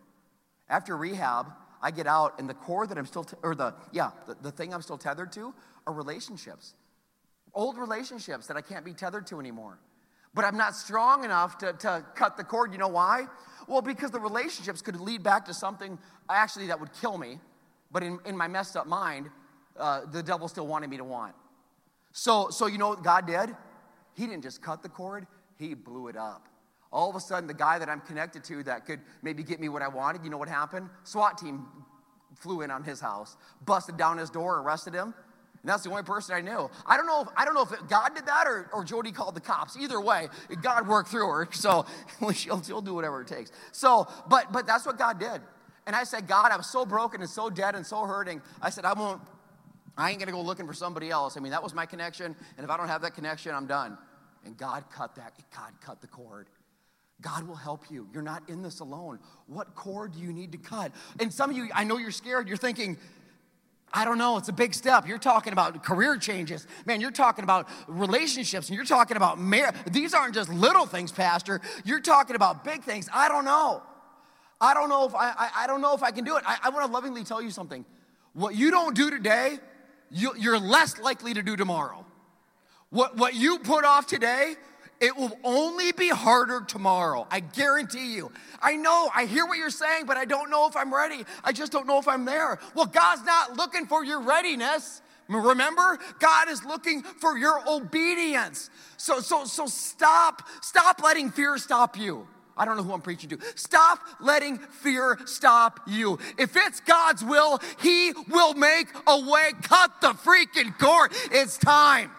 After 0.68 0.98
rehab, 0.98 1.48
I 1.82 1.92
get 1.92 2.08
out, 2.08 2.40
and 2.40 2.50
the 2.50 2.54
cord 2.54 2.90
that 2.90 2.98
I'm 2.98 3.06
still, 3.06 3.24
t- 3.24 3.38
or 3.44 3.56
the, 3.56 3.74
yeah, 3.92 4.12
the, 4.28 4.36
the 4.42 4.52
thing 4.52 4.74
I'm 4.74 4.82
still 4.82 4.98
tethered 4.98 5.32
to 5.34 5.54
are 5.88 5.94
relationships. 5.94 6.74
Old 7.54 7.78
relationships 7.78 8.48
that 8.48 8.58
I 8.58 8.62
can't 8.62 8.84
be 8.84 8.94
tethered 8.94 9.28
to 9.28 9.40
anymore. 9.40 9.78
But 10.34 10.46
I'm 10.46 10.58
not 10.58 10.76
strong 10.76 11.24
enough 11.24 11.58
to, 11.60 11.74
to 11.74 12.06
cut 12.15 12.38
the 12.38 12.44
cord. 12.44 12.72
You 12.72 12.78
know 12.78 12.88
why? 12.88 13.26
Well, 13.67 13.82
because 13.82 14.12
the 14.12 14.20
relationships 14.20 14.82
could 14.82 15.00
lead 15.00 15.24
back 15.24 15.46
to 15.46 15.54
something 15.54 16.00
actually 16.30 16.67
that 16.67 16.80
would 16.80 16.94
kill 16.94 17.17
me. 17.17 17.39
But 17.91 18.04
in, 18.04 18.20
in 18.26 18.38
my 18.38 18.48
messed 18.48 18.78
up 18.78 18.88
mind, 18.88 19.30
uh, 19.78 20.02
the 20.12 20.24
devil 20.24 20.48
still 20.48 20.67
wanted 20.67 20.89
me 20.89 20.98
to 20.98 21.04
want. 21.04 21.36
So, 22.13 22.50
so 22.50 22.67
you 22.67 22.78
know 22.78 22.89
what 22.89 23.04
God 23.04 23.28
did? 23.28 23.56
He 24.15 24.26
didn't 24.26 24.44
just 24.44 24.62
cut 24.62 24.84
the 24.84 24.89
cord, 24.89 25.28
he 25.58 25.74
blew 25.74 26.08
it 26.08 26.17
up. 26.17 26.48
All 26.91 27.10
of 27.10 27.15
a 27.15 27.22
sudden, 27.22 27.48
the 27.48 27.54
guy 27.54 27.80
that 27.80 27.88
I'm 27.88 28.02
connected 28.02 28.44
to 28.46 28.63
that 28.63 28.86
could 28.86 29.00
maybe 29.22 29.44
get 29.44 29.62
me 29.62 29.70
what 29.70 29.82
I 29.82 29.88
wanted, 29.88 30.24
you 30.24 30.30
know 30.30 30.38
what 30.38 30.50
happened? 30.50 30.89
SWAT 31.04 31.38
team 31.38 31.65
flew 32.36 32.62
in 32.62 32.72
on 32.72 32.84
his 32.84 33.00
house, 33.00 33.38
busted 33.65 33.98
down 33.98 34.17
his 34.17 34.30
door, 34.30 34.60
arrested 34.60 34.94
him. 34.94 35.13
And 35.62 35.69
that's 35.69 35.84
the 35.84 35.91
only 35.91 36.04
person 36.04 36.36
I 36.36 36.41
knew. 36.41 36.69
I 36.88 36.97
don't 36.97 37.06
know 37.06 37.21
if 37.21 37.28
I 37.38 37.45
don't 37.45 37.54
know 37.54 37.62
if 37.62 37.88
God 37.88 38.15
did 38.15 38.26
that 38.26 38.47
or, 38.47 38.69
or 38.74 38.84
Jody 38.84 39.12
called 39.12 39.36
the 39.36 39.41
cops. 39.41 39.78
Either 39.78 40.02
way, 40.02 40.28
God 40.62 40.88
worked 40.88 41.10
through 41.10 41.28
her, 41.28 41.47
so 41.52 41.86
she'll, 42.34 42.62
she'll 42.63 42.82
do 42.82 42.95
whatever 42.95 43.21
it 43.21 43.28
takes. 43.28 43.52
So, 43.71 44.08
but 44.28 44.52
but 44.52 44.65
that's 44.65 44.86
what 44.86 44.97
God 44.97 45.19
did. 45.19 45.41
And 45.86 45.95
I 45.95 46.04
said, 46.04 46.28
God, 46.28 46.52
I 46.52 46.58
was 46.58 46.67
so 46.67 46.86
broken 46.86 47.21
and 47.21 47.30
so 47.30 47.50
dead 47.50 47.76
and 47.76 47.86
so 47.86 48.06
hurting. 48.06 48.41
I 48.62 48.69
said, 48.69 48.86
I 48.86 48.93
won't. 48.93 49.21
I 49.97 50.10
ain't 50.10 50.19
gonna 50.19 50.32
go 50.32 50.41
looking 50.41 50.65
for 50.65 50.74
somebody 50.74 51.10
else. 51.10 51.38
I 51.38 51.41
mean, 51.41 51.52
that 51.52 51.62
was 51.62 51.74
my 51.74 51.86
connection, 51.86 52.36
and 52.58 52.63
if 52.63 52.69
I 52.69 52.78
don't 52.78 52.88
have 52.88 53.02
that 53.04 53.13
connection, 53.13 53.54
I'm 53.54 53.67
done. 53.67 53.97
And 54.45 54.58
God 54.58 54.86
cut 54.91 55.15
that. 55.15 55.34
God 55.56 55.74
cut 55.82 56.02
the 56.02 56.08
cord. 56.08 56.47
God 57.21 57.47
will 57.47 57.56
help 57.56 57.91
you. 57.91 58.08
You're 58.12 58.24
not 58.24 58.50
in 58.50 58.63
this 58.63 58.80
alone. 58.80 59.19
What 59.45 59.76
cord 59.76 60.13
do 60.13 60.19
you 60.19 60.34
need 60.34 60.52
to 60.54 60.58
cut? 60.58 60.91
And 61.19 61.32
some 61.32 61.52
of 61.52 61.56
you, 61.56 61.69
I 61.74 61.84
know 61.84 62.00
you're 62.00 62.10
scared. 62.10 62.47
You're 62.47 62.58
thinking, 62.58 62.97
I 63.93 64.06
don't 64.06 64.17
know, 64.17 64.38
it's 64.38 64.47
a 64.47 64.54
big 64.54 64.73
step. 64.73 65.08
You're 65.08 65.17
talking 65.17 65.51
about 65.51 65.84
career 65.84 66.17
changes. 66.17 66.65
Man, 66.86 67.01
you're 67.01 67.12
talking 67.12 67.43
about 67.43 67.67
relationships 67.88 68.69
and 68.69 68.75
you're 68.75 68.86
talking 68.86 69.17
about 69.17 69.39
marriage. 69.39 69.75
These 69.91 70.13
aren't 70.13 70.34
just 70.34 70.49
little 70.49 70.86
things, 70.86 71.12
Pastor. 71.12 71.60
You're 71.84 71.99
talking 71.99 72.36
about 72.36 72.63
big 72.63 72.84
things. 72.84 73.10
I 73.13 73.27
don't 73.27 73.43
know. 73.43 73.84
I 74.62 74.73
don't 74.73 74.89
know 74.89 75.06
if 75.06 75.15
I, 75.15 75.32
I, 75.32 75.49
I 75.63 75.67
don't 75.67 75.82
know 75.82 75.93
if 75.93 76.04
I 76.04 76.12
can 76.12 76.23
do 76.23 76.38
it. 76.38 76.43
I, 76.45 76.58
I 76.63 76.69
want 76.69 76.86
to 76.86 76.91
lovingly 76.91 77.23
tell 77.23 77.41
you 77.41 77.51
something. 77.51 77.84
What 78.34 78.56
you 78.56 78.71
don't 78.71 78.95
do 78.95 79.10
today, 79.10 79.60
you, 80.10 80.34
you're 80.38 80.60
less 80.60 80.99
likely 80.99 81.34
to 81.34 81.41
do 81.41 81.58
tomorrow. 81.58 82.06
What, 82.91 83.17
what 83.17 83.34
you 83.34 83.60
put 83.60 83.84
off 83.84 84.06
today, 84.06 84.56
it 85.02 85.18
will 85.18 85.38
only 85.44 85.92
be 85.92 86.10
harder 86.10 86.62
tomorrow. 86.62 87.28
I 87.32 87.40
guarantee 87.40 88.14
you. 88.14 88.32
I 88.62 88.76
know, 88.76 89.10
I 89.14 89.26
hear 89.26 89.48
what 89.48 89.58
you're 89.58 89.72
saying, 89.72 90.06
but 90.06 90.16
I 90.16 90.26
don't 90.26 90.52
know 90.52 90.68
if 90.68 90.78
I'm 90.78 90.94
ready. 90.94 91.26
I 91.44 91.52
just 91.52 91.72
don't 91.72 91.88
know 91.88 91.98
if 91.98 92.08
I'm 92.08 92.24
there. 92.24 92.60
Well, 92.76 92.86
God's 92.86 93.26
not 93.26 93.58
looking 93.58 93.88
for 93.88 94.06
your 94.06 94.22
readiness. 94.22 95.02
Remember, 95.28 95.98
God 96.20 96.50
is 96.50 96.64
looking 96.64 97.02
for 97.02 97.38
your 97.38 97.62
obedience. 97.68 98.70
So, 98.98 99.22
so, 99.22 99.46
so 99.46 99.66
stop, 99.66 100.48
stop 100.62 101.02
letting 101.02 101.32
fear 101.32 101.58
stop 101.58 101.98
you. 101.98 102.28
I 102.56 102.66
don't 102.66 102.78
know 102.78 102.84
who 102.84 102.94
I'm 102.94 103.02
preaching 103.02 103.30
to. 103.30 103.40
Stop 103.56 104.00
letting 104.20 104.60
fear 104.60 105.18
stop 105.26 105.80
you. 105.88 106.20
If 106.38 106.56
it's 106.56 106.80
God's 106.82 107.24
will, 107.24 107.60
He 107.82 108.14
will 108.30 108.54
make 108.54 108.88
a 109.08 109.20
way. 109.20 109.54
Cut 109.64 110.00
the 110.02 110.10
freaking 110.10 110.78
cord. 110.78 111.12
It's 111.32 111.58
time. 111.58 112.12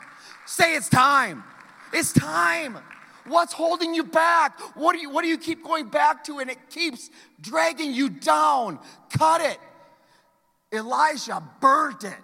Say 0.47 0.75
it's 0.75 0.88
time. 0.88 1.45
It's 1.92 2.12
time. 2.12 2.78
What's 3.26 3.52
holding 3.52 3.94
you 3.94 4.02
back? 4.02 4.59
What 4.76 4.94
do 4.94 5.00
you, 5.00 5.11
what 5.11 5.22
do 5.22 5.28
you 5.28 5.38
keep 5.38 5.62
going 5.62 5.88
back 5.88 6.24
to 6.24 6.38
and 6.38 6.50
it 6.50 6.70
keeps 6.70 7.11
dragging 7.40 7.92
you 7.92 8.09
down? 8.09 8.81
Cut 9.11 9.40
it. 9.40 9.59
Elijah 10.72 11.42
burnt 11.61 12.05
it. 12.05 12.16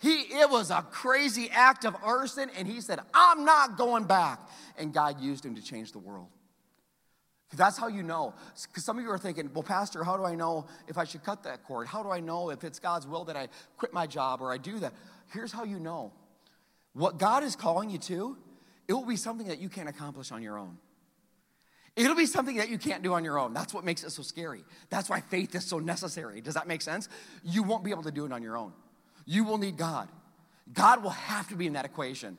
He, 0.00 0.20
it 0.20 0.50
was 0.50 0.70
a 0.70 0.82
crazy 0.90 1.48
act 1.50 1.84
of 1.84 1.96
arson, 2.02 2.50
and 2.56 2.68
he 2.68 2.80
said, 2.80 3.00
I'm 3.14 3.44
not 3.44 3.78
going 3.78 4.04
back. 4.04 4.38
And 4.76 4.92
God 4.92 5.20
used 5.20 5.44
him 5.44 5.54
to 5.54 5.62
change 5.62 5.92
the 5.92 5.98
world. 5.98 6.28
That's 7.56 7.78
how 7.78 7.88
you 7.88 8.02
know. 8.02 8.34
Because 8.68 8.84
some 8.84 8.98
of 8.98 9.04
you 9.04 9.10
are 9.10 9.18
thinking, 9.18 9.50
well, 9.54 9.62
Pastor, 9.62 10.04
how 10.04 10.16
do 10.16 10.24
I 10.24 10.34
know 10.34 10.66
if 10.86 10.98
I 10.98 11.04
should 11.04 11.24
cut 11.24 11.44
that 11.44 11.64
cord? 11.64 11.86
How 11.86 12.02
do 12.02 12.10
I 12.10 12.20
know 12.20 12.50
if 12.50 12.62
it's 12.62 12.78
God's 12.78 13.06
will 13.06 13.24
that 13.24 13.36
I 13.36 13.48
quit 13.78 13.92
my 13.92 14.06
job 14.06 14.42
or 14.42 14.52
I 14.52 14.58
do 14.58 14.78
that? 14.80 14.92
Here's 15.32 15.52
how 15.52 15.64
you 15.64 15.78
know. 15.78 16.12
What 16.92 17.18
God 17.18 17.42
is 17.42 17.56
calling 17.56 17.88
you 17.88 17.98
to 17.98 18.36
it 18.88 18.92
will 18.92 19.06
be 19.06 19.16
something 19.16 19.48
that 19.48 19.58
you 19.58 19.68
can't 19.68 19.88
accomplish 19.88 20.32
on 20.32 20.42
your 20.42 20.58
own. 20.58 20.78
It'll 21.96 22.14
be 22.14 22.26
something 22.26 22.56
that 22.56 22.68
you 22.68 22.78
can't 22.78 23.02
do 23.02 23.14
on 23.14 23.24
your 23.24 23.38
own. 23.38 23.54
That's 23.54 23.72
what 23.72 23.84
makes 23.84 24.04
it 24.04 24.10
so 24.10 24.22
scary. 24.22 24.64
That's 24.90 25.08
why 25.08 25.20
faith 25.20 25.54
is 25.54 25.64
so 25.64 25.78
necessary. 25.78 26.42
Does 26.42 26.54
that 26.54 26.68
make 26.68 26.82
sense? 26.82 27.08
You 27.42 27.62
won't 27.62 27.84
be 27.84 27.90
able 27.90 28.02
to 28.02 28.10
do 28.10 28.26
it 28.26 28.32
on 28.32 28.42
your 28.42 28.56
own. 28.56 28.72
You 29.24 29.44
will 29.44 29.56
need 29.56 29.78
God. 29.78 30.08
God 30.72 31.02
will 31.02 31.10
have 31.10 31.48
to 31.48 31.56
be 31.56 31.66
in 31.66 31.72
that 31.72 31.86
equation. 31.86 32.36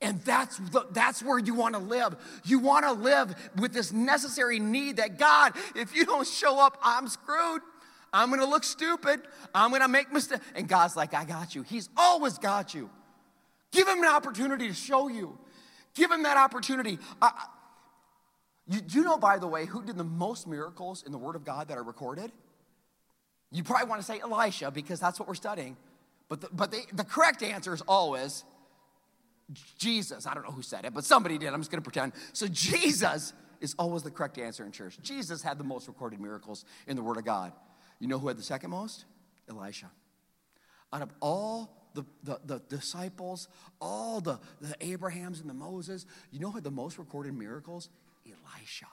And 0.00 0.20
that's, 0.22 0.56
the, 0.56 0.86
that's 0.90 1.22
where 1.22 1.38
you 1.38 1.54
want 1.54 1.74
to 1.74 1.80
live. 1.80 2.16
You 2.44 2.58
want 2.58 2.84
to 2.86 2.92
live 2.92 3.34
with 3.56 3.72
this 3.72 3.92
necessary 3.92 4.58
need 4.58 4.96
that 4.96 5.18
God, 5.18 5.52
if 5.74 5.94
you 5.94 6.04
don't 6.06 6.26
show 6.26 6.58
up, 6.58 6.78
I'm 6.82 7.08
screwed. 7.08 7.62
I'm 8.12 8.28
going 8.28 8.40
to 8.40 8.46
look 8.46 8.64
stupid. 8.64 9.20
I'm 9.54 9.70
going 9.70 9.82
to 9.82 9.88
make 9.88 10.12
mistakes. 10.12 10.44
And 10.54 10.68
God's 10.68 10.96
like, 10.96 11.14
I 11.14 11.24
got 11.24 11.54
you. 11.54 11.62
He's 11.62 11.88
always 11.96 12.38
got 12.38 12.74
you. 12.74 12.88
Give 13.70 13.88
him 13.88 13.98
an 13.98 14.08
opportunity 14.08 14.68
to 14.68 14.74
show 14.74 15.08
you. 15.08 15.36
Give 15.94 16.10
him 16.10 16.22
that 16.24 16.36
opportunity. 16.36 16.98
you, 18.66 18.80
you 18.88 19.04
know, 19.04 19.16
by 19.16 19.38
the 19.38 19.46
way, 19.46 19.66
who 19.66 19.82
did 19.84 19.96
the 19.96 20.04
most 20.04 20.46
miracles 20.46 21.02
in 21.04 21.12
the 21.12 21.18
Word 21.18 21.36
of 21.36 21.44
God 21.44 21.68
that 21.68 21.78
are 21.78 21.82
recorded? 21.82 22.32
You 23.50 23.62
probably 23.62 23.88
want 23.88 24.00
to 24.00 24.06
say 24.06 24.18
Elisha 24.20 24.70
because 24.70 24.98
that's 24.98 25.18
what 25.18 25.28
we're 25.28 25.34
studying. 25.34 25.76
But 26.28 26.40
the, 26.40 26.48
but 26.52 26.70
the, 26.70 26.82
the 26.92 27.04
correct 27.04 27.42
answer 27.42 27.72
is 27.72 27.82
always 27.82 28.44
Jesus. 29.78 30.26
I 30.26 30.34
don't 30.34 30.44
know 30.44 30.52
who 30.52 30.62
said 30.62 30.84
it, 30.84 30.94
but 30.94 31.04
somebody 31.04 31.38
did. 31.38 31.52
I'm 31.52 31.60
just 31.60 31.70
going 31.70 31.82
to 31.82 31.88
pretend. 31.88 32.12
So 32.32 32.48
Jesus 32.48 33.32
is 33.60 33.74
always 33.78 34.02
the 34.02 34.10
correct 34.10 34.38
answer 34.38 34.64
in 34.64 34.72
church. 34.72 34.98
Jesus 35.02 35.42
had 35.42 35.58
the 35.58 35.64
most 35.64 35.86
recorded 35.86 36.20
miracles 36.20 36.64
in 36.86 36.96
the 36.96 37.02
Word 37.02 37.16
of 37.16 37.24
God. 37.24 37.52
You 38.00 38.08
know 38.08 38.18
who 38.18 38.28
had 38.28 38.38
the 38.38 38.42
second 38.42 38.70
most? 38.70 39.04
Elisha. 39.48 39.90
Out 40.92 41.02
of 41.02 41.10
all 41.20 41.83
the, 41.94 42.04
the, 42.22 42.40
the 42.44 42.58
disciples, 42.68 43.48
all 43.80 44.20
the, 44.20 44.38
the 44.60 44.74
Abrahams 44.80 45.40
and 45.40 45.48
the 45.48 45.54
Moses. 45.54 46.06
You 46.30 46.40
know 46.40 46.48
who 46.48 46.56
had 46.56 46.64
the 46.64 46.70
most 46.70 46.98
recorded 46.98 47.34
miracles? 47.34 47.88
Elisha. 48.26 48.86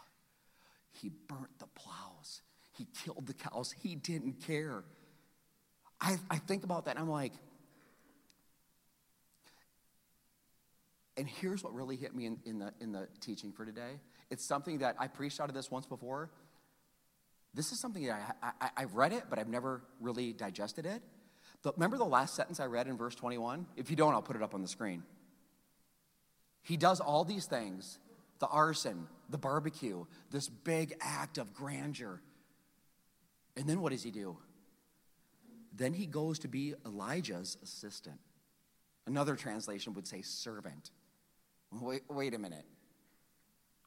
He 0.92 1.10
burnt 1.28 1.58
the 1.60 1.68
plows, 1.68 2.42
he 2.78 2.88
killed 3.04 3.26
the 3.28 3.34
cows, 3.34 3.74
he 3.82 3.96
didn't 3.96 4.46
care. 4.46 4.84
I, 6.00 6.18
I 6.30 6.38
think 6.38 6.64
about 6.64 6.86
that 6.86 6.92
and 6.92 7.00
I'm 7.00 7.10
like, 7.10 7.34
and 11.18 11.28
here's 11.28 11.64
what 11.64 11.74
really 11.74 11.98
hit 11.98 12.16
me 12.16 12.26
in, 12.26 12.40
in, 12.46 12.60
the, 12.60 12.74
in 12.80 12.92
the 12.92 13.08
teaching 13.20 13.52
for 13.52 13.66
today. 13.66 14.00
It's 14.30 14.46
something 14.46 14.80
that 14.80 14.96
I 14.98 15.08
preached 15.08 15.40
out 15.40 15.50
of 15.50 15.56
this 15.56 15.70
once 15.70 15.86
before. 15.86 16.32
This 17.54 17.72
is 17.72 17.80
something 17.80 18.06
that 18.06 18.36
I, 18.42 18.52
I, 18.62 18.70
I've 18.78 18.96
read 18.96 19.12
it, 19.12 19.26
but 19.30 19.38
I've 19.38 19.50
never 19.50 19.82
really 20.00 20.34
digested 20.34 20.86
it. 20.86 21.02
Remember 21.64 21.98
the 21.98 22.06
last 22.06 22.36
sentence 22.36 22.60
I 22.60 22.66
read 22.66 22.88
in 22.88 22.98
verse 22.98 23.16
21? 23.16 23.68
If 23.76 23.90
you 23.90 23.96
don't, 23.96 24.14
I'll 24.14 24.22
put 24.22 24.36
it 24.36 24.42
up 24.42 24.54
on 24.54 24.62
the 24.62 24.68
screen. 24.68 25.04
He 26.64 26.78
does 26.78 27.00
all 27.00 27.24
these 27.24 27.46
things 27.46 28.00
the 28.40 28.48
arson, 28.48 29.08
the 29.30 29.38
barbecue, 29.38 30.04
this 30.32 30.50
big 30.50 30.96
act 31.00 31.38
of 31.38 31.54
grandeur. 31.54 32.20
And 33.56 33.68
then 33.68 33.82
what 33.82 33.92
does 33.92 34.02
he 34.02 34.10
do? 34.10 34.38
Then 35.76 35.94
he 35.94 36.08
goes 36.08 36.40
to 36.40 36.48
be 36.48 36.74
Elijah's 36.86 37.58
assistant. 37.64 38.20
Another 39.06 39.36
translation 39.36 39.94
would 39.94 40.08
say 40.08 40.24
servant. 40.24 40.90
Wait, 41.72 42.02
wait 42.10 42.34
a 42.34 42.40
minute. 42.40 42.66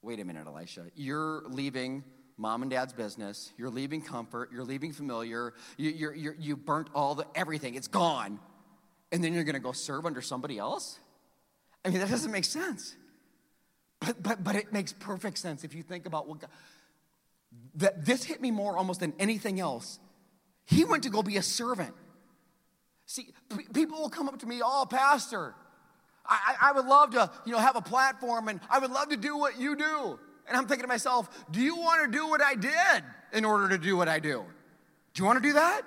Wait 0.02 0.20
a 0.20 0.24
minute, 0.24 0.46
Elisha. 0.46 0.84
You're 0.94 1.42
leaving 1.48 2.04
mom 2.36 2.62
and 2.62 2.70
dad's 2.70 2.92
business. 2.92 3.52
You're 3.56 3.70
leaving 3.70 4.02
comfort. 4.02 4.50
You're 4.52 4.64
leaving 4.64 4.92
familiar. 4.92 5.54
You, 5.76 5.90
you're, 5.90 6.14
you're, 6.14 6.36
you 6.38 6.56
burnt 6.56 6.88
all 6.94 7.14
the 7.14 7.26
everything. 7.34 7.74
It's 7.74 7.88
gone. 7.88 8.40
And 9.12 9.22
then 9.22 9.32
you're 9.32 9.44
going 9.44 9.54
to 9.54 9.60
go 9.60 9.72
serve 9.72 10.06
under 10.06 10.20
somebody 10.20 10.58
else? 10.58 10.98
I 11.84 11.90
mean, 11.90 12.00
that 12.00 12.10
doesn't 12.10 12.32
make 12.32 12.44
sense. 12.44 12.96
But, 14.00 14.22
but, 14.22 14.44
but 14.44 14.56
it 14.56 14.72
makes 14.72 14.92
perfect 14.92 15.38
sense 15.38 15.64
if 15.64 15.74
you 15.74 15.82
think 15.82 16.06
about 16.06 16.28
what 16.28 16.40
God, 16.40 16.50
that 17.76 18.04
this 18.04 18.24
hit 18.24 18.40
me 18.40 18.50
more 18.50 18.76
almost 18.76 19.00
than 19.00 19.12
anything 19.18 19.60
else. 19.60 19.98
He 20.66 20.84
went 20.84 21.04
to 21.04 21.10
go 21.10 21.22
be 21.22 21.36
a 21.36 21.42
servant. 21.42 21.94
See, 23.06 23.28
p- 23.54 23.66
people 23.72 24.00
will 24.00 24.10
come 24.10 24.28
up 24.28 24.38
to 24.40 24.46
me, 24.46 24.60
oh, 24.64 24.86
pastor, 24.88 25.54
I, 26.26 26.56
I 26.60 26.72
would 26.72 26.86
love 26.86 27.10
to, 27.10 27.30
you 27.44 27.52
know, 27.52 27.58
have 27.58 27.76
a 27.76 27.82
platform 27.82 28.48
and 28.48 28.60
I 28.70 28.78
would 28.78 28.90
love 28.90 29.10
to 29.10 29.16
do 29.16 29.36
what 29.36 29.58
you 29.58 29.76
do. 29.76 30.18
And 30.46 30.56
I'm 30.56 30.66
thinking 30.66 30.84
to 30.84 30.88
myself, 30.88 31.46
do 31.50 31.60
you 31.60 31.76
want 31.76 32.04
to 32.04 32.16
do 32.16 32.28
what 32.28 32.42
I 32.42 32.54
did 32.54 33.04
in 33.32 33.44
order 33.44 33.68
to 33.70 33.78
do 33.78 33.96
what 33.96 34.08
I 34.08 34.18
do? 34.18 34.44
Do 35.14 35.22
you 35.22 35.26
want 35.26 35.42
to 35.42 35.48
do 35.48 35.54
that? 35.54 35.82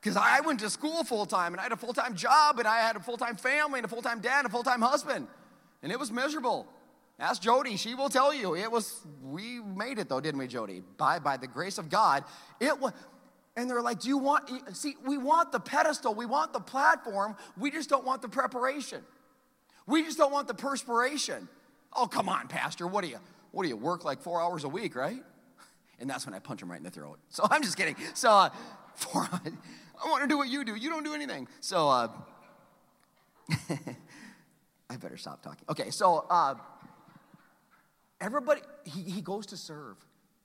Because 0.00 0.16
I 0.16 0.40
went 0.40 0.60
to 0.60 0.70
school 0.70 1.04
full 1.04 1.26
time 1.26 1.52
and 1.52 1.60
I 1.60 1.64
had 1.64 1.72
a 1.72 1.76
full 1.76 1.92
time 1.92 2.16
job 2.16 2.58
and 2.58 2.66
I 2.66 2.78
had 2.78 2.96
a 2.96 3.00
full 3.00 3.16
time 3.16 3.36
family 3.36 3.78
and 3.78 3.84
a 3.84 3.88
full 3.88 4.02
time 4.02 4.20
dad 4.20 4.38
and 4.38 4.46
a 4.46 4.50
full 4.50 4.64
time 4.64 4.80
husband. 4.80 5.28
And 5.82 5.90
it 5.90 5.98
was 5.98 6.10
miserable. 6.10 6.66
Ask 7.18 7.42
Jody, 7.42 7.76
she 7.76 7.94
will 7.94 8.08
tell 8.08 8.34
you. 8.34 8.56
It 8.56 8.70
was, 8.70 9.00
we 9.22 9.60
made 9.60 9.98
it 9.98 10.08
though, 10.08 10.20
didn't 10.20 10.38
we, 10.38 10.48
Jody? 10.48 10.82
By, 10.96 11.18
by 11.18 11.36
the 11.36 11.46
grace 11.46 11.78
of 11.78 11.88
God. 11.88 12.24
It 12.58 12.78
was, 12.80 12.92
And 13.56 13.70
they're 13.70 13.82
like, 13.82 14.00
Do 14.00 14.08
you 14.08 14.18
want, 14.18 14.76
see, 14.76 14.96
we 15.06 15.18
want 15.18 15.52
the 15.52 15.60
pedestal, 15.60 16.14
we 16.14 16.26
want 16.26 16.52
the 16.52 16.60
platform, 16.60 17.36
we 17.56 17.70
just 17.70 17.88
don't 17.88 18.04
want 18.04 18.22
the 18.22 18.28
preparation. 18.28 19.02
We 19.86 20.02
just 20.02 20.18
don't 20.18 20.32
want 20.32 20.48
the 20.48 20.54
perspiration. 20.54 21.48
Oh, 21.94 22.06
come 22.06 22.28
on, 22.28 22.48
Pastor, 22.48 22.86
what 22.86 23.02
do 23.02 23.10
you, 23.10 23.18
what 23.52 23.62
do 23.62 23.68
you 23.68 23.76
work 23.76 24.04
like 24.04 24.20
four 24.20 24.42
hours 24.42 24.64
a 24.64 24.68
week, 24.68 24.96
right? 24.96 25.22
And 26.00 26.10
that's 26.10 26.26
when 26.26 26.34
I 26.34 26.40
punch 26.40 26.60
him 26.60 26.68
right 26.68 26.78
in 26.78 26.82
the 26.82 26.90
throat. 26.90 27.20
So 27.28 27.46
I'm 27.48 27.62
just 27.62 27.76
kidding. 27.76 27.94
So, 28.14 28.28
uh, 28.28 28.48
I 29.14 30.10
want 30.10 30.22
to 30.22 30.28
do 30.28 30.36
what 30.36 30.48
you 30.48 30.64
do. 30.64 30.74
You 30.74 30.90
don't 30.90 31.04
do 31.04 31.14
anything. 31.14 31.46
So, 31.60 31.88
uh, 31.88 32.08
I 34.90 34.96
better 34.96 35.16
stop 35.16 35.42
talking. 35.42 35.64
Okay, 35.70 35.90
so 35.90 36.26
uh, 36.28 36.56
everybody, 38.20 38.62
he, 38.84 39.02
he 39.02 39.20
goes 39.20 39.46
to 39.46 39.56
serve. 39.56 39.96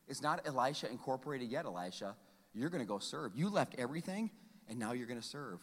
It's 0.08 0.22
not 0.22 0.46
Elisha 0.46 0.90
incorporated 0.90 1.50
yet, 1.50 1.66
Elisha. 1.66 2.16
You're 2.54 2.70
going 2.70 2.84
to 2.84 2.88
go 2.88 3.00
serve. 3.00 3.34
You 3.36 3.50
left 3.50 3.76
everything, 3.78 4.32
and 4.70 4.80
now 4.80 4.94
you're 4.94 5.08
going 5.08 5.20
to 5.20 5.28
serve. 5.28 5.60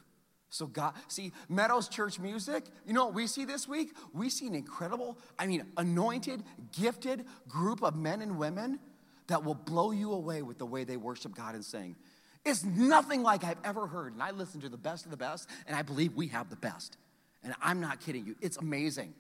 So, 0.55 0.69
God, 0.69 0.95
see, 1.09 1.33
Meadows 1.49 1.89
Church 1.89 2.21
Music, 2.21 2.63
you 2.87 2.93
know 2.93 3.07
what 3.07 3.15
we 3.15 3.27
see 3.27 3.45
this 3.45 3.67
week? 3.67 3.93
We 4.13 4.31
see 4.31 4.47
an 4.47 4.55
incredible, 4.55 5.19
I 5.37 5.49
mean, 5.49 5.67
anointed, 5.77 6.45
gifted 6.71 7.25
group 7.49 7.83
of 7.83 7.97
men 7.97 8.23
and 8.23 8.39
women 8.39 8.79
that 9.27 9.43
will 9.43 9.57
blow 9.57 9.91
you 9.91 10.13
away 10.13 10.43
with 10.43 10.59
the 10.59 10.65
way 10.65 10.85
they 10.85 10.97
worship 10.97 11.35
God 11.35 11.57
and 11.57 11.65
sing. 11.65 11.97
It's 12.45 12.63
nothing 12.63 13.25
like 13.25 13.43
I've 13.43 13.59
ever 13.65 13.89
heard. 13.89 14.13
And 14.13 14.23
I 14.23 14.31
listen 14.31 14.61
to 14.61 14.69
the 14.69 14.77
best 14.77 15.07
of 15.07 15.11
the 15.11 15.17
best, 15.17 15.49
and 15.67 15.77
I 15.77 15.83
believe 15.83 16.15
we 16.15 16.29
have 16.29 16.51
the 16.51 16.57
best. 16.57 16.99
And 17.43 17.53
I'm 17.61 17.81
not 17.81 17.99
kidding 18.01 18.25
you, 18.25 18.37
it's 18.41 18.59
amazing. 18.59 19.13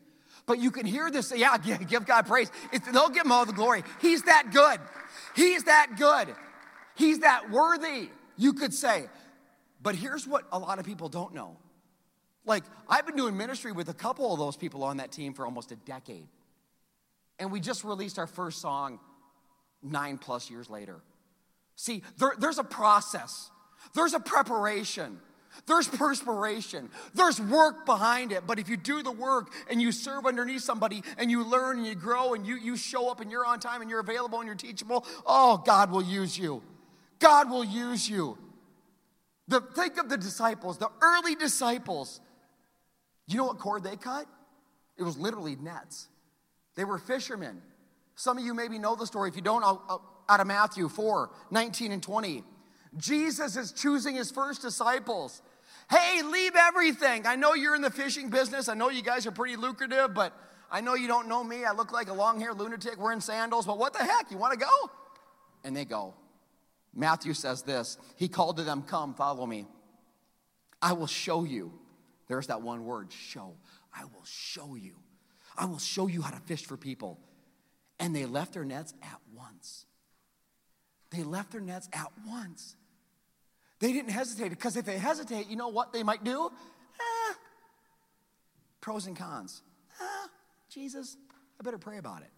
But 0.47 0.61
you 0.61 0.71
can 0.71 0.87
hear 0.87 1.11
this, 1.11 1.33
yeah, 1.35 1.59
give 1.89 2.07
God 2.07 2.27
praise. 2.27 2.53
It's, 2.73 2.89
they'll 2.93 3.09
give 3.09 3.27
him 3.27 3.33
all 3.33 3.45
the 3.45 3.53
glory. 3.53 3.83
He's 4.01 4.23
that 4.23 4.53
good. 4.53 4.79
He's 5.35 5.65
that 5.65 5.97
good. 5.99 6.33
He's 6.95 7.19
that 7.21 7.51
worthy, 7.51 8.11
you 8.37 8.53
could 8.53 8.73
say. 8.73 9.09
But 9.85 9.95
here's 9.95 10.27
what 10.27 10.45
a 10.51 10.59
lot 10.59 10.81
of 10.81 10.87
people 10.87 11.09
don't 11.09 11.35
know. 11.35 11.59
Like, 12.47 12.65
I've 12.89 13.07
been 13.07 13.17
doing 13.17 13.37
ministry 13.37 13.71
with 13.71 13.89
a 13.91 13.95
couple 13.95 14.33
of 14.33 14.39
those 14.39 14.57
people 14.57 14.83
on 14.83 14.97
that 14.97 15.13
team 15.13 15.35
for 15.35 15.45
almost 15.45 15.71
a 15.73 15.77
decade. 15.77 16.27
And 17.39 17.53
we 17.53 17.61
just 17.61 17.85
released 17.85 18.19
our 18.19 18.27
first 18.27 18.61
song 18.61 18.99
nine 19.83 20.17
plus 20.19 20.51
years 20.51 20.71
later. 20.71 21.01
See, 21.77 22.03
there, 22.19 22.33
there's 22.39 22.59
a 22.59 22.65
process, 22.65 23.51
there's 23.95 24.15
a 24.15 24.21
preparation. 24.21 25.21
There's 25.67 25.87
perspiration. 25.87 26.91
There's 27.15 27.41
work 27.41 27.87
behind 27.87 28.33
it. 28.33 28.45
But 28.45 28.59
if 28.59 28.69
you 28.69 28.77
do 28.77 29.05
the 29.05 29.13
work 29.13 29.53
and 29.71 29.81
you 29.81 29.93
serve 29.93 30.27
underneath 30.27 30.63
somebody 30.63 31.05
and 31.17 31.31
you 31.31 31.45
learn 31.45 31.79
and 31.79 31.87
you 31.87 31.95
grow 31.95 32.35
and 32.35 32.45
you, 32.45 32.57
you 32.57 32.77
show 32.77 33.09
up 33.09 33.21
and 33.21 33.31
you're 33.31 33.47
on 33.47 33.61
time 33.61 33.81
and 33.81 33.89
you're 33.89 34.01
available 34.01 34.41
and 34.41 34.49
you're 34.49 34.57
teachable, 34.57 35.07
oh, 35.25 35.59
God 35.59 35.93
will 35.93 36.03
use 36.03 36.37
you. 36.37 36.61
God 37.21 37.51
will 37.51 37.63
use 37.63 38.11
you. 38.11 38.37
The, 39.49 39.61
think 39.61 39.99
of 39.99 40.09
the 40.09 40.17
disciples, 40.17 40.79
the 40.79 40.91
early 41.03 41.35
disciples. 41.35 42.21
You 43.27 43.37
know 43.39 43.47
what 43.47 43.59
cord 43.59 43.85
they 43.85 43.97
cut? 43.97 44.27
It 44.97 45.03
was 45.03 45.19
literally 45.19 45.57
nets. 45.57 46.09
They 46.77 46.85
were 46.85 46.99
fishermen. 46.99 47.63
Some 48.17 48.39
of 48.39 48.45
you 48.45 48.55
maybe 48.55 48.79
know 48.79 48.95
the 48.97 49.07
story. 49.07 49.29
If 49.29 49.37
you 49.37 49.43
don't, 49.43 49.63
I'll, 49.63 49.83
I'll, 49.89 50.15
out 50.29 50.41
of 50.41 50.47
Matthew 50.47 50.89
4 50.89 51.31
19 51.51 51.93
and 51.93 52.03
20. 52.03 52.45
Jesus 52.97 53.57
is 53.57 53.73
choosing 53.73 54.15
his 54.15 54.31
first 54.31 54.63
disciples. 54.63 55.43
Hey, 55.91 56.23
leave 56.23 56.53
everything. 56.57 57.27
I 57.27 57.37
know 57.37 57.55
you're 57.55 57.75
in 57.75 57.83
the 57.83 57.91
fishing 57.91 58.31
business. 58.31 58.69
I 58.69 58.75
know 58.75 58.89
you 58.89 59.03
guys 59.03 59.27
are 59.27 59.33
pretty 59.33 59.57
lucrative, 59.57 60.15
but 60.15 60.33
I 60.71 60.81
know 60.81 60.95
you 60.95 61.09
don't 61.09 61.29
know 61.29 61.45
me. 61.45 61.65
I 61.65 61.73
look 61.73 61.93
like 61.93 62.09
a 62.09 62.15
long 62.15 62.41
haired 62.41 62.59
lunatic 62.59 62.99
wearing 62.99 63.21
sandals, 63.21 63.67
but 63.67 63.79
what 63.79 63.93
the 63.93 63.99
heck? 63.99 64.31
You 64.31 64.39
want 64.39 64.59
to 64.59 64.59
go? 64.59 64.91
And 65.65 65.77
they 65.77 65.85
go. 65.85 66.15
Matthew 66.95 67.35
says 67.35 67.63
this 67.63 67.99
He 68.17 68.29
called 68.29 68.57
to 68.59 68.63
them, 68.63 68.83
Come, 68.83 69.15
follow 69.15 69.47
me. 69.47 69.67
I 70.81 70.93
will 70.93 71.07
show 71.07 71.45
you. 71.45 71.73
There's 72.29 72.47
that 72.49 72.63
one 72.63 72.85
word, 72.85 73.13
show. 73.13 73.55
I 73.95 74.05
will 74.05 74.25
show 74.25 74.75
you. 74.75 74.95
I 75.57 75.67
will 75.67 75.79
show 75.79 76.09
you 76.09 76.23
how 76.23 76.31
to 76.31 76.41
fish 76.41 76.65
for 76.65 76.77
people. 76.77 77.19
And 78.01 78.15
they 78.15 78.27
left 78.27 78.55
their 78.55 78.65
nets 78.65 78.93
at 79.03 79.21
once. 79.35 79.87
They 81.11 81.23
left 81.23 81.53
their 81.53 81.61
nets 81.61 81.89
at 81.93 82.11
once. 82.27 82.77
They 83.79 83.93
didn't 83.93 84.11
hesitate 84.11 84.49
because 84.49 84.77
if 84.77 84.85
they 84.85 84.99
hesitate, 84.99 85.49
you 85.49 85.57
know 85.57 85.69
what 85.69 85.93
they 85.93 86.03
might 86.03 86.25
do? 86.25 86.51
Eh, 87.01 87.35
pros 88.81 89.07
and 89.07 89.17
cons. 89.17 89.63
Ah, 90.01 90.29
Jesus, 90.69 91.17
I 91.61 91.63
better 91.63 91.79
pray 91.79 91.99
about 91.99 92.23
it. 92.23 92.31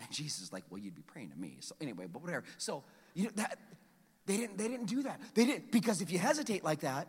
And 0.00 0.10
Jesus 0.12 0.40
is 0.42 0.52
like, 0.52 0.64
well, 0.70 0.78
you'd 0.78 0.94
be 0.94 1.02
praying 1.02 1.30
to 1.30 1.36
me. 1.36 1.56
So 1.60 1.74
anyway, 1.80 2.06
but 2.10 2.22
whatever. 2.22 2.44
So 2.56 2.84
you 3.14 3.24
know 3.24 3.30
that 3.36 3.58
they 4.28 4.36
didn't 4.36 4.58
they 4.58 4.68
didn't 4.68 4.86
do 4.86 5.02
that. 5.02 5.20
They 5.34 5.46
didn't 5.46 5.72
because 5.72 6.02
if 6.02 6.12
you 6.12 6.18
hesitate 6.18 6.62
like 6.62 6.80
that, 6.80 7.08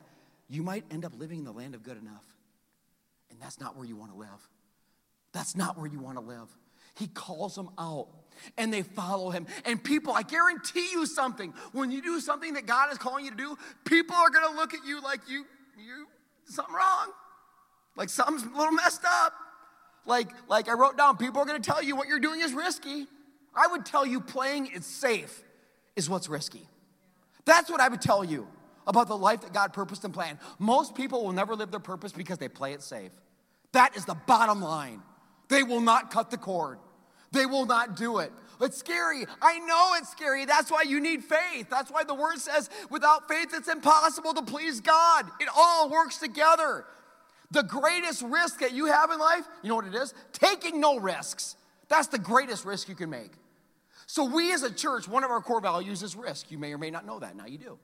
you 0.49 0.63
might 0.63 0.85
end 0.89 1.05
up 1.05 1.11
living 1.19 1.39
in 1.39 1.45
the 1.45 1.51
land 1.51 1.75
of 1.75 1.83
good 1.83 1.97
enough. 1.97 2.25
And 3.29 3.39
that's 3.39 3.59
not 3.59 3.75
where 3.75 3.85
you 3.85 3.95
want 3.95 4.11
to 4.13 4.17
live. 4.17 4.49
That's 5.33 5.55
not 5.55 5.77
where 5.77 5.85
you 5.85 5.99
want 5.99 6.17
to 6.17 6.23
live. 6.23 6.47
He 6.97 7.07
calls 7.07 7.55
them 7.55 7.69
out 7.77 8.07
and 8.57 8.73
they 8.73 8.81
follow 8.81 9.29
him. 9.29 9.47
And 9.65 9.83
people, 9.83 10.13
I 10.13 10.23
guarantee 10.23 10.89
you 10.91 11.05
something. 11.05 11.53
When 11.73 11.91
you 11.91 12.01
do 12.01 12.19
something 12.19 12.53
that 12.53 12.65
God 12.65 12.91
is 12.91 12.97
calling 12.97 13.25
you 13.25 13.31
to 13.31 13.37
do, 13.37 13.57
people 13.85 14.15
are 14.15 14.29
going 14.29 14.49
to 14.49 14.55
look 14.55 14.73
at 14.73 14.85
you 14.85 15.01
like 15.01 15.19
you, 15.29 15.45
you, 15.77 16.07
something 16.45 16.73
wrong. 16.73 17.11
Like 17.95 18.09
something's 18.09 18.43
a 18.43 18.57
little 18.57 18.71
messed 18.71 19.03
up. 19.05 19.33
Like, 20.05 20.29
like 20.47 20.69
I 20.69 20.73
wrote 20.73 20.97
down, 20.97 21.17
people 21.17 21.41
are 21.41 21.45
going 21.45 21.61
to 21.61 21.69
tell 21.69 21.83
you 21.83 21.95
what 21.95 22.07
you're 22.07 22.19
doing 22.19 22.41
is 22.41 22.53
risky. 22.53 23.07
I 23.53 23.67
would 23.67 23.85
tell 23.85 24.05
you 24.05 24.21
playing 24.21 24.67
is 24.67 24.85
safe 24.85 25.43
is 25.95 26.09
what's 26.09 26.29
risky. 26.29 26.67
That's 27.49 27.69
what 27.69 27.81
I 27.81 27.87
would 27.87 28.01
tell 28.01 28.23
you 28.23 28.47
about 28.85 29.07
the 29.07 29.17
life 29.17 29.41
that 29.41 29.53
God 29.53 29.73
purposed 29.73 30.05
and 30.05 30.13
planned. 30.13 30.37
Most 30.59 30.93
people 30.93 31.23
will 31.23 31.31
never 31.31 31.55
live 31.55 31.71
their 31.71 31.79
purpose 31.79 32.11
because 32.11 32.37
they 32.37 32.47
play 32.47 32.73
it 32.73 32.83
safe. 32.83 33.11
That 33.71 33.97
is 33.97 34.05
the 34.05 34.15
bottom 34.15 34.61
line. 34.61 35.01
They 35.47 35.63
will 35.63 35.81
not 35.81 36.11
cut 36.11 36.29
the 36.29 36.37
cord. 36.37 36.77
They 37.31 37.47
will 37.47 37.65
not 37.65 37.95
do 37.95 38.19
it. 38.19 38.31
It's 38.61 38.77
scary. 38.77 39.25
I 39.41 39.59
know 39.59 39.93
it's 39.95 40.09
scary. 40.09 40.45
That's 40.45 40.69
why 40.71 40.83
you 40.83 40.99
need 40.99 41.23
faith. 41.23 41.69
That's 41.69 41.89
why 41.89 42.03
the 42.03 42.13
word 42.13 42.37
says, 42.37 42.69
without 42.91 43.27
faith, 43.27 43.49
it's 43.53 43.67
impossible 43.67 44.33
to 44.35 44.41
please 44.43 44.79
God. 44.81 45.25
It 45.39 45.47
all 45.55 45.89
works 45.89 46.17
together. 46.17 46.85
The 47.51 47.63
greatest 47.63 48.21
risk 48.21 48.59
that 48.59 48.73
you 48.73 48.85
have 48.85 49.09
in 49.09 49.17
life, 49.17 49.47
you 49.63 49.69
know 49.69 49.75
what 49.75 49.87
it 49.87 49.95
is? 49.95 50.13
Taking 50.33 50.79
no 50.79 50.99
risks. 50.99 51.55
That's 51.87 52.07
the 52.07 52.19
greatest 52.19 52.63
risk 52.65 52.89
you 52.89 52.95
can 52.95 53.09
make. 53.09 53.31
So, 54.11 54.23
we 54.23 54.51
as 54.53 54.63
a 54.63 54.73
church, 54.73 55.07
one 55.07 55.23
of 55.23 55.29
our 55.29 55.39
core 55.39 55.61
values 55.61 56.01
is 56.01 56.15
risk. 56.15 56.49
You 56.49 56.57
may 56.57 56.73
or 56.73 56.79
may 56.79 56.89
not 56.89 57.05
know 57.05 57.19
that. 57.19 57.35
Now 57.35 57.45
you 57.45 57.59
do. 57.59 57.77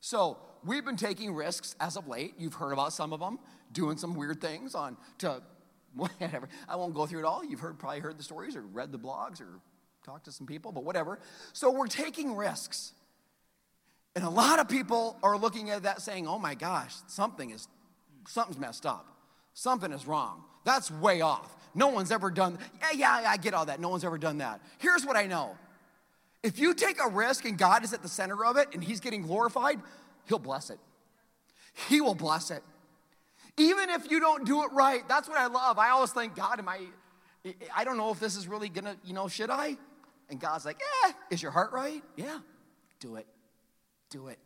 So, 0.00 0.36
we've 0.62 0.84
been 0.84 0.98
taking 0.98 1.34
risks 1.34 1.74
as 1.80 1.96
of 1.96 2.06
late. 2.06 2.34
You've 2.36 2.52
heard 2.52 2.72
about 2.72 2.92
some 2.92 3.14
of 3.14 3.20
them, 3.20 3.38
doing 3.72 3.96
some 3.96 4.14
weird 4.14 4.42
things 4.42 4.74
on 4.74 4.98
to 5.20 5.40
whatever. 5.94 6.50
I 6.68 6.76
won't 6.76 6.92
go 6.92 7.06
through 7.06 7.20
it 7.20 7.24
all. 7.24 7.42
You've 7.42 7.60
heard 7.60 7.78
probably 7.78 8.00
heard 8.00 8.18
the 8.18 8.22
stories 8.22 8.56
or 8.56 8.60
read 8.60 8.92
the 8.92 8.98
blogs 8.98 9.40
or 9.40 9.58
talked 10.04 10.26
to 10.26 10.32
some 10.32 10.46
people, 10.46 10.70
but 10.70 10.84
whatever. 10.84 11.18
So 11.54 11.70
we're 11.70 11.86
taking 11.86 12.36
risks. 12.36 12.92
And 14.14 14.22
a 14.22 14.28
lot 14.28 14.58
of 14.58 14.68
people 14.68 15.16
are 15.22 15.38
looking 15.38 15.70
at 15.70 15.84
that 15.84 16.02
saying, 16.02 16.28
"Oh 16.28 16.38
my 16.38 16.54
gosh, 16.54 16.94
something 17.06 17.48
is 17.52 17.68
something's 18.28 18.60
messed 18.60 18.84
up. 18.84 19.16
Something 19.54 19.92
is 19.92 20.06
wrong. 20.06 20.44
That's 20.64 20.90
way 20.90 21.22
off. 21.22 21.56
No 21.74 21.88
one's 21.88 22.12
ever 22.12 22.30
done 22.30 22.58
Yeah, 22.82 23.22
yeah, 23.22 23.30
I 23.30 23.38
get 23.38 23.54
all 23.54 23.64
that. 23.64 23.80
No 23.80 23.88
one's 23.88 24.04
ever 24.04 24.18
done 24.18 24.36
that. 24.38 24.60
Here's 24.76 25.06
what 25.06 25.16
I 25.16 25.26
know. 25.26 25.56
If 26.42 26.58
you 26.58 26.74
take 26.74 27.02
a 27.02 27.08
risk 27.08 27.44
and 27.44 27.58
God 27.58 27.84
is 27.84 27.92
at 27.92 28.02
the 28.02 28.08
center 28.08 28.44
of 28.44 28.56
it 28.56 28.68
and 28.72 28.82
he's 28.82 29.00
getting 29.00 29.22
glorified, 29.22 29.80
he'll 30.26 30.38
bless 30.38 30.70
it. 30.70 30.78
He 31.88 32.00
will 32.00 32.14
bless 32.14 32.50
it. 32.50 32.62
Even 33.56 33.90
if 33.90 34.10
you 34.10 34.20
don't 34.20 34.46
do 34.46 34.62
it 34.64 34.72
right, 34.72 35.06
that's 35.08 35.28
what 35.28 35.38
I 35.38 35.46
love. 35.46 35.78
I 35.78 35.90
always 35.90 36.12
think, 36.12 36.34
God, 36.34 36.58
am 36.58 36.68
I, 36.68 36.80
I 37.76 37.84
don't 37.84 37.96
know 37.96 38.10
if 38.10 38.20
this 38.20 38.36
is 38.36 38.48
really 38.48 38.68
gonna, 38.68 38.96
you 39.04 39.12
know, 39.12 39.28
should 39.28 39.50
I? 39.50 39.76
And 40.30 40.40
God's 40.40 40.64
like, 40.64 40.80
yeah, 41.04 41.12
is 41.30 41.42
your 41.42 41.50
heart 41.50 41.72
right? 41.72 42.02
Yeah, 42.16 42.38
do 43.00 43.16
it. 43.16 43.26
Do 44.10 44.28
it. 44.28 44.38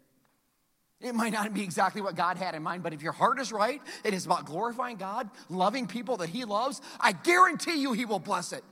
It 1.00 1.14
might 1.14 1.32
not 1.32 1.52
be 1.52 1.62
exactly 1.62 2.00
what 2.00 2.16
God 2.16 2.38
had 2.38 2.54
in 2.54 2.62
mind, 2.62 2.82
but 2.82 2.94
if 2.94 3.02
your 3.02 3.12
heart 3.12 3.38
is 3.38 3.52
right, 3.52 3.80
it 4.04 4.14
is 4.14 4.24
about 4.24 4.46
glorifying 4.46 4.96
God, 4.96 5.28
loving 5.50 5.86
people 5.86 6.16
that 6.18 6.30
He 6.30 6.44
loves, 6.44 6.80
I 6.98 7.12
guarantee 7.12 7.80
you 7.80 7.92
He 7.92 8.06
will 8.06 8.18
bless 8.18 8.52
it. 8.52 8.64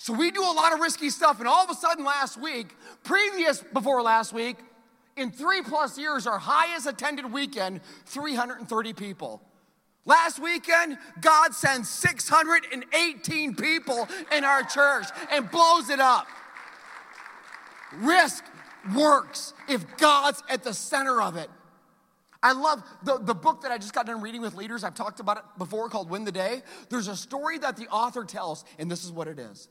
So 0.00 0.14
we 0.14 0.30
do 0.30 0.42
a 0.42 0.54
lot 0.56 0.72
of 0.72 0.80
risky 0.80 1.10
stuff, 1.10 1.40
and 1.40 1.46
all 1.46 1.62
of 1.62 1.68
a 1.68 1.74
sudden 1.74 2.06
last 2.06 2.40
week, 2.40 2.74
previous 3.04 3.62
before 3.62 4.00
last 4.00 4.32
week, 4.32 4.56
in 5.14 5.30
three 5.30 5.60
plus 5.60 5.98
years, 5.98 6.26
our 6.26 6.38
highest 6.38 6.86
attended 6.86 7.30
weekend, 7.30 7.82
330 8.06 8.94
people. 8.94 9.42
Last 10.06 10.38
weekend, 10.38 10.96
God 11.20 11.52
sends 11.52 11.90
618 11.90 13.54
people 13.56 14.08
in 14.32 14.42
our 14.42 14.62
church 14.62 15.04
and 15.30 15.50
blows 15.50 15.90
it 15.90 16.00
up. 16.00 16.26
Risk 17.98 18.42
works 18.96 19.52
if 19.68 19.84
God's 19.98 20.42
at 20.48 20.64
the 20.64 20.72
center 20.72 21.20
of 21.20 21.36
it. 21.36 21.50
I 22.42 22.52
love 22.52 22.82
the, 23.02 23.18
the 23.18 23.34
book 23.34 23.60
that 23.64 23.70
I 23.70 23.76
just 23.76 23.92
got 23.92 24.06
done 24.06 24.22
reading 24.22 24.40
with 24.40 24.54
leaders. 24.54 24.82
I've 24.82 24.94
talked 24.94 25.20
about 25.20 25.36
it 25.36 25.44
before 25.58 25.90
called 25.90 26.08
Win 26.08 26.24
the 26.24 26.32
Day. 26.32 26.62
There's 26.88 27.08
a 27.08 27.16
story 27.16 27.58
that 27.58 27.76
the 27.76 27.86
author 27.88 28.24
tells, 28.24 28.64
and 28.78 28.90
this 28.90 29.04
is 29.04 29.12
what 29.12 29.28
it 29.28 29.38
is. 29.38 29.68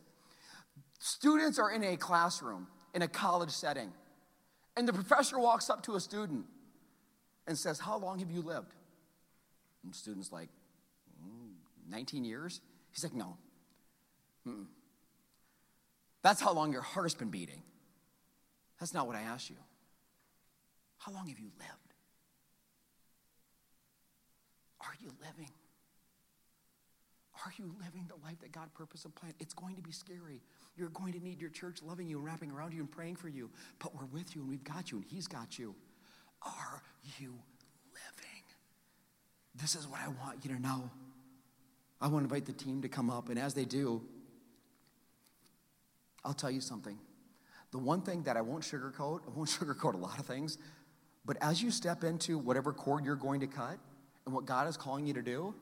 Students 1.00 1.58
are 1.58 1.72
in 1.72 1.84
a 1.84 1.98
classroom 1.98 2.68
in 2.94 3.02
a 3.02 3.08
college 3.08 3.52
setting, 3.52 3.92
And 4.76 4.88
the 4.88 4.94
professor 4.94 5.40
walks 5.40 5.70
up 5.70 5.84
to 5.84 5.96
a 5.96 6.00
student 6.00 6.46
and 7.48 7.58
says, 7.58 7.80
How 7.80 7.98
long 7.98 8.20
have 8.20 8.32
you 8.32 8.42
lived? 8.42 8.74
And 9.84 9.94
the 9.94 9.98
student's 9.98 10.32
like, 10.32 10.50
mm, 11.24 11.54
19 11.90 12.24
years? 12.24 12.62
He's 12.92 13.04
like, 13.04 13.14
No. 13.14 13.38
Mm-mm. 14.48 14.66
That's 16.22 16.42
how 16.42 16.54
long 16.54 16.72
your 16.72 16.82
heart 16.82 17.06
has 17.06 17.16
been 17.16 17.30
beating. 17.30 17.62
That's 18.80 18.94
not 18.94 19.08
what 19.08 19.16
I 19.16 19.22
asked 19.22 19.50
you. 19.50 19.58
How 20.98 21.12
long 21.12 21.28
have 21.28 21.40
you 21.40 21.50
lived? 21.58 21.94
Are 24.82 24.96
you 25.02 25.12
living? 25.22 25.52
Are 27.46 27.54
you 27.58 27.74
living 27.84 28.06
the 28.08 28.16
life 28.26 28.40
that 28.42 28.52
God 28.52 28.70
purposed 28.74 29.06
and 29.06 29.16
planned? 29.16 29.36
It's 29.40 29.54
going 29.54 29.76
to 29.76 29.82
be 29.82 29.92
scary. 29.92 30.42
You're 30.80 30.90
going 30.90 31.12
to 31.12 31.20
need 31.20 31.42
your 31.42 31.50
church 31.50 31.80
loving 31.84 32.08
you 32.08 32.18
and 32.18 32.26
wrapping 32.26 32.52
around 32.52 32.74
you 32.74 32.80
and 32.80 32.90
praying 32.90 33.18
for 33.18 33.28
you. 33.28 33.50
But 33.80 33.94
we're 33.94 34.06
with 34.06 34.34
you 34.34 34.42
and 34.42 34.50
we've 34.50 34.64
got 34.64 34.92
you 34.92 34.98
and 34.98 35.06
He's 35.06 35.28
got 35.28 35.60
you. 35.60 35.76
Are 36.42 36.82
you 37.20 37.34
living? 37.92 38.44
This 39.56 39.76
is 39.76 39.86
what 39.88 40.00
I 40.00 40.08
want 40.08 40.46
you 40.46 40.56
to 40.56 40.62
know. 40.62 40.90
I 42.02 42.08
want 42.08 42.28
to 42.28 42.34
invite 42.34 42.46
the 42.46 42.54
team 42.54 42.82
to 42.84 42.88
come 42.88 43.10
up, 43.10 43.28
and 43.28 43.38
as 43.38 43.54
they 43.54 43.66
do, 43.66 44.02
I'll 46.24 46.34
tell 46.34 46.50
you 46.50 46.62
something. 46.62 46.98
The 47.72 47.78
one 47.78 48.02
thing 48.02 48.24
that 48.24 48.38
I 48.38 48.42
won't 48.42 48.64
sugarcoat, 48.64 49.22
I 49.28 49.32
won't 49.36 49.50
sugarcoat 49.60 49.96
a 49.96 49.98
lot 49.98 50.18
of 50.18 50.26
things, 50.26 50.58
but 51.26 51.36
as 51.42 51.62
you 51.62 51.72
step 51.72 52.06
into 52.06 52.38
whatever 52.38 52.72
cord 52.72 53.04
you're 53.04 53.16
going 53.16 53.42
to 53.42 53.48
cut 53.48 53.78
and 54.26 54.34
what 54.34 54.46
God 54.46 54.68
is 54.68 54.78
calling 54.78 55.06
you 55.06 55.14
to 55.14 55.22
do 55.22 55.54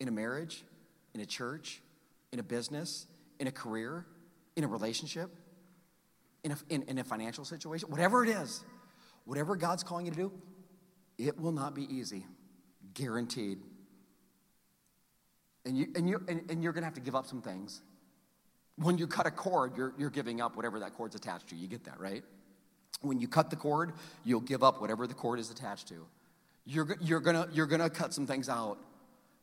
in 0.00 0.08
a 0.08 0.12
marriage, 0.12 0.64
in 1.14 1.20
a 1.20 1.26
church, 1.26 1.80
in 2.32 2.40
a 2.40 2.42
business, 2.42 3.06
in 3.40 3.46
a 3.46 3.52
career, 3.52 4.04
in 4.56 4.64
a 4.64 4.68
relationship, 4.68 5.30
in 6.42 6.52
a, 6.52 6.56
in, 6.68 6.82
in 6.82 6.98
a 6.98 7.04
financial 7.04 7.44
situation, 7.44 7.90
whatever 7.90 8.24
it 8.24 8.30
is, 8.30 8.64
whatever 9.24 9.56
God's 9.56 9.82
calling 9.82 10.06
you 10.06 10.12
to 10.12 10.16
do, 10.16 10.32
it 11.18 11.40
will 11.40 11.52
not 11.52 11.74
be 11.74 11.82
easy, 11.94 12.26
guaranteed. 12.94 13.58
And, 15.64 15.78
you, 15.78 15.86
and, 15.94 16.08
you, 16.08 16.22
and, 16.28 16.50
and 16.50 16.62
you're 16.62 16.72
going 16.72 16.82
to 16.82 16.86
have 16.86 16.94
to 16.94 17.00
give 17.00 17.14
up 17.14 17.26
some 17.26 17.40
things. 17.40 17.80
When 18.76 18.98
you 18.98 19.06
cut 19.06 19.26
a 19.26 19.30
cord, 19.30 19.76
you're, 19.76 19.94
you're 19.96 20.10
giving 20.10 20.40
up 20.40 20.56
whatever 20.56 20.80
that 20.80 20.94
cord's 20.94 21.14
attached 21.14 21.48
to. 21.48 21.56
You 21.56 21.68
get 21.68 21.84
that, 21.84 21.98
right? 21.98 22.24
When 23.00 23.20
you 23.20 23.28
cut 23.28 23.50
the 23.50 23.56
cord, 23.56 23.92
you'll 24.24 24.40
give 24.40 24.62
up 24.62 24.80
whatever 24.80 25.06
the 25.06 25.14
cord 25.14 25.38
is 25.38 25.50
attached 25.50 25.88
to. 25.88 26.06
You're, 26.66 26.96
you're 27.00 27.20
going 27.20 27.46
you're 27.52 27.66
gonna 27.66 27.90
cut 27.90 28.14
some 28.14 28.26
things 28.26 28.48
out. 28.48 28.78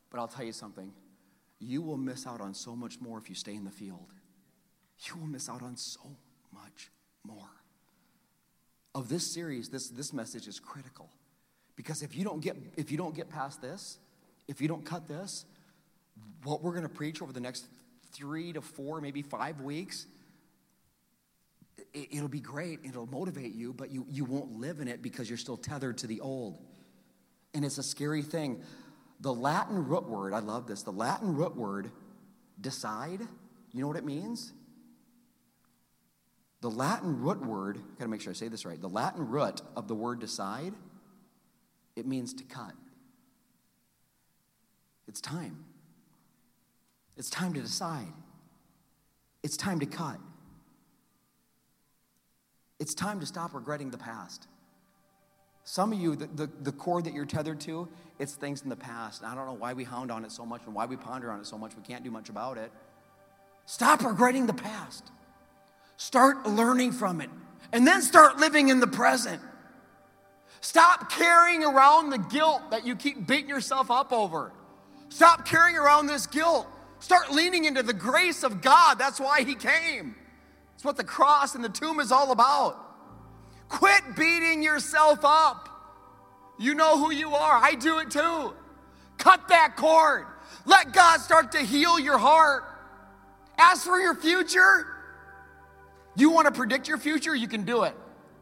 But 0.10 0.20
I'll 0.20 0.28
tell 0.28 0.44
you 0.44 0.52
something 0.52 0.92
you 1.62 1.82
will 1.82 1.98
miss 1.98 2.26
out 2.26 2.42
on 2.42 2.54
so 2.54 2.76
much 2.76 3.00
more 3.00 3.18
if 3.20 3.30
you 3.30 3.36
stay 3.36 3.54
in 3.54 3.64
the 3.64 3.72
field. 3.72 4.12
You 5.04 5.20
will 5.20 5.28
miss 5.28 5.50
out 5.50 5.62
on 5.62 5.78
so 5.78 6.02
much 6.54 6.92
more. 7.24 7.50
Of 8.94 9.10
this 9.10 9.26
series, 9.26 9.70
this, 9.70 9.90
this 9.90 10.14
message 10.14 10.48
is 10.48 10.60
critical. 10.60 11.10
Because 11.76 12.04
if 12.04 12.16
you 12.16 12.24
don't 12.24 12.42
get 12.42 12.58
if 12.76 12.92
you 12.92 12.98
don't 12.98 13.16
get 13.16 13.30
past 13.30 13.62
this, 13.62 13.98
if 14.48 14.62
you 14.62 14.68
don't 14.68 14.86
cut 14.86 15.08
this, 15.08 15.46
what 16.44 16.62
we're 16.62 16.72
going 16.72 16.84
to 16.84 16.90
preach 16.90 17.22
over 17.22 17.32
the 17.32 17.40
next 17.40 17.66
three 18.14 18.54
to 18.54 18.62
four, 18.62 19.02
maybe 19.02 19.22
five 19.22 19.62
weeks, 19.62 20.06
it, 21.94 22.22
will 22.22 22.28
be 22.28 22.40
great. 22.40 22.80
It'll 22.84 23.08
motivate 23.08 23.54
you, 23.54 23.74
but 23.74 23.92
you, 23.92 24.06
you 24.10 24.26
won't 24.26 24.60
live 24.60 24.80
in 24.80 24.88
it 24.88 25.02
because 25.02 25.30
you're 25.30 25.38
still 25.38 25.58
tethered 25.58 25.98
to 26.00 26.08
the 26.08 26.20
old. 26.20 26.58
And 27.54 27.66
it's 27.66 27.78
a 27.78 27.84
scary 27.84 28.22
thing. 28.22 28.62
The 29.20 29.34
Latin 29.34 29.88
root 29.88 30.08
word, 30.08 30.34
I 30.34 30.40
love 30.40 30.68
this. 30.68 30.84
The 30.84 30.92
Latin 30.92 31.36
root 31.36 31.56
word, 31.56 31.92
decide, 32.60 33.22
you 33.74 33.82
know 33.82 33.88
what 33.88 33.98
it 33.98 34.06
means? 34.06 34.54
The 36.62 36.70
Latin 36.70 37.22
root 37.22 37.44
word, 37.44 37.78
I 37.78 38.00
gotta 38.00 38.10
make 38.10 38.22
sure 38.22 38.32
I 38.32 38.36
say 38.36 38.48
this 38.48 38.66
right. 38.66 38.80
The 38.80 38.88
Latin 38.88 39.28
root 39.28 39.62
of 39.76 39.88
the 39.88 39.96
word 39.96 40.20
decide, 40.20 40.74
it 41.96 42.06
means 42.06 42.34
to 42.36 42.44
cut. 42.44 42.74
It's 45.08 45.20
time. 45.20 45.66
It's 47.18 47.30
time 47.30 47.54
to 47.54 47.62
decide. 47.62 48.14
It's 49.44 49.58
time 49.58 49.80
to 49.80 49.86
cut. 49.86 50.18
It's 52.80 52.94
time 52.94 53.20
to 53.20 53.26
stop 53.26 53.54
regretting 53.54 53.90
the 53.90 53.98
past. 53.98 54.48
Some 55.64 55.94
of 55.94 56.00
you, 56.00 56.16
the, 56.16 56.28
the, 56.28 56.50
the, 56.62 56.72
cord 56.72 57.06
that 57.06 57.14
you're 57.14 57.26
tethered 57.26 57.60
to, 57.62 57.88
it's 58.18 58.34
things 58.34 58.64
in 58.64 58.70
the 58.70 58.76
past. 58.76 59.22
And 59.22 59.32
I 59.32 59.36
don't 59.36 59.46
know 59.46 59.54
why 59.54 59.74
we 59.74 59.84
hound 59.84 60.12
on 60.12 60.26
it 60.26 60.32
so 60.32 60.46
much 60.46 60.62
and 60.66 60.74
why 60.74 60.86
we 60.86 60.98
ponder 60.98 61.32
on 61.32 61.40
it 61.40 61.46
so 61.46 61.58
much. 61.58 61.76
We 61.76 61.84
can't 61.84 62.04
do 62.04 62.10
much 62.10 62.30
about 62.30 62.58
it. 62.58 62.72
Stop 63.66 64.04
regretting 64.04 64.48
the 64.48 64.54
past. 64.54 65.12
Start 66.02 66.48
learning 66.48 66.94
from 66.94 67.22
it. 67.22 67.30
And 67.72 67.86
then 67.86 68.02
start 68.02 68.38
living 68.38 68.70
in 68.70 68.80
the 68.80 68.88
present. 68.88 69.40
Stop 70.60 71.12
carrying 71.12 71.64
around 71.64 72.10
the 72.10 72.18
guilt 72.18 72.72
that 72.72 72.88
you 72.88 72.96
keep 72.96 73.28
beating 73.28 73.48
yourself 73.48 73.92
up 73.92 74.12
over. 74.12 74.52
Stop 75.10 75.46
carrying 75.46 75.78
around 75.78 76.08
this 76.08 76.26
guilt. 76.26 76.66
Start 77.02 77.32
leaning 77.32 77.66
into 77.66 77.84
the 77.84 77.94
grace 77.94 78.44
of 78.44 78.64
God. 78.64 78.96
That's 78.96 79.20
why 79.20 79.44
He 79.44 79.54
came. 79.54 80.16
It's 80.74 80.84
what 80.84 80.98
the 80.98 81.04
cross 81.04 81.54
and 81.54 81.64
the 81.64 81.70
tomb 81.70 82.00
is 82.00 82.12
all 82.12 82.32
about. 82.32 82.80
Quit 83.70 84.02
beating 84.18 84.64
yourself 84.64 85.20
up. 85.22 85.70
You 86.58 86.74
know 86.74 86.98
who 86.98 87.12
you 87.12 87.36
are. 87.36 87.58
I 87.58 87.76
do 87.76 88.00
it 88.00 88.10
too. 88.10 88.56
Cut 89.20 89.50
that 89.50 89.76
cord. 89.76 90.26
Let 90.66 90.94
God 90.94 91.20
start 91.20 91.52
to 91.52 91.60
heal 91.60 92.00
your 92.00 92.18
heart. 92.18 92.64
As 93.60 93.84
for 93.84 94.00
your 94.00 94.16
future, 94.16 94.91
you 96.16 96.32
want 96.32 96.48
to 96.48 96.52
predict 96.52 96.88
your 96.88 96.98
future? 96.98 97.36
You 97.36 97.48
can 97.48 97.64
do 97.64 97.84
it. 97.84 97.96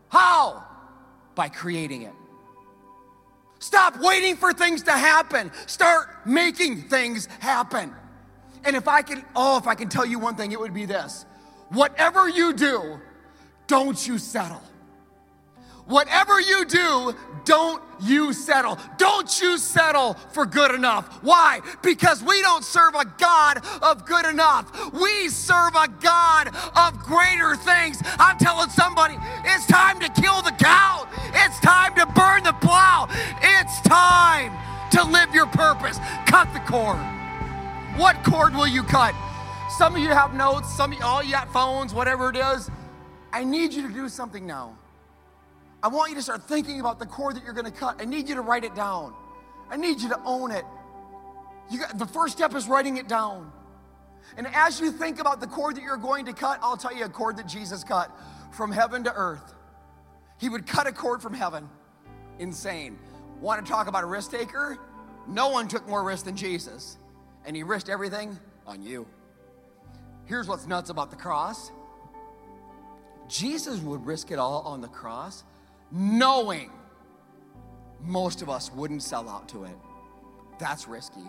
How? 0.09 0.63
By 1.35 1.49
creating 1.49 2.03
it. 2.03 2.13
Stop 3.59 3.99
waiting 3.99 4.35
for 4.35 4.53
things 4.53 4.83
to 4.83 4.91
happen. 4.91 5.51
Start 5.67 6.07
making 6.25 6.83
things 6.83 7.27
happen. 7.39 7.93
And 8.63 8.75
if 8.75 8.87
I 8.87 9.01
can, 9.01 9.23
oh, 9.35 9.57
if 9.57 9.67
I 9.67 9.75
can 9.75 9.89
tell 9.89 10.05
you 10.05 10.19
one 10.19 10.35
thing, 10.35 10.51
it 10.51 10.59
would 10.59 10.73
be 10.73 10.85
this 10.85 11.25
whatever 11.69 12.27
you 12.27 12.53
do, 12.53 12.99
don't 13.67 14.07
you 14.07 14.17
settle. 14.17 14.61
Whatever 15.89 16.39
you 16.39 16.65
do, 16.65 17.15
don't 17.45 17.81
you 17.99 18.31
settle. 18.31 18.77
Don't 18.97 19.41
you 19.41 19.57
settle 19.57 20.13
for 20.33 20.45
good 20.45 20.73
enough. 20.75 21.23
Why? 21.23 21.61
Because 21.81 22.23
we 22.23 22.41
don't 22.41 22.63
serve 22.63 22.93
a 22.93 23.05
God 23.17 23.65
of 23.81 24.05
good 24.05 24.27
enough. 24.27 24.93
We 24.93 25.29
serve 25.29 25.73
a 25.73 25.87
God 25.99 26.49
of 26.77 26.99
greater 26.99 27.55
things. 27.55 28.03
I'm 28.19 28.37
telling 28.37 28.69
somebody, 28.69 29.15
it's 29.43 29.65
time 29.65 29.99
to 29.99 30.09
kill 30.09 30.43
the 30.43 30.51
cow. 30.51 31.07
It's 31.33 31.59
time 31.59 31.95
to 31.95 32.05
burn 32.05 32.43
the 32.43 32.53
plow. 32.61 33.07
It's 33.41 33.81
time 33.81 34.53
to 34.91 35.03
live 35.05 35.33
your 35.33 35.47
purpose. 35.47 35.97
Cut 36.27 36.53
the 36.53 36.59
cord. 36.59 36.99
What 37.97 38.23
cord 38.23 38.53
will 38.53 38.67
you 38.67 38.83
cut? 38.83 39.15
Some 39.77 39.95
of 39.95 40.01
you 40.01 40.09
have 40.09 40.35
notes, 40.35 40.71
some 40.71 40.91
of 40.91 40.99
you, 40.99 41.03
all 41.03 41.23
you 41.23 41.31
got 41.31 41.51
phones, 41.51 41.95
whatever 41.95 42.29
it 42.29 42.35
is. 42.35 42.69
I 43.33 43.43
need 43.43 43.73
you 43.73 43.87
to 43.87 43.93
do 43.93 44.07
something 44.07 44.45
now. 44.45 44.75
I 45.81 45.87
want 45.87 46.09
you 46.09 46.15
to 46.15 46.21
start 46.21 46.43
thinking 46.43 46.79
about 46.79 46.99
the 46.99 47.05
cord 47.05 47.35
that 47.35 47.43
you're 47.43 47.53
going 47.53 47.65
to 47.65 47.71
cut. 47.71 48.01
I 48.01 48.05
need 48.05 48.27
you 48.27 48.35
to 48.35 48.41
write 48.41 48.63
it 48.63 48.75
down. 48.75 49.13
I 49.69 49.77
need 49.77 50.01
you 50.01 50.09
to 50.09 50.19
own 50.25 50.51
it. 50.51 50.65
You 51.71 51.79
got, 51.79 51.97
the 51.97 52.05
first 52.05 52.35
step 52.35 52.53
is 52.55 52.67
writing 52.67 52.97
it 52.97 53.07
down. 53.07 53.51
And 54.37 54.47
as 54.53 54.79
you 54.79 54.91
think 54.91 55.19
about 55.19 55.39
the 55.39 55.47
cord 55.47 55.75
that 55.77 55.83
you're 55.83 55.97
going 55.97 56.25
to 56.25 56.33
cut, 56.33 56.59
I'll 56.61 56.77
tell 56.77 56.95
you 56.95 57.05
a 57.05 57.09
cord 57.09 57.37
that 57.37 57.47
Jesus 57.47 57.83
cut 57.83 58.11
from 58.51 58.71
heaven 58.71 59.03
to 59.05 59.13
earth. 59.13 59.53
He 60.37 60.49
would 60.49 60.67
cut 60.67 60.87
a 60.87 60.91
cord 60.91 61.21
from 61.21 61.33
heaven. 61.33 61.69
Insane. 62.39 62.97
Want 63.39 63.65
to 63.65 63.71
talk 63.71 63.87
about 63.87 64.03
a 64.03 64.07
risk 64.07 64.31
taker? 64.31 64.77
No 65.27 65.49
one 65.49 65.67
took 65.67 65.87
more 65.87 66.03
risk 66.03 66.25
than 66.25 66.35
Jesus. 66.35 66.97
And 67.45 67.55
he 67.55 67.63
risked 67.63 67.89
everything 67.89 68.37
on 68.67 68.81
you. 68.81 69.07
Here's 70.25 70.47
what's 70.47 70.67
nuts 70.67 70.89
about 70.89 71.09
the 71.09 71.15
cross 71.15 71.71
Jesus 73.27 73.79
would 73.81 74.05
risk 74.05 74.31
it 74.31 74.39
all 74.39 74.61
on 74.61 74.81
the 74.81 74.87
cross 74.87 75.43
knowing 75.91 76.71
most 78.01 78.41
of 78.41 78.49
us 78.49 78.71
wouldn't 78.73 79.03
sell 79.03 79.29
out 79.29 79.49
to 79.49 79.63
it. 79.63 79.75
That's 80.59 80.87
risky. 80.87 81.23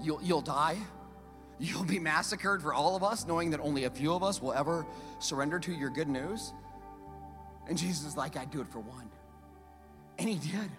You'll, 0.00 0.20
you'll 0.22 0.40
die. 0.40 0.78
You'll 1.58 1.84
be 1.84 1.98
massacred 1.98 2.62
for 2.62 2.74
all 2.74 2.96
of 2.96 3.04
us, 3.04 3.26
knowing 3.26 3.50
that 3.50 3.60
only 3.60 3.84
a 3.84 3.90
few 3.90 4.12
of 4.12 4.22
us 4.22 4.42
will 4.42 4.52
ever 4.52 4.86
surrender 5.18 5.58
to 5.60 5.72
your 5.72 5.90
good 5.90 6.08
news. 6.08 6.52
And 7.68 7.78
Jesus 7.78 8.04
is 8.04 8.16
like, 8.16 8.36
I'd 8.36 8.50
do 8.50 8.60
it 8.60 8.68
for 8.68 8.80
one. 8.80 9.08
And 10.18 10.28
he 10.28 10.36
did. 10.36 10.70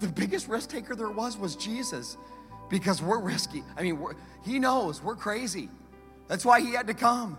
The 0.00 0.08
biggest 0.08 0.48
risk 0.48 0.70
taker 0.70 0.94
there 0.94 1.10
was 1.10 1.36
was 1.36 1.56
Jesus 1.56 2.16
because 2.68 3.02
we're 3.02 3.20
risky. 3.20 3.62
I 3.76 3.82
mean, 3.82 3.98
he 4.44 4.58
knows 4.58 5.02
we're 5.02 5.16
crazy. 5.16 5.68
That's 6.28 6.44
why 6.44 6.60
he 6.60 6.72
had 6.72 6.86
to 6.86 6.94
come. 6.94 7.36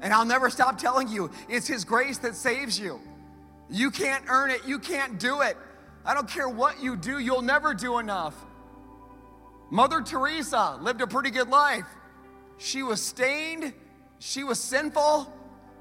And 0.00 0.12
I'll 0.12 0.24
never 0.24 0.50
stop 0.50 0.78
telling 0.78 1.08
you, 1.08 1.30
it's 1.48 1.66
his 1.68 1.84
grace 1.84 2.18
that 2.18 2.34
saves 2.34 2.78
you. 2.78 3.00
You 3.70 3.90
can't 3.90 4.24
earn 4.28 4.50
it, 4.50 4.62
you 4.66 4.78
can't 4.78 5.18
do 5.18 5.42
it. 5.42 5.56
I 6.04 6.14
don't 6.14 6.28
care 6.28 6.48
what 6.48 6.82
you 6.82 6.96
do, 6.96 7.18
you'll 7.18 7.42
never 7.42 7.74
do 7.74 7.98
enough. 7.98 8.34
Mother 9.70 10.00
Teresa 10.00 10.78
lived 10.80 11.00
a 11.00 11.06
pretty 11.06 11.30
good 11.30 11.48
life. 11.48 11.86
She 12.58 12.82
was 12.82 13.00
stained, 13.00 13.72
she 14.18 14.42
was 14.42 14.58
sinful, 14.58 15.32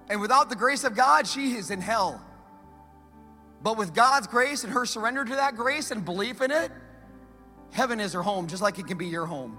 and 0.09 0.21
without 0.21 0.49
the 0.49 0.55
grace 0.55 0.83
of 0.83 0.95
God, 0.95 1.27
she 1.27 1.53
is 1.53 1.71
in 1.71 1.81
hell. 1.81 2.21
But 3.61 3.77
with 3.77 3.93
God's 3.93 4.27
grace 4.27 4.63
and 4.63 4.71
her 4.71 4.85
surrender 4.85 5.25
to 5.25 5.35
that 5.35 5.55
grace 5.55 5.91
and 5.91 6.05
belief 6.05 6.41
in 6.41 6.51
it, 6.51 6.71
heaven 7.71 7.99
is 7.99 8.13
her 8.13 8.21
home, 8.21 8.47
just 8.47 8.61
like 8.61 8.79
it 8.79 8.87
can 8.87 8.97
be 8.97 9.07
your 9.07 9.25
home. 9.25 9.57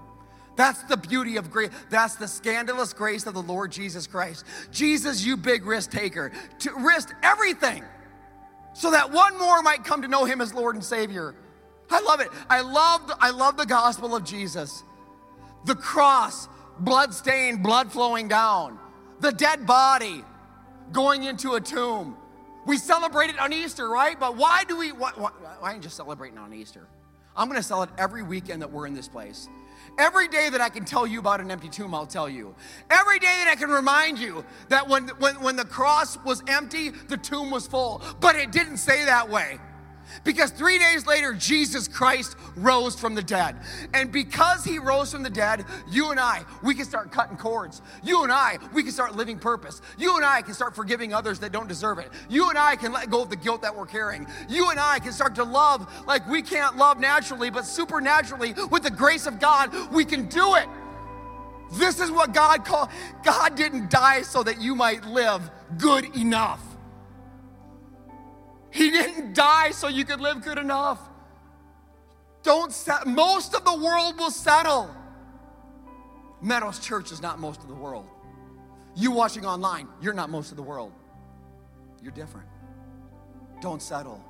That's 0.55 0.83
the 0.83 0.97
beauty 0.97 1.37
of 1.37 1.51
grace. 1.51 1.69
That's 1.89 2.15
the 2.15 2.27
scandalous 2.27 2.93
grace 2.93 3.25
of 3.25 3.33
the 3.33 3.41
Lord 3.41 3.71
Jesus 3.71 4.07
Christ. 4.07 4.45
Jesus, 4.71 5.23
you 5.23 5.37
big 5.37 5.65
risk 5.65 5.91
taker, 5.91 6.31
to 6.59 6.73
risk 6.75 7.13
everything 7.23 7.83
so 8.73 8.91
that 8.91 9.11
one 9.11 9.37
more 9.37 9.61
might 9.61 9.83
come 9.83 10.01
to 10.01 10.07
know 10.07 10.25
him 10.25 10.41
as 10.41 10.53
Lord 10.53 10.75
and 10.75 10.83
Savior. 10.83 11.35
I 11.89 12.01
love 12.01 12.21
it. 12.21 12.29
I 12.49 12.61
love, 12.61 13.11
I 13.19 13.31
love 13.31 13.57
the 13.57 13.65
gospel 13.65 14.15
of 14.15 14.23
Jesus. 14.23 14.83
The 15.65 15.75
cross, 15.75 16.47
blood 16.79 17.13
stained, 17.13 17.63
blood 17.63 17.91
flowing 17.91 18.27
down, 18.27 18.79
the 19.19 19.31
dead 19.31 19.67
body 19.67 20.23
going 20.91 21.23
into 21.23 21.53
a 21.53 21.61
tomb. 21.61 22.17
We 22.65 22.77
celebrate 22.77 23.29
it 23.29 23.39
on 23.39 23.53
Easter, 23.53 23.89
right? 23.89 24.19
But 24.19 24.37
why 24.37 24.63
do 24.67 24.77
we, 24.77 24.91
why, 24.91 25.11
why, 25.15 25.31
why 25.59 25.77
just 25.79 25.97
celebrating 25.97 26.37
on 26.37 26.53
Easter? 26.53 26.87
I'm 27.35 27.47
gonna 27.47 27.63
sell 27.63 27.83
it 27.83 27.89
every 27.97 28.23
weekend 28.23 28.61
that 28.61 28.71
we're 28.71 28.87
in 28.87 28.93
this 28.93 29.07
place. 29.07 29.47
Every 29.97 30.27
day 30.27 30.49
that 30.49 30.61
I 30.61 30.69
can 30.69 30.85
tell 30.85 31.05
you 31.05 31.19
about 31.19 31.41
an 31.41 31.51
empty 31.51 31.69
tomb, 31.69 31.93
I'll 31.93 32.05
tell 32.05 32.29
you. 32.29 32.55
Every 32.89 33.19
day 33.19 33.43
that 33.43 33.49
I 33.51 33.55
can 33.55 33.69
remind 33.69 34.19
you 34.19 34.43
that 34.69 34.87
when, 34.87 35.09
when, 35.19 35.35
when 35.41 35.55
the 35.55 35.65
cross 35.65 36.17
was 36.23 36.41
empty, 36.47 36.89
the 36.89 37.17
tomb 37.17 37.51
was 37.51 37.67
full. 37.67 38.01
But 38.19 38.35
it 38.35 38.51
didn't 38.51 38.77
say 38.77 39.05
that 39.05 39.29
way. 39.29 39.59
Because 40.23 40.51
three 40.51 40.77
days 40.77 41.05
later, 41.05 41.33
Jesus 41.33 41.87
Christ 41.87 42.35
rose 42.55 42.99
from 42.99 43.15
the 43.15 43.21
dead. 43.21 43.55
And 43.93 44.11
because 44.11 44.63
he 44.63 44.79
rose 44.79 45.11
from 45.11 45.23
the 45.23 45.29
dead, 45.29 45.65
you 45.89 46.11
and 46.11 46.19
I, 46.19 46.43
we 46.63 46.75
can 46.75 46.85
start 46.85 47.11
cutting 47.11 47.37
cords. 47.37 47.81
You 48.03 48.23
and 48.23 48.31
I, 48.31 48.57
we 48.73 48.83
can 48.83 48.91
start 48.91 49.15
living 49.15 49.39
purpose. 49.39 49.81
You 49.97 50.15
and 50.15 50.25
I 50.25 50.41
can 50.41 50.53
start 50.53 50.75
forgiving 50.75 51.13
others 51.13 51.39
that 51.39 51.51
don't 51.51 51.67
deserve 51.67 51.99
it. 51.99 52.09
You 52.29 52.49
and 52.49 52.57
I 52.57 52.75
can 52.75 52.91
let 52.91 53.09
go 53.09 53.21
of 53.21 53.29
the 53.29 53.35
guilt 53.35 53.61
that 53.61 53.75
we're 53.75 53.85
carrying. 53.85 54.27
You 54.49 54.69
and 54.69 54.79
I 54.79 54.99
can 54.99 55.11
start 55.11 55.35
to 55.35 55.43
love 55.43 55.91
like 56.07 56.27
we 56.27 56.41
can't 56.41 56.77
love 56.77 56.99
naturally, 56.99 57.49
but 57.49 57.65
supernaturally, 57.65 58.53
with 58.69 58.83
the 58.83 58.91
grace 58.91 59.27
of 59.27 59.39
God, 59.39 59.73
we 59.91 60.05
can 60.05 60.27
do 60.27 60.55
it. 60.55 60.67
This 61.73 61.99
is 61.99 62.11
what 62.11 62.33
God 62.33 62.65
called. 62.65 62.89
God 63.23 63.55
didn't 63.55 63.89
die 63.89 64.23
so 64.23 64.43
that 64.43 64.61
you 64.61 64.75
might 64.75 65.05
live 65.05 65.49
good 65.77 66.15
enough. 66.17 66.61
Die 69.21 69.71
so 69.71 69.87
you 69.87 70.05
could 70.05 70.19
live 70.19 70.43
good 70.43 70.57
enough. 70.57 70.99
Don't 72.43 72.71
set, 72.71 73.05
most 73.05 73.53
of 73.53 73.63
the 73.65 73.75
world 73.75 74.17
will 74.17 74.31
settle. 74.31 74.89
Meadows 76.41 76.79
Church 76.79 77.11
is 77.11 77.21
not 77.21 77.39
most 77.39 77.61
of 77.61 77.67
the 77.67 77.75
world. 77.75 78.07
You 78.95 79.11
watching 79.11 79.45
online, 79.45 79.87
you're 80.01 80.13
not 80.13 80.29
most 80.29 80.51
of 80.51 80.57
the 80.57 80.63
world. 80.63 80.91
You're 82.01 82.11
different. 82.11 82.47
Don't 83.61 83.81
settle. 83.81 84.23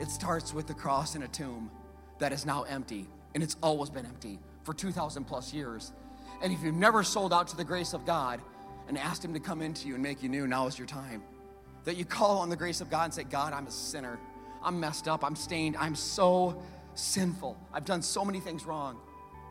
It 0.00 0.10
starts 0.10 0.54
with 0.54 0.66
the 0.66 0.74
cross 0.74 1.14
and 1.14 1.24
a 1.24 1.28
tomb 1.28 1.70
that 2.18 2.32
is 2.32 2.46
now 2.46 2.62
empty, 2.62 3.06
and 3.34 3.42
it's 3.42 3.56
always 3.62 3.90
been 3.90 4.06
empty 4.06 4.38
for 4.64 4.72
2,000 4.72 5.24
plus 5.24 5.52
years. 5.52 5.92
And 6.42 6.52
if 6.52 6.62
you've 6.62 6.74
never 6.74 7.02
sold 7.02 7.32
out 7.32 7.48
to 7.48 7.56
the 7.56 7.64
grace 7.64 7.92
of 7.92 8.06
God 8.06 8.40
and 8.88 8.96
asked 8.96 9.24
Him 9.24 9.34
to 9.34 9.40
come 9.40 9.60
into 9.60 9.88
you 9.88 9.94
and 9.94 10.02
make 10.02 10.22
you 10.22 10.28
new, 10.28 10.46
now 10.46 10.66
is 10.66 10.78
your 10.78 10.86
time 10.86 11.22
that 11.86 11.96
you 11.96 12.04
call 12.04 12.38
on 12.38 12.50
the 12.50 12.56
grace 12.56 12.82
of 12.82 12.90
God 12.90 13.04
and 13.04 13.14
say, 13.14 13.24
God, 13.24 13.54
I'm 13.54 13.66
a 13.66 13.70
sinner. 13.70 14.18
I'm 14.62 14.78
messed 14.78 15.08
up. 15.08 15.24
I'm 15.24 15.36
stained. 15.36 15.76
I'm 15.78 15.94
so 15.94 16.62
sinful. 16.94 17.56
I've 17.72 17.84
done 17.84 18.02
so 18.02 18.24
many 18.24 18.40
things 18.40 18.66
wrong 18.66 18.98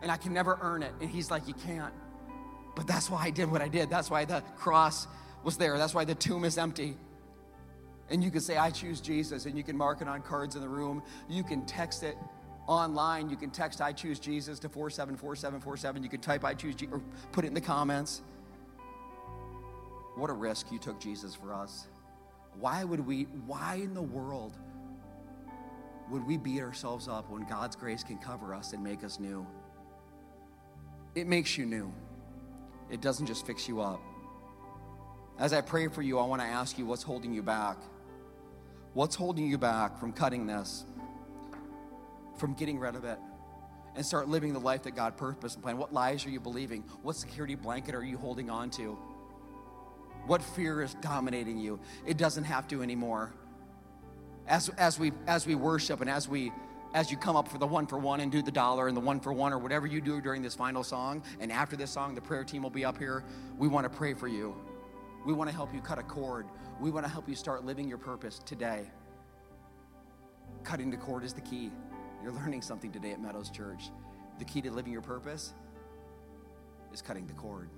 and 0.01 0.11
I 0.11 0.17
can 0.17 0.33
never 0.33 0.59
earn 0.61 0.83
it. 0.83 0.93
And 1.01 1.09
He's 1.09 1.31
like, 1.31 1.47
You 1.47 1.55
can't. 1.55 1.93
But 2.75 2.87
that's 2.87 3.09
why 3.09 3.23
I 3.23 3.29
did 3.29 3.49
what 3.49 3.61
I 3.61 3.69
did. 3.69 3.89
That's 3.89 4.09
why 4.09 4.25
the 4.25 4.41
cross 4.57 5.07
was 5.43 5.57
there. 5.57 5.77
That's 5.77 5.93
why 5.93 6.03
the 6.03 6.13
tomb 6.13 6.43
is 6.43 6.57
empty. 6.57 6.97
And 8.09 8.23
you 8.23 8.29
can 8.29 8.41
say, 8.41 8.57
I 8.57 8.69
choose 8.69 9.01
Jesus, 9.01 9.45
and 9.45 9.57
you 9.57 9.63
can 9.63 9.77
mark 9.77 10.01
it 10.01 10.07
on 10.07 10.21
cards 10.21 10.55
in 10.55 10.61
the 10.61 10.67
room. 10.67 11.01
You 11.29 11.43
can 11.43 11.65
text 11.65 12.03
it 12.03 12.17
online. 12.67 13.29
You 13.29 13.37
can 13.37 13.49
text 13.49 13.81
I 13.81 13.93
choose 13.93 14.19
Jesus 14.19 14.59
to 14.59 14.69
474747. 14.69 16.03
You 16.03 16.09
can 16.09 16.19
type 16.19 16.43
I 16.43 16.53
choose 16.53 16.75
Jesus 16.75 16.93
or 16.93 17.01
put 17.31 17.45
it 17.45 17.47
in 17.47 17.53
the 17.53 17.61
comments. 17.61 18.21
What 20.15 20.29
a 20.29 20.33
risk 20.33 20.71
you 20.71 20.79
took 20.79 20.99
Jesus 20.99 21.33
for 21.33 21.53
us. 21.53 21.87
Why 22.59 22.83
would 22.83 23.05
we, 23.05 23.23
why 23.45 23.75
in 23.75 23.93
the 23.93 24.01
world 24.01 24.57
would 26.09 26.25
we 26.25 26.37
beat 26.37 26.61
ourselves 26.61 27.07
up 27.07 27.29
when 27.29 27.43
God's 27.45 27.75
grace 27.75 28.03
can 28.03 28.17
cover 28.17 28.53
us 28.53 28.73
and 28.73 28.83
make 28.83 29.03
us 29.03 29.19
new? 29.19 29.45
It 31.15 31.27
makes 31.27 31.57
you 31.57 31.65
new, 31.65 31.93
it 32.89 33.01
doesn't 33.01 33.25
just 33.25 33.45
fix 33.45 33.67
you 33.67 33.81
up. 33.81 34.01
As 35.37 35.51
I 35.51 35.61
pray 35.61 35.87
for 35.87 36.01
you, 36.01 36.17
I 36.19 36.25
want 36.25 36.41
to 36.41 36.47
ask 36.47 36.77
you 36.77 36.85
what's 36.85 37.03
holding 37.03 37.33
you 37.33 37.41
back? 37.41 37.77
What's 38.93 39.15
holding 39.15 39.47
you 39.47 39.57
back 39.57 39.99
from 39.99 40.13
cutting 40.13 40.47
this, 40.47 40.85
from 42.37 42.53
getting 42.53 42.79
rid 42.79 42.95
of 42.95 43.03
it, 43.03 43.19
and 43.95 44.05
start 44.05 44.29
living 44.29 44.53
the 44.53 44.59
life 44.59 44.83
that 44.83 44.95
God 44.95 45.17
purposed 45.17 45.55
and 45.55 45.63
planned? 45.63 45.77
What 45.77 45.93
lies 45.93 46.25
are 46.25 46.29
you 46.29 46.39
believing? 46.39 46.83
What 47.01 47.17
security 47.17 47.55
blanket 47.55 47.95
are 47.95 48.03
you 48.03 48.17
holding 48.17 48.49
on 48.49 48.69
to? 48.71 48.97
What 50.27 50.41
fear 50.41 50.81
is 50.81 50.95
dominating 50.95 51.57
you? 51.59 51.79
It 52.05 52.17
doesn't 52.17 52.45
have 52.45 52.67
to 52.69 52.81
anymore. 52.81 53.31
As, 54.47 54.69
as, 54.69 54.99
we, 54.99 55.11
as 55.27 55.45
we 55.45 55.55
worship 55.55 56.01
and 56.01 56.09
as, 56.09 56.27
we, 56.27 56.51
as 56.93 57.11
you 57.11 57.17
come 57.17 57.35
up 57.35 57.47
for 57.47 57.57
the 57.57 57.67
one 57.67 57.87
for 57.87 57.97
one 57.97 58.19
and 58.19 58.31
do 58.31 58.41
the 58.41 58.51
dollar 58.51 58.87
and 58.87 58.95
the 58.95 59.01
one 59.01 59.19
for 59.19 59.33
one 59.33 59.53
or 59.53 59.57
whatever 59.59 59.87
you 59.87 60.01
do 60.01 60.21
during 60.21 60.41
this 60.41 60.55
final 60.55 60.83
song, 60.83 61.23
and 61.39 61.51
after 61.51 61.75
this 61.75 61.91
song, 61.91 62.15
the 62.15 62.21
prayer 62.21 62.43
team 62.43 62.63
will 62.63 62.69
be 62.69 62.85
up 62.85 62.97
here. 62.97 63.23
We 63.57 63.67
want 63.67 63.91
to 63.91 63.97
pray 63.97 64.13
for 64.13 64.27
you. 64.27 64.55
We 65.25 65.33
want 65.33 65.49
to 65.49 65.55
help 65.55 65.73
you 65.73 65.81
cut 65.81 65.99
a 65.99 66.03
cord. 66.03 66.47
We 66.79 66.91
want 66.91 67.05
to 67.05 67.11
help 67.11 67.27
you 67.27 67.35
start 67.35 67.65
living 67.65 67.87
your 67.87 67.97
purpose 67.97 68.39
today. 68.45 68.85
Cutting 70.63 70.89
the 70.89 70.97
cord 70.97 71.23
is 71.23 71.33
the 71.33 71.41
key. 71.41 71.71
You're 72.23 72.33
learning 72.33 72.61
something 72.61 72.91
today 72.91 73.11
at 73.11 73.21
Meadows 73.21 73.49
Church. 73.49 73.91
The 74.39 74.45
key 74.45 74.61
to 74.61 74.71
living 74.71 74.91
your 74.91 75.01
purpose 75.01 75.53
is 76.93 77.01
cutting 77.01 77.27
the 77.27 77.33
cord. 77.33 77.69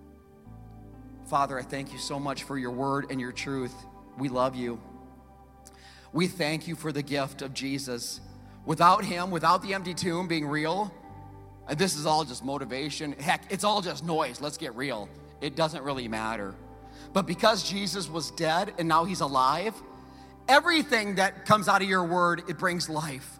Father, 1.28 1.60
I 1.60 1.62
thank 1.62 1.92
you 1.92 2.00
so 2.00 2.20
much 2.20 2.44
for 2.44 2.58
your 2.58 2.72
word 2.72 3.08
and 3.10 3.20
your 3.20 3.34
truth. 3.34 3.74
We 4.18 4.30
love 4.30 4.56
you. 4.56 4.80
We 6.14 6.28
thank 6.28 6.70
you 6.70 6.76
for 6.76 6.94
the 6.94 7.04
gift 7.04 7.42
of 7.42 7.54
Jesus. 7.54 8.22
Without 8.66 9.04
him, 9.04 9.30
without 9.30 9.62
the 9.62 9.74
empty 9.74 9.94
tomb 9.94 10.30
being 10.30 10.48
real, 10.48 10.94
and 11.68 11.78
this 11.78 11.98
is 11.98 12.06
all 12.06 12.24
just 12.24 12.46
motivation. 12.46 13.12
Heck, 13.12 13.44
it's 13.52 13.66
all 13.66 13.82
just 13.82 14.06
noise. 14.06 14.40
Let's 14.40 14.58
get 14.58 14.74
real. 14.76 15.10
It 15.42 15.58
doesn't 15.58 15.84
really 15.84 16.08
matter. 16.08 16.56
But 17.12 17.28
because 17.28 17.70
Jesus 17.70 18.10
was 18.10 18.32
dead 18.32 18.74
and 18.80 18.88
now 18.88 19.04
he's 19.04 19.20
alive, 19.20 19.74
everything 20.48 21.16
that 21.16 21.46
comes 21.46 21.68
out 21.68 21.82
of 21.82 21.90
your 21.90 22.06
word, 22.06 22.44
it 22.48 22.58
brings 22.58 22.88
life. 22.88 23.38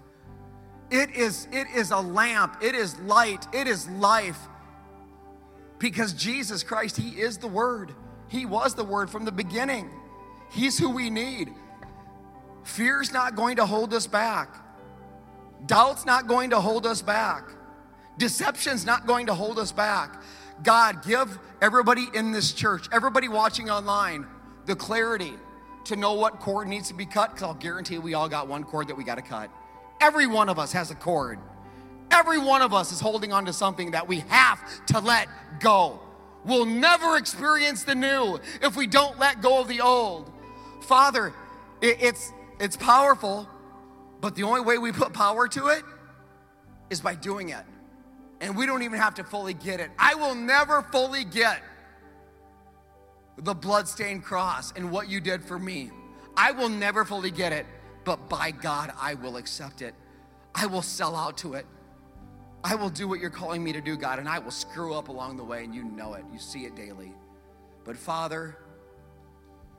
It 0.92 1.12
is, 1.12 1.48
it 1.54 1.68
is 1.74 1.92
a 1.92 2.00
lamp, 2.00 2.58
it 2.62 2.76
is 2.76 3.00
light, 3.00 3.48
it 3.54 3.66
is 3.66 3.88
life. 3.92 4.40
Because 5.80 6.14
Jesus 6.14 6.64
Christ, 6.64 6.98
He 6.98 7.20
is 7.22 7.38
the 7.38 7.48
Word. 7.48 7.94
He 8.28 8.46
was 8.46 8.74
the 8.74 8.84
Word 8.84 9.10
from 9.10 9.26
the 9.26 9.32
beginning. 9.32 9.90
He's 10.52 10.78
who 10.78 10.90
we 10.90 11.10
need. 11.10 11.54
Fear's 12.64 13.12
not 13.12 13.36
going 13.36 13.58
to 13.58 13.66
hold 13.66 13.94
us 13.94 14.08
back. 14.08 14.56
Doubt's 15.66 16.06
not 16.06 16.28
going 16.28 16.50
to 16.52 16.60
hold 16.60 16.86
us 16.86 17.02
back. 17.02 17.50
Deception's 18.18 18.86
not 18.86 19.06
going 19.08 19.28
to 19.28 19.34
hold 19.34 19.60
us 19.60 19.72
back. 19.72 20.22
God, 20.64 21.04
give 21.04 21.38
everybody 21.62 22.08
in 22.14 22.32
this 22.32 22.52
church, 22.52 22.88
everybody 22.92 23.28
watching 23.28 23.70
online, 23.70 24.26
the 24.66 24.76
clarity 24.76 25.34
to 25.86 25.96
know 25.96 26.14
what 26.14 26.40
cord 26.40 26.68
needs 26.68 26.88
to 26.90 26.94
be 26.94 27.06
cut, 27.06 27.30
because 27.30 27.44
I'll 27.44 27.54
guarantee 27.54 27.98
we 27.98 28.14
all 28.14 28.28
got 28.28 28.48
one 28.48 28.64
cord 28.64 28.88
that 28.90 28.96
we 28.98 29.04
got 29.04 29.16
to 29.16 29.22
cut. 29.22 29.50
Every 30.02 30.28
one 30.28 30.50
of 30.50 30.60
us 30.60 30.72
has 30.74 30.92
a 30.92 30.96
cord. 30.96 31.40
Every 32.12 32.40
one 32.40 32.62
of 32.62 32.74
us 32.74 32.92
is 32.92 33.00
holding 33.00 33.34
on 33.34 33.46
to 33.46 33.54
something 33.54 33.92
that 33.92 34.08
we 34.08 34.20
have 34.28 34.60
to 34.88 35.00
let 35.00 35.28
go. 35.60 36.00
We'll 36.46 36.66
never 36.66 37.18
experience 37.18 37.84
the 37.84 37.96
new 37.96 38.40
if 38.62 38.76
we 38.76 38.88
don't 38.88 39.20
let 39.20 39.42
go 39.42 39.60
of 39.60 39.68
the 39.68 39.82
old. 39.82 40.32
Father, 40.82 41.34
it, 41.82 41.98
it's, 42.02 42.32
it's 42.60 42.78
powerful, 42.78 43.48
but 44.22 44.36
the 44.36 44.44
only 44.44 44.62
way 44.62 44.78
we 44.78 44.92
put 44.92 45.14
power 45.14 45.48
to 45.50 45.68
it 45.68 45.84
is 46.90 47.02
by 47.02 47.16
doing 47.16 47.50
it. 47.50 47.64
And 48.40 48.56
we 48.56 48.66
don't 48.66 48.84
even 48.84 49.00
have 49.00 49.16
to 49.16 49.24
fully 49.24 49.54
get 49.54 49.80
it. 49.80 49.90
I 50.00 50.16
will 50.16 50.36
never 50.36 50.82
fully 50.84 51.26
get 51.26 51.62
the 53.38 53.54
bloodstained 53.54 54.24
cross 54.24 54.72
and 54.76 54.92
what 54.92 55.10
you 55.10 55.20
did 55.20 55.44
for 55.44 55.60
me. 55.60 55.92
I 56.36 56.52
will 56.52 56.70
never 56.70 57.04
fully 57.04 57.32
get 57.32 57.52
it, 57.52 57.66
but 58.04 58.30
by 58.30 58.52
God, 58.52 58.94
I 59.00 59.16
will 59.16 59.38
accept 59.38 59.82
it. 59.82 59.94
I 60.56 60.66
will 60.68 60.82
sell 60.82 61.16
out 61.16 61.38
to 61.40 61.54
it. 61.56 61.66
I 62.68 62.76
will 62.76 62.90
do 62.90 63.08
what 63.08 63.22
you're 63.22 63.30
calling 63.30 63.64
me 63.64 63.72
to 63.72 63.80
do, 63.80 63.96
God, 63.96 64.20
and 64.20 64.28
I 64.28 64.40
will 64.40 64.52
screw 64.52 64.94
up 64.94 65.08
along 65.08 65.38
the 65.38 65.44
way, 65.46 65.64
and 65.64 65.74
you 65.74 65.86
know 65.86 66.16
it. 66.16 66.26
You 66.34 66.38
see 66.38 66.66
it 66.66 66.76
daily. 66.76 67.14
But 67.86 67.96
Father, 67.96 68.58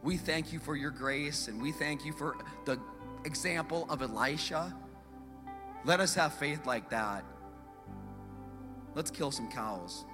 we 0.03 0.17
thank 0.17 0.55
you 0.55 0.59
for 0.59 0.75
your 0.75 0.91
grace, 0.91 1.49
and 1.49 1.61
we 1.61 1.71
thank 1.71 2.07
you 2.07 2.15
for 2.15 2.39
the 2.65 2.81
example 3.27 3.87
of 3.91 4.01
Elisha. 4.01 4.75
Let 5.85 6.01
us 6.01 6.15
have 6.15 6.33
faith 6.33 6.65
like 6.65 6.89
that. 6.89 7.27
Let's 8.95 9.11
kill 9.11 9.33
some 9.33 9.51
cows. 9.51 10.07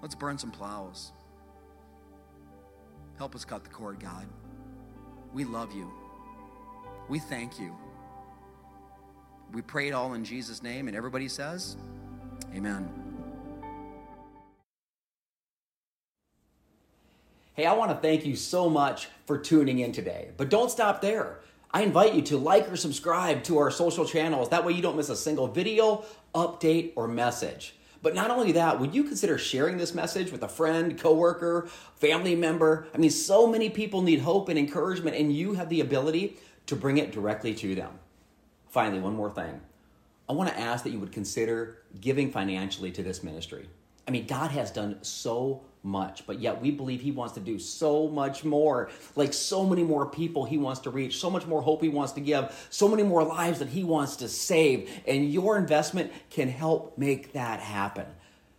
Let's 0.00 0.14
burn 0.14 0.38
some 0.38 0.50
plows. 0.50 1.12
Help 3.18 3.34
us 3.34 3.44
cut 3.44 3.62
the 3.62 3.68
cord, 3.68 4.00
God. 4.00 4.26
We 5.34 5.44
love 5.44 5.74
you. 5.74 5.92
We 7.10 7.18
thank 7.18 7.60
you. 7.60 7.76
We 9.52 9.62
pray 9.62 9.88
it 9.88 9.92
all 9.92 10.14
in 10.14 10.24
Jesus' 10.24 10.62
name, 10.62 10.86
and 10.88 10.96
everybody 10.96 11.28
says, 11.28 11.76
Amen. 12.54 12.88
Hey, 17.54 17.66
I 17.66 17.72
want 17.72 17.90
to 17.90 17.96
thank 17.96 18.24
you 18.24 18.36
so 18.36 18.70
much 18.70 19.08
for 19.26 19.36
tuning 19.36 19.80
in 19.80 19.92
today. 19.92 20.30
But 20.36 20.50
don't 20.50 20.70
stop 20.70 21.00
there. 21.02 21.40
I 21.72 21.82
invite 21.82 22.14
you 22.14 22.22
to 22.22 22.36
like 22.36 22.70
or 22.70 22.76
subscribe 22.76 23.42
to 23.44 23.58
our 23.58 23.70
social 23.70 24.04
channels. 24.04 24.48
That 24.48 24.64
way 24.64 24.72
you 24.72 24.82
don't 24.82 24.96
miss 24.96 25.08
a 25.08 25.16
single 25.16 25.46
video, 25.46 26.04
update, 26.34 26.92
or 26.96 27.06
message. 27.06 27.74
But 28.02 28.14
not 28.14 28.30
only 28.30 28.52
that, 28.52 28.80
would 28.80 28.94
you 28.94 29.04
consider 29.04 29.36
sharing 29.36 29.76
this 29.76 29.94
message 29.94 30.32
with 30.32 30.42
a 30.42 30.48
friend, 30.48 30.98
coworker, 30.98 31.68
family 31.96 32.34
member? 32.34 32.88
I 32.94 32.98
mean, 32.98 33.10
so 33.10 33.46
many 33.46 33.68
people 33.68 34.00
need 34.00 34.20
hope 34.20 34.48
and 34.48 34.58
encouragement, 34.58 35.16
and 35.16 35.32
you 35.32 35.54
have 35.54 35.68
the 35.68 35.80
ability 35.80 36.38
to 36.66 36.76
bring 36.76 36.98
it 36.98 37.12
directly 37.12 37.54
to 37.56 37.74
them. 37.74 37.99
Finally, 38.70 39.00
one 39.00 39.14
more 39.14 39.30
thing. 39.30 39.60
I 40.28 40.32
want 40.32 40.48
to 40.48 40.58
ask 40.58 40.84
that 40.84 40.90
you 40.90 41.00
would 41.00 41.10
consider 41.10 41.78
giving 42.00 42.30
financially 42.30 42.92
to 42.92 43.02
this 43.02 43.24
ministry. 43.24 43.68
I 44.06 44.12
mean, 44.12 44.26
God 44.26 44.52
has 44.52 44.70
done 44.70 45.02
so 45.02 45.62
much, 45.82 46.24
but 46.24 46.38
yet 46.40 46.62
we 46.62 46.70
believe 46.70 47.00
He 47.00 47.10
wants 47.10 47.34
to 47.34 47.40
do 47.40 47.58
so 47.58 48.06
much 48.08 48.44
more. 48.44 48.90
Like 49.16 49.32
so 49.32 49.66
many 49.66 49.82
more 49.82 50.06
people 50.06 50.44
He 50.44 50.56
wants 50.56 50.82
to 50.82 50.90
reach, 50.90 51.18
so 51.18 51.30
much 51.30 51.46
more 51.46 51.62
hope 51.62 51.82
He 51.82 51.88
wants 51.88 52.12
to 52.12 52.20
give, 52.20 52.66
so 52.70 52.86
many 52.86 53.02
more 53.02 53.24
lives 53.24 53.58
that 53.58 53.68
He 53.68 53.82
wants 53.82 54.16
to 54.16 54.28
save. 54.28 54.88
And 55.06 55.32
your 55.32 55.58
investment 55.58 56.12
can 56.30 56.48
help 56.48 56.96
make 56.96 57.32
that 57.32 57.58
happen. 57.58 58.06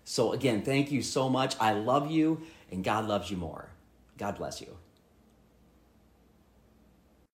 So, 0.03 0.33
again, 0.33 0.63
thank 0.63 0.91
you 0.91 1.01
so 1.01 1.29
much. 1.29 1.55
I 1.59 1.71
love 1.71 2.11
you, 2.11 2.41
and 2.69 2.83
God 2.83 3.07
loves 3.07 3.31
you 3.31 3.37
more. 3.37 3.69
God 4.17 4.35
bless 4.35 4.59
you. 4.59 4.75